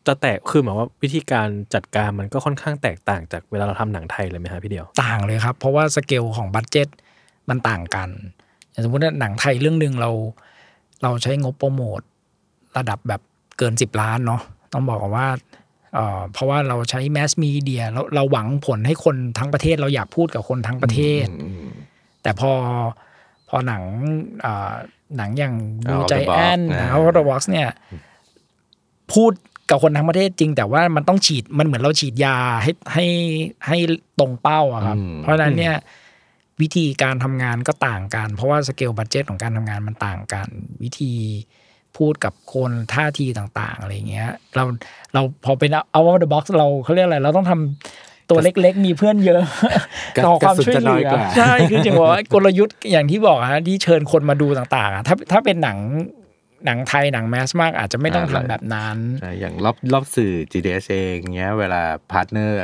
[0.08, 6.88] จะแตกคือหมายว่าวิธีการจัดการมันก็ค่อนข้างแตกต่างจากเวลาเราทำหนังไทยเลยไหมฮะพี่เดียว ต่างเลยครับ เพราะว่าสเกลของ budget
[7.49, 8.10] มันต่างกัน
[8.72, 10.12] อย่างสมมติว่าหนังไทยเรื่องหนึ่งเรา
[11.04, 12.01] เราใช้งบโปรโมท
[12.78, 13.22] ระดับแบบ
[13.58, 14.41] เกินสิบล้านเนาะ
[14.74, 15.28] ต้องบอกก่อนว่า
[15.93, 21.26] เอ่อเพราะว่าเราใช้ mass media เราเราหวังผลให้คนทั้งประเทศเราอยากพูดกับคนทั้งประเทศ
[22.24, 22.51] แต่พอ
[23.49, 23.84] พอหนัง
[24.41, 24.74] เอ่อ
[25.18, 25.56] หนังอย่าง
[25.88, 27.70] Out บู of ใจ the box แอนนะเอาเดอะบ็อกซ์เนี่ย
[29.14, 29.32] พูด
[29.70, 33.05] กับคนทั้งประเทศจริง แต่ว่ามันต้องฉีดมันเหมือนเราฉีดยาให้ให้
[33.68, 33.78] ให้
[34.20, 35.76] ตรงเป้าอะครับอืมเพราะฉะนั้นเนี่ย
[36.61, 40.47] วิธีการทำงานก็ต่างกัน เพราะว่าสเกลบัตเจตของการทำงานมันต่างกัน
[40.84, 41.14] วิธี
[41.97, 44.64] พูดกับคนท่าทีต่างๆ อะไรเงี้ย เรา
[45.14, 49.41] เราพอเป็นเอาว่าเดอะบ็อกซ์เราเขาเรียกอะไร เราต้องทำตัวเล็กๆ มีเพื่อนเยอะ
[50.16, 55.78] กระต่อความกระสุนช่วยจะเหน้ลือยอกว่าใช่คือจะบอกว่ากลยุทธ์อย่างที่บอกฮะที่เชิญคนมาดูต่างๆอะถ้าถ้าเป็นหนัง
[56.66, 61.82] หนังไทยหนังแมสมากอาจจะไม่ต้องทำแบบนั้นใช่อย่างรอบรอบสื่อ GDH เองเงี้ยเวลา
[62.12, 62.58] premiere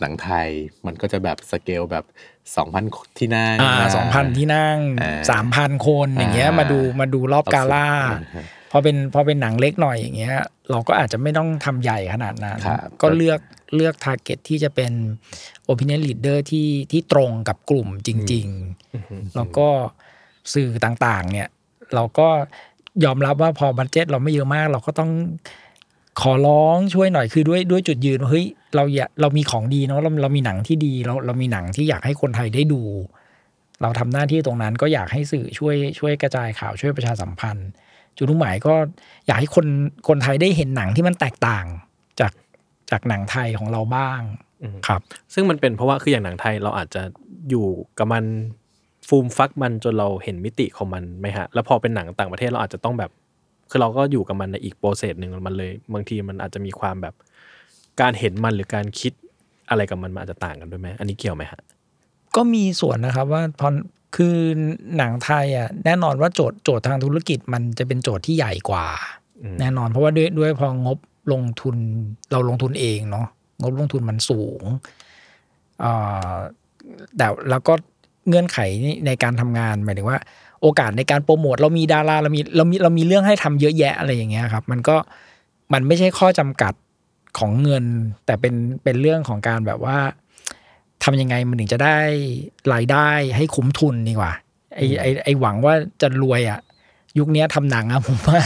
[0.00, 0.48] หนังไทย
[0.86, 2.04] มันก็จะแบบสเกลแบบ
[2.56, 2.84] สองพัน
[3.18, 10.36] ที่นั่งอ่านะสองพันที่นั่งอ่าสามพันคนอย่างเงี้ยอ่ามมาดูมาดูรอบกาล่าอ่าพอเป็นพอเป็นหนังเล็กหน่อยอย่างเงี้ย
[10.70, 13.40] เราก็อาจจะไม่ต้องทำใหญ่ขนาดนั้นครับก็เลือก
[13.74, 14.92] เลือก target ที่จะเป็น
[15.70, 18.46] opinion leader ที่ที่ตรงกับกลุ่มจริง
[18.92, 19.68] ๆ แล้วก็
[20.54, 21.48] สื่อต่างๆ เนี่ย
[21.94, 22.28] เราก็
[23.04, 25.10] ยอมรับว่าพอบัตเจ็ตเราไม่เยอะมาก เราก็ต้อง
[26.20, 32.82] ขอร้องช่วยหน่อยคือด้วยด้วยจุดยืนว่าเฮ้ยเราอยากเรามีของดีเนาะเราเรามีหนังที่ดีเราเรามีหนังที่อยากให้คนไทยได้ดู
[33.82, 37.68] เราทำหน้าที่ตรงนั้นก็อยากให้สื่อช่วยช่วยกระจายข่าวช่วยประชาสัมพันธ์
[38.16, 38.74] จุดมุ่งหมายก็
[39.26, 39.66] อยากให้คน
[40.08, 41.66] คนไทยได้เห็นหนังที่มันแตกต่าง
[42.20, 42.32] จาก
[42.90, 44.20] จากหนังไทยของเราบ้าง
[44.86, 45.00] ครับ
[45.34, 47.02] ซึ่งมันเป็นเพราะว่าคืออย่างหนังไทยเราอาจจะ
[47.50, 47.66] อยู่
[47.98, 48.24] กับมัน
[49.08, 53.10] ฟูมฟักมันจนเราเห็นมิติของมันไหมฮะ แล้วพอเป็นหนังต่างประเทศเราอาจจะต้องแบบ
[53.70, 57.14] คือเราก็อยู่กับมันในอีกโปรเซสหนึ่งมันเลย บางทีมันอาจจะมีความแบบ
[58.00, 59.12] การเห็นมันหรือการคิด
[59.70, 61.60] อะไรกับมันมันอาจจะต่างกันด้วยไหมอันนี้เกี่ยวไหมฮะ
[62.36, 63.68] ก็มีส่วนนะครับว่าพอ
[64.16, 64.36] คือ
[64.96, 68.86] หนังไทยอะแน่นอนว่าโจทย์โจทย์ทางธุรกิจมันจะเป็นโจทย์ที่ใหญ่กว่า
[69.60, 70.98] แน่นอนเพราะว่าด้วยด้วยพองบ
[71.32, 71.76] ลงทุน
[72.32, 73.26] เราลงทุนเองเนาะ
[73.62, 74.62] งบลงทุนมันสูง
[75.84, 76.34] อ่า
[77.16, 77.74] แต่แล้วก็
[78.28, 78.58] เงื่อนไข
[79.06, 80.18] ในการทำงานหมายถึงว่า
[80.62, 84.96] โอกาสในการโปรโมทเรามีดาราเรามีเรามีเรามีเรื่องให้ทำเยอะแยะอะไรอย่างเงี้ยครับ มันก็
[85.72, 86.72] มันไม่ใช่ข้อจำกัด
[87.38, 87.84] ของเงิน
[88.26, 89.98] แต่เป็นเป็นเรื่องของการแบบว่า
[91.04, 91.96] ทำยังไงมันถึงจะได้
[92.72, 94.32] รายได้ให้คุ้มทุนดีกว่า
[94.76, 96.60] ไอไอไอหวังว่าจะรวยอะ
[97.18, 98.40] ยุคเนี้ยทำหนังอะผมว่า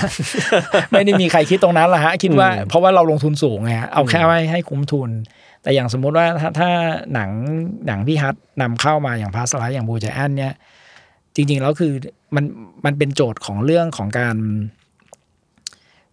[0.93, 5.11] ไม่ได้มีใครคิดตรงนั้นละฮะ คิดว่าเพราะว่าเราลงทุนสูงไงฮะเอาแค่ไว้ให้คุ้มทุน
[5.63, 6.71] แต่อย่างสมมุติว่าถ้าถ้า
[7.15, 7.31] หนัง
[7.87, 10.55] หนังพี่ฮัทนำเข้ามาอย่าง Past Lives อย่าง Blue Giant เนี่ย
[11.35, 11.93] จริง ๆ แล้วคือ
[12.35, 12.45] มัน
[12.85, 14.37] มันเป็นโจทย์ของเรื่องของการ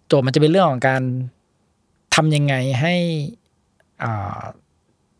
[0.07, 1.01] โจทย์มันจะเป็นเรื่องของการ
[2.15, 2.93] ทำยังไงให้
[4.03, 4.39] อ่า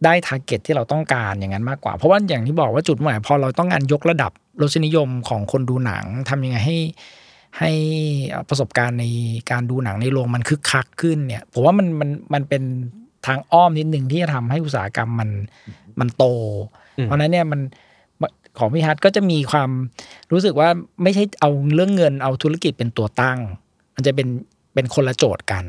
[0.05, 4.31] ได้ target ที่เราต้องการอย่างนั้นมากกว่า เพราะว่าอย่างที่บอกว่าจุดหมายพอเราต้องการยกระดับ
[4.61, 6.77] รสนิยมของคนดูหนังทำยังไงให้
[7.59, 7.71] ให้
[8.49, 9.05] ประสบการณ์ใน
[9.51, 12.63] การดูหนังในโรงมันคึกคักขึ้นเนี่ย ผมว่ามันมันมันเป็น
[13.25, 15.29] ทางอ้อมนิดหนึ่งที่จะทำให้อุตสาหกรรมมัน
[15.99, 16.25] มันโต
[17.03, 17.61] เพราะฉะนั้นเนี่ยมัน
[18.59, 19.69] ของพี่ฮัทก็จะมีความ
[20.31, 20.69] รู้สึกว่า
[21.03, 23.39] ไม่ใช่เอาเรื่องเงินเอาธุรกิจเป็นตัวตั้ง
[23.95, 24.27] มันจะเป็น
[24.73, 25.63] เป็นคนละโจทย์กัน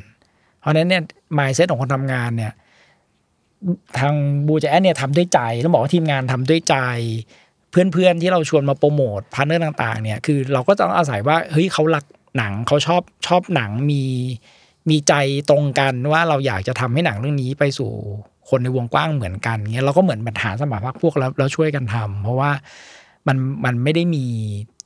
[0.60, 1.02] เพราะฉะนั้นเนี่ย
[1.39, 2.52] มายเซตของคนทำงานเนี่ย
[3.98, 4.14] ทาง
[4.47, 6.77] Blue Giant เนี่ยทำด้วยใจต้องบอกว่าทีมงานทำด้วยใจ
[7.70, 12.05] เพื่อนๆที่เราชวนมาโปรโมท partner ต่าง ๆ เนี่ยคือเราก็ต้องอาศัยว่าเฮ้ยเขารัก
[12.36, 14.02] หนังเขาชอบชอบหนังมี
[14.90, 15.14] มีใจ
[15.50, 17.90] ตรงกันว่าเราอยากจะทำให้หนังเรื่องนี้ไปสู่
[18.48, 22.50] คนในวงกว้างเหมือนกันเงี้ยเราก็เหมือนหาสมัครพรรคพวกแล้วแล้วช่วยกันทำเพราะว่า
[23.26, 24.24] มันมันไม่ได้มี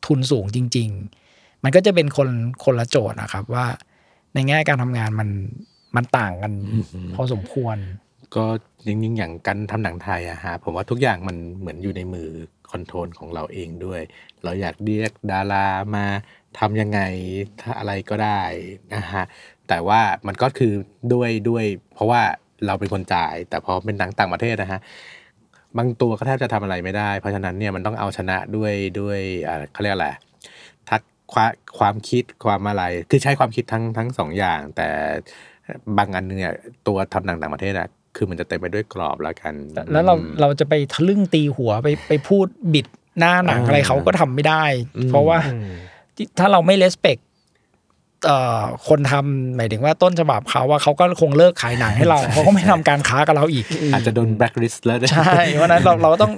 [0.07, 0.89] ทุนสูงจริง
[1.27, 2.29] ๆ มันก็จะเป็นคน
[2.65, 3.67] คนละโจทย์นะครับว่า
[4.35, 5.29] ในแง่การทำงานมัน
[5.97, 6.53] มันต่างกัน
[7.15, 7.77] พอสมควร
[8.37, 8.45] ก็
[8.87, 12.29] จริงๆอย่างการทำหนังไทยอะฮะผมว่าทุกอย่างมันเหมือนอยู่ในมือ
[12.71, 14.03] คอนโทรลของเราเองด้วย
[14.45, 16.05] เราอยากเรียกดารามา
[16.59, 17.01] ทำยังไง
[17.61, 18.43] ถ้าอะไรก็ได้
[18.95, 19.25] นะฮะ
[19.69, 20.73] แต่ว่ามันก็คือ
[21.13, 21.65] ด้วยด้วย
[21.95, 22.23] เพราะว่า
[22.67, 24.81] เราเป็นคนจ่าย แต่พอเป็นหนังต่างประเทศนะฮะ
[25.79, 30.09] บางตัวก็แทบจะทำอะไรไม่ได้ เพราะฉะนั้นเนี่ยมันต้องเอาชนะด้วยด้วยอ่าเขาเรียกอะไร
[30.89, 31.01] ทัก
[31.33, 34.89] ความความคิดความอะไร คือใช้ความคิดทั้งทั้งสองอย่าง แต่
[35.99, 36.55] บางอันเนี่ย
[36.87, 39.55] ตัวทำหนังต่างประเทศอะคือมันจะเต็มไปด้วยกรอบแล้วกัน
[39.93, 42.87] แล้วเราอืมเราจะไปทะลึ่งตีหัวไปไปพูดบิด
[43.19, 44.65] หน้าหนังอ่าอะไรเขาก็ทำไม่ได้
[44.97, 45.73] อืมเพราะว่าอืม
[46.39, 47.34] ถ้าเราไม่เลสเ c กเอ่อ
[48.89, 56.33] คนทำหมายถึงว่าต้นฉบับเขาว่าเขาก็คงเลิกขายหนังให้เราเขาก็ไม่ทำการค้ากับเราอีก อาจจะโดนแบล็คลิสต์แล้วด้วยใช่เพราะฉะนั้นเราเราต้อง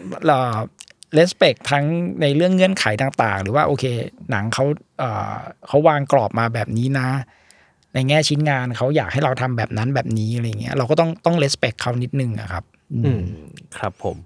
[1.15, 1.85] เลสเ c กทั้ง
[2.21, 3.85] ในเรื่องเงื่อนไขต่างๆ หรือว่าโอเค
[4.31, 4.65] หนังเขา
[4.99, 5.35] เอ่อ
[5.69, 7.09] เขาวางกรอบมาแบบนี้นะ
[7.95, 13.23] ในแง่ชิ้นงานเขาอยากให้เราทำแบบนั้นแบบนี้อะไรเงี้ยเราก็ต้องต้องเลสเ c กเขานิดนึงอะครับ อืมอืม
[13.79, 14.17] ครับผม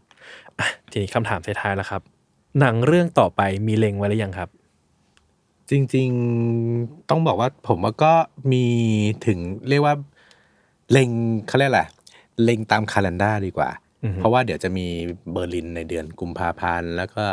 [0.58, 2.02] อะทีนี้คำถามท้ายๆแล้วครับ
[2.60, 4.48] หนังเรื่องต่อไปมีเล็งไว้หรือยังครับ
[5.70, 6.08] จริง
[6.60, 8.12] ๆต้องบอกว่าผมว่าก็
[8.52, 8.64] มี
[9.26, 9.38] ถึง
[9.68, 9.94] เรียกว่า
[10.90, 11.10] เล็ง
[11.46, 11.82] เขาเรียกอะไร
[12.44, 13.70] เล็งตามคาล endar ดีกว่า
[14.04, 14.86] อือฮึเพราะว่าเดี๋ยวจะมี
[15.32, 17.24] เบอร์ลินในเดือนกุมภาพันธ์แล้วก็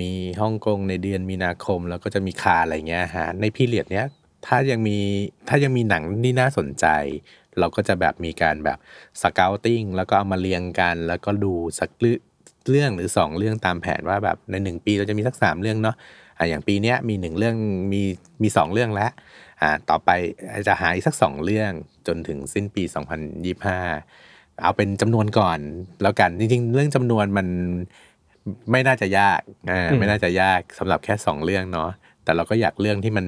[0.00, 0.10] มี
[0.40, 4.06] ฮ่องกงในเดือนมีนาคม แล้วก็จะมีคานส์อะไรเงี้ยฮะใน period เนี้ย
[4.46, 4.98] ถ้ายังมี
[5.48, 6.86] ถ้ายังมีหนังที่น่าสนใจ
[7.58, 8.78] เราก็จะแบบมีการแบบ
[9.22, 12.20] สเก u ติ้งแล้วก็เอามาเรียงกัน แล้วก็ดูสักเรื่อง
[12.70, 15.96] เรื่องหรือสองเรื่องตามแผนว่าแบบในหนึ่งปีเราจะมีสักสามเรื่องเนาะ
[16.38, 17.56] อะอย่างปีเนี้ยมีหนึ่งเรื่อง
[17.92, 18.02] มี
[18.42, 19.10] มีสองเรื่องแล้ว
[19.62, 20.10] อ่าต่อไป
[20.68, 21.70] จะหาอีกสักสองเรื่อง
[22.06, 22.82] จนถึงสิ้นปี
[23.48, 25.58] 2025 เอาเป็นจำนวนก่อน
[26.02, 27.46] แล้วกันจริงๆ เรื่องจำนวนมัน
[28.70, 29.40] ไม่น่าจะยาก
[29.70, 31.90] อ่าอืมไม่น่าจะยากสำหรับแค่สองเรื่องเนาะ
[32.24, 33.26] แต่เราก็อยากเรื่องที่มัน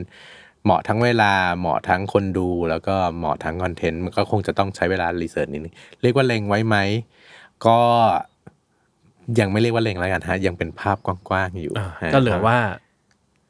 [0.65, 6.77] เหมาะทั้งเวลาเหมาะทั้งคนดู แล้วก็เหมาะทั้งคอนเทนต์มันก็คงจะต้องใช้เวลารีเสิร์ชนิดนึงเรียกว่าเล็งไว้ไหม
[7.67, 7.79] ก็
[9.41, 12.59] ยังไม่เรียกว่าเล็งแล้วกันฮะยังเป็นภาพกว้างๆอยู่อ่าฮะก็เหลือว่า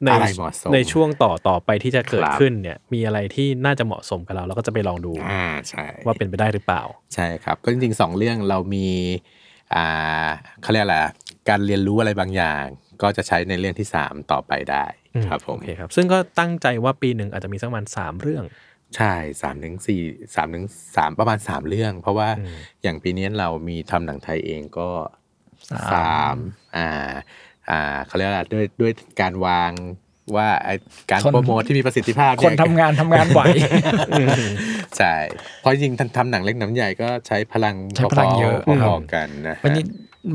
[0.03, 6.83] ในอะไรเหมาะสมในช่วงต่อต่อไปที่จะเกิดครับขึ้นเนี่ยมีอะไรที่น่าจะเหมาะสมกับเราแล้วก็จะไปลองดูอ่าใช่ว่าเป็นไปได้หรือเปล่า
[7.13, 8.87] ใช่ครับ ก็จริงๆสองเรื่องเรามี
[9.75, 10.27] อ่า
[10.61, 10.97] เขาเรียกอะไร
[11.49, 12.63] การเรียนรู้อะไรบางอย่าง
[13.01, 14.85] ก็จะใช้ในเรื่องที่สามต่อไปได้
[15.27, 18.43] ครับผมโอเคครับ ซึ่งก็ตั้งใจว่าปีหนึ่งอาจจะมีสักประมาณสามเรื่อง
[18.95, 20.01] ใช่สามถึงสี่
[20.35, 20.65] สามถึง
[20.97, 24.89] สามประมาณสามเรื่อง เพราะว่าอืมอย่างปีนี้เรามีทำหนังไทยเองก็
[25.71, 26.35] สามสาม
[26.77, 27.11] อ่า
[27.71, 28.91] อ่าเขาเรียกอะไรด้วยด้วย
[29.21, 29.71] การวาง
[30.35, 30.75] ว่าไอ้
[31.09, 33.41] การคนโปรโมทที่มีประสิทธิภาพคนเยทำงานทำงานไหว
[34.97, 35.15] ใช่
[35.59, 39.83] เพราะจริงๆทำหนังเล็กหนังใหญ่ก็ใช้พลังใช้พลังเยอะพอๆกันนะฮะวันนี้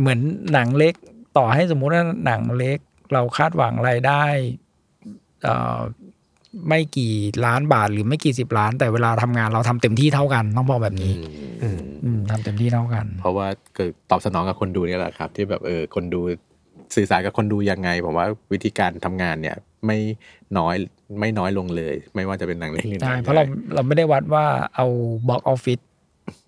[0.01, 0.21] เหมือน
[0.53, 0.95] หนังเล็ก
[1.37, 2.79] ต่อให้สมมุติว่าหนังเล็ก
[3.13, 4.25] เราคาดหวังรายได้
[5.43, 5.79] เอ่อ
[6.69, 7.15] ไม่กี่
[7.47, 11.13] ล้านบาทหรือไม่กี่สิบล้าน แต่เวลาทำงานเราทำเต็มที่เท่ากันต้องบอกแบบนี้
[11.63, 16.21] อืมอืมทำเต็มที่เท่ากัน เพราะว่าเกิดตอบสนองกับคนดูเนี่ยแหละครับ ที่แบบเออคนดู
[16.95, 19.57] สื่อสารกับคนดูยังไง ผมว่าวิธีการทำงานเนี่ย
[19.87, 19.99] ไม่
[20.59, 20.75] น้อย
[21.21, 24.87] ไม่น้อยลงเลย ไม่ว่าจะเป็นหนังเล็กหรือหนัใช่เพราะเราเราไม่ได้วัดว่าเอา
[25.29, 25.81] box office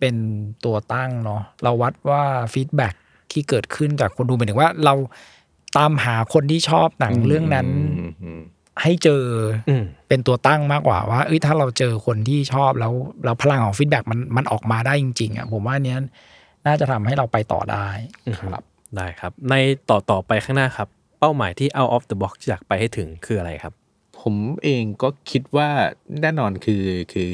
[0.01, 0.16] เป็น
[0.65, 2.23] ตัวตั้งเนาะเราวัดว่า
[2.53, 2.89] feedback
[3.33, 4.95] ที่เกิดขึ้นจากคนดูหมายถึงว่าเรา
[5.79, 7.69] ตามหาคนที่ชอบหนังเรื่องนั้น
[7.99, 8.43] อืมอืม
[8.83, 9.23] ให้เจอ
[9.69, 12.93] ออืมเป็นตัวตั้งมากกว่าว่าเอ้ยถ้าเราเจอคนที่ชอบแล้ว
[13.25, 15.99] แล้วพลังของฟีดแบ็มันมันออกมาได้จริง ๆอะผมว่าอันเนี้ย
[16.66, 17.89] น่าจะทำให้เราไปต่อได้
[18.41, 18.62] ครับ
[18.97, 19.55] ได้ครับ ใน
[19.91, 20.89] ต่อต่อไปข้างหน้าครับ
[21.19, 23.75] เป้าหมายที่ out of the box อยากไปให้ถึงคืออะไรครับ
[24.21, 24.35] ผม
[24.65, 25.69] เองก็คิดว่า
[26.23, 27.33] แน่นอนคือคือ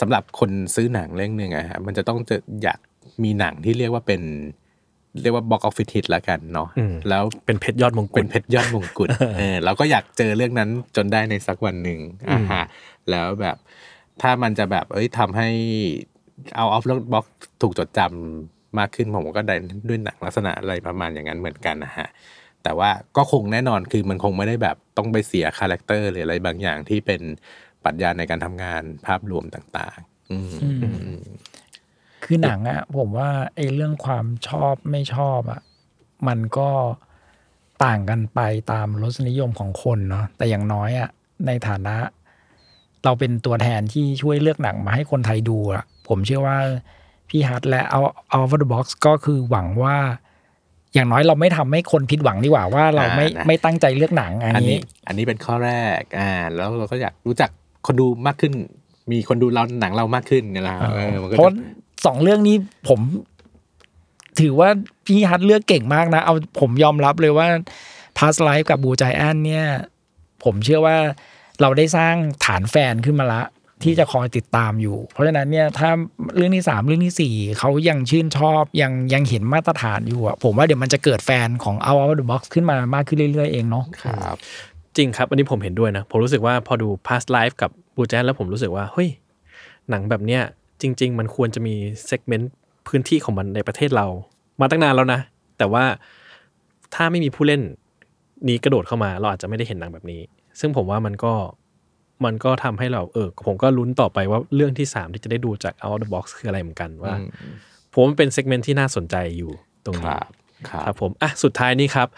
[0.00, 2.78] สำหรับคนซื้อหนังเรื่องหนึ่งอะฮะมันจะต้องจะอยาก
[3.22, 4.22] มีหนังที่เรียกว่าเป็น
[5.22, 9.08] เรียกว่าบ็อกออฟฟิศฮิตละกันเนาะอืมแล้วเป็นเพชรยอดมงกุเป็ฎนเพชรยอดมงกุฎ
[9.38, 12.00] เออเราก็อยากเจอเรื่องนั้นจนได้ในสักวันหนึ่ง
[12.30, 12.64] อ่าฮะ
[13.10, 13.56] แล้วแบบ
[14.22, 15.48] ถ้ามันจะแบบเอ้ยทำให้
[16.56, 17.26] เอาออฟบ็อก
[17.62, 19.56] ถูกจดจำ มากขึ้นผมก็ได้
[19.88, 22.08] ด้วยหนังลักษณะอะไรประมาณอย่างนั้นเหมือนกันนะฮะ
[22.62, 27.22] แต่ว่าก็คงแน่นอนคือมันคงไม่ได้แบบต้องไปเสียคาแรคเตอร์หรืออะไรบางอย่างที่เป็น
[27.84, 30.38] ปรัชญาในการทำงานภาพรวมต่างๆ อื
[32.24, 35.60] คือหนังอะผมว่าไอ้เรื่องความชอบไม่ชอบอะ
[36.28, 36.70] มันก็
[37.84, 38.40] ต่างกันไป
[38.72, 41.08] ตามรสนิยมของคนเนาะแต่อย่างน้อยอะ
[41.46, 41.96] ในฐานะ
[43.04, 46.58] เราเป็นตัวแทนที่ช่วยเลือกหนังมาให้คนไทยดูอะผมเชื่อว่า
[47.28, 49.96] พี่ฮัทและ Out Of The Box ก็คือหวังว่า
[50.94, 57.50] อย่างน้อยเราไม่ทำให้คนผิดหวังดีกว่าว่าเราไม่อ่านะไม่ตั้งใจเลือกหนังอันอันนี้นี้ อันนี้เป็นข้อแรกอ่าแล้วเราก็อยากรู้จัก
[57.86, 58.52] คนดูมากขึ้น
[59.10, 61.52] มีคนดูเราหนังเรามากขึ้นเนี่ยแหละครับเออมันก็เพราะจะ
[62.06, 62.56] สองเรื่องนี้
[62.88, 63.00] ผม
[64.40, 64.68] ถือว่า
[65.06, 67.48] พี่ฮัทเลือกเก่งมากนะ เอาผมยอมรับเลยว่า
[68.18, 69.64] Past Life กับบูใจแอนเนี่ย
[70.44, 70.96] ผมเชื่อว่า
[71.60, 73.42] เราได้สร้างฐานแฟนขึ้นมาละ
[73.82, 75.90] ที่จะคอยติดตามอยู่ เพราะฉะนั้นเนี่ยถ้า
[76.36, 84.36] เรื่องที่สามเรื่องที่สี่เขายังชื่นชอบยังยังเห็นมาตรฐานอยู่อะผมว่าเดี๋ยวมันจะเกิดแฟนของ Out of the Box ขึ้นมามากขึ้นเรื่อยๆเองเนาะครับ
[84.96, 89.08] จริงครับอันนี้ผมเห็นด้วยนะ ผมรู้สึกว่าพอดู past life กับBlue Giant แล้วผมรู้สึกว่าเฮ้ย
[89.90, 90.42] หนังแบบเนี้ย
[90.80, 91.74] จริง ๆ มันควรจะมี
[92.06, 92.52] segment
[92.88, 94.06] พื้นที่ของมันในประเทศเรา
[94.60, 95.20] มาตั้งนานแล้วนะ
[95.58, 95.84] แต่ว่า
[96.94, 97.62] ถ้าไม่มีผู้เล่น
[98.48, 100.20] นี้กระโดดเข้ามา เราอาจจะไม่ได้เห็นหนังแบบนี้
[100.60, 101.32] ซึ่งผมว่ามันก็
[102.24, 107.14] มันก็ทำให้เราเออ ผมก็ลุ้นต่อไปว่าเรื่องที่สามที่จะได้ดูจาก out of the box คืออะไรเหมือนกันว่า
[107.92, 109.52] ผมว่ามันเป็น segment ที่น่าสนใจอยู่
[109.86, 110.32] ตรงคนี้รับ
[110.68, 112.08] ครับครับผมอะสุดท้ายนี้ครับ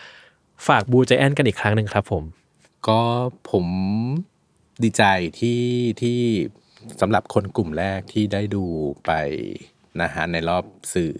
[0.68, 2.22] ฝาก Blue Giantนกันอีกครั้งหนึ่งครับ ผม
[2.88, 3.00] ก็
[3.50, 3.66] ผม
[4.82, 5.04] ดีใจ
[5.40, 5.62] ที่
[6.02, 6.18] ที่
[7.00, 8.64] สำหรับคนกลุ่มแรกที่ได้ดู
[9.06, 9.12] ไป
[10.02, 10.64] นะฮะในรอบ
[10.94, 11.12] สื่อ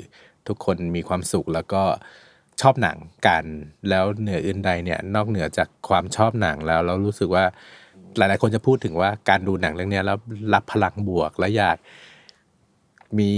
[0.48, 1.82] ทุกคนมีความสุขแล้วก็
[2.60, 3.44] ชอบหนังกัน
[3.88, 7.44] แล้วเหนืออื่นใดเนี่ย นอกเหนือจากความชอบหนังแล้วเรารู้สึกว่า
[8.18, 10.18] หลาย ๆ คนจะพูดถึงว่าการดูหนังเรื่องเนี้ยแล้ว
[10.54, 11.78] รับพลังบวกและอยาก
[13.18, 13.32] มี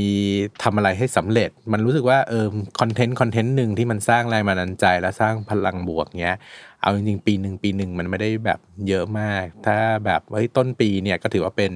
[0.62, 2.46] ทำอะไรให้สำเร็จ มันรู้สึกว่าเออ
[2.80, 6.36] คอนเทนต์คอนเทนต์หนึ่งที่มันสร้างแรงบันดาลใจ และสร้างพลังบวกเนี้ย
[6.80, 11.72] เอาจริงๆ ปีหนึ่งปีหนึ่งมันไม่ได้แบบเยอะมาก ถ้าแบบเฮ้ยต้นปีเนี่ยก็ถือว่าเป็น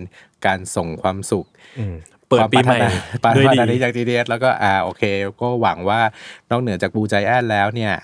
[0.46, 1.46] การส่งความสุข
[2.28, 2.78] เปิดปีใหม่
[3.24, 5.02] ปาด้วยพัฒดีนาจาก GDS แล้วก็อ่าโอเค
[5.40, 6.00] ก็หวังว่า
[6.50, 8.00] นอกเหนือจากบูใจแอนแล้วเนี่ยอ่า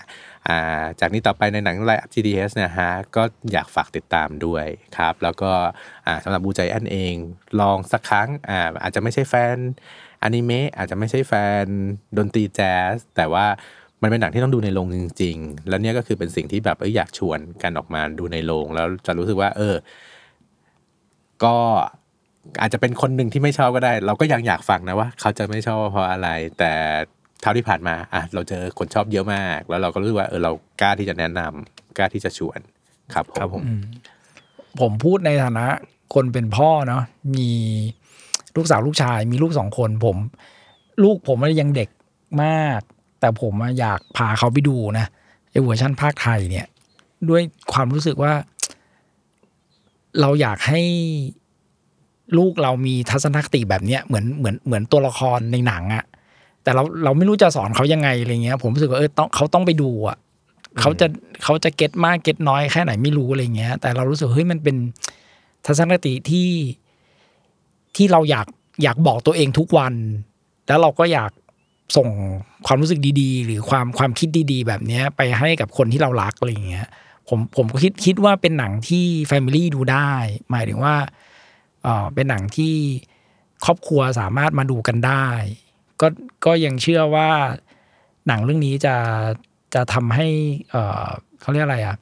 [0.99, 4.65] จากนี้ต่อไปในหนังไลฟ์ GDS เนี่ยฮะก็อยากฝากติดตามด้วย
[4.97, 5.51] ครับแล้วก็
[6.23, 7.15] สำหรับบูใจแอนเอง
[7.59, 9.55] ลองสักครั้งอาอาจจะไม่ใช่แฟน
[10.23, 11.65] อนิเมะอาจจะไม่ใช่แฟน
[12.17, 13.45] ดนตรีแจ๊สแต่ว่า
[14.01, 19.75] มันเป็นหนังที่ต้องดูในโรงจริง ๆ แล้วเนี่ยก็คือเป็นสิ่งที่แบบเอยอยากชวนกันออกมาดูในโรงแล้วจะรู้สึกว่า เออ
[21.43, 21.55] ก็
[22.61, 26.73] อาจจะเป็นคนหนึ่งที่ไม่ชอบก็ได้ เราก็ยังอยากฟังนะว่า เขาจะไม่ชอบเพราะอะไร แต่
[27.41, 30.51] เท่าที่ผ่านมาอะเราเจอคนชอบเยอะมาก แล้วเราก็รู้สึกว่าเออเรา
[30.81, 32.59] กล้าที่จะแนะนำกล้าที่จะชวน
[33.13, 33.63] ครับผมครับผม
[34.79, 35.67] ผมพูดในฐานะ
[36.13, 37.03] คนเป็นพ่อเนาะ
[37.35, 37.49] มี
[38.55, 40.17] ลูกสาวลูกชาย มีลูกสองคนผม
[41.03, 41.89] ลูกผมมันยังเด็ก
[42.43, 42.81] มาก
[43.19, 45.05] แต่ผมอะอยากพาเขาไปดูนะ
[45.51, 46.67] ไอ้เวอร์ชันภาคไทยเนี่ย
[47.29, 47.41] ด้วย
[47.73, 48.33] ความรู้สึกว่า
[50.21, 50.81] เราอยากให้
[52.37, 56.03] ลูกเรามีทัศนคติแบบเนี้ยเหมือนเหมือนเหมือนตัวละครในหนังอะ
[56.63, 60.17] แต่เราเราไม่รู้จะสอนเขายังไงอะไรเงี้ย ผมรู้สึกว่าเออต้องเขาต้องไปดูอะ
[60.79, 61.07] เขาจะ
[61.43, 64.75] เขาจะเก็ตมากเก็ตน้อยแค่ไหนไม่รู้อะไรเงี้ย แต่เรารู้สึกเฮ้ยมันเป็น
[65.65, 66.49] ทัศนคติที่
[67.95, 68.47] ที่เราอยาก
[68.83, 69.93] อยากบอกตัวเองทุกวัน
[70.67, 71.31] แล้วเราก็อยาก
[71.97, 72.09] ส่ง
[72.67, 76.87] ความรู้สึกดีๆ หรือความความคิดดีๆ แบบเนี้ย ไปให้กับคนที่เรารักอะไรเงี้ย
[77.27, 80.11] ผมผมก็คิดคิดว่าเป็นหนังที่แฟมิลี่ดูได้
[80.51, 80.95] หมายถึงว่า
[81.83, 82.73] เออเป็นหนังที่
[83.65, 85.25] ครอบครัวสามารถมาดูกันได้
[86.01, 86.07] ก็
[86.45, 87.29] ก็ยังเชื่อว่า
[88.27, 88.95] หนังเรื่องนี้จะ
[89.73, 90.27] จะทำให้
[90.69, 90.75] เอ
[91.05, 91.07] อ
[91.41, 91.95] เขาเรียกอะไรอะ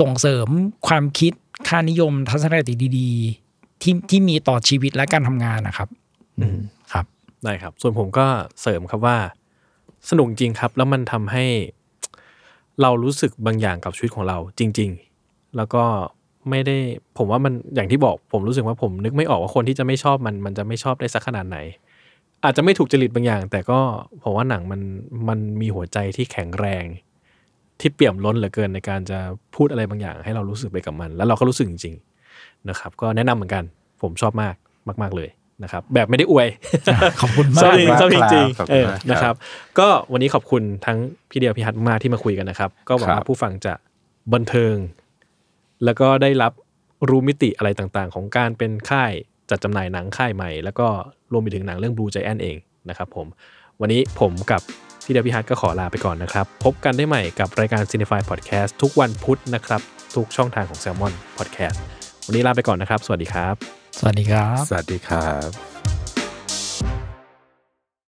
[0.00, 0.48] ส่งเสริม
[0.88, 1.32] ความคิด
[1.68, 5.88] ค่านิยมทัศนคติดีๆ ที่ที่มีต่อชีวิตและการทำงานนะครับ
[6.38, 6.58] อืม
[6.92, 7.06] ครับ
[7.44, 8.26] ได้ครับ ส่วนผมก็
[8.62, 9.16] เสริมครับว่า
[10.10, 11.44] สนุกจริงครับ แล้วมันทำให้
[12.82, 14.90] เรารู้สึกบางอย่างกับชีวิตของเราจริง
[15.22, 15.84] ๆ แล้วก็
[16.50, 16.76] ไม่ได้
[17.18, 21.58] ผมว่ามันอย่างที่บอกผมรู้สึกว่าผมนึกไม่ออกว่าคนที่จะไม่ชอบมันมันจะไม่ชอบได้สักขนาดไหน
[22.46, 23.78] อาจจะไม่ถูกจริตบางอย่าง แต่ก็
[24.22, 24.80] ผมว่าหนังมัน
[25.28, 26.84] มันมีหัวใจที่แข็งแรง
[27.80, 29.18] ที่เปี่ยมล้นเหลือเกินในการจะ
[29.54, 33.64] พูดอะไรบางอย่าง ให้เรารู้สึกไปกับมัน แล้วเราก็รู้สึกจริงๆนะครับ ก็แนะนำเหมือนกัน
[34.02, 34.54] ผมชอบมาก
[35.02, 35.28] มาก ๆเลย
[35.62, 36.48] นะครับ แบบไม่ได้อวย
[37.20, 39.34] ขอบคุณมากชอบจริงมากชอบจริงครับๆเออขอบคุณมากครับนะครับ
[39.78, 40.98] ก็วันนี้ขอบคุณทั้ง
[41.30, 43.74] พี่เดียวพี่ฮัทมากที่มาคุยกันนะครับ ก็หวังครัว่าบผู้ฟังจะ
[44.32, 44.76] บันเทิง
[45.84, 46.52] แล้วก็ได้รับ
[47.08, 49.12] รู้มิติอะไรต่างๆ ของการเป็นค่าย
[49.50, 50.86] จัดจำหน่ายหนังค่ายใหม่ แล้วก็
[51.32, 52.56] รวมไปถึงหนังเรื่อง Blue Giant เอง
[52.88, 53.26] นะครับผม
[53.80, 54.62] วันนี้ผมกับ
[55.04, 59.80] พี่เดียวพี่ฮัทก็ขอลาไปก่อนนะครับ พบกันได้ใหม่กับรายการ Cinefy Podcast ทุกวันพุธนะครับ
[60.16, 61.78] ทุกช่องทางของ Salmon Podcast
[62.26, 63.54] วันนี้ลาไปก่อนนะครับ สวัสดีครับ
[63.98, 65.75] สวัสดีครับ สวัสดีครับ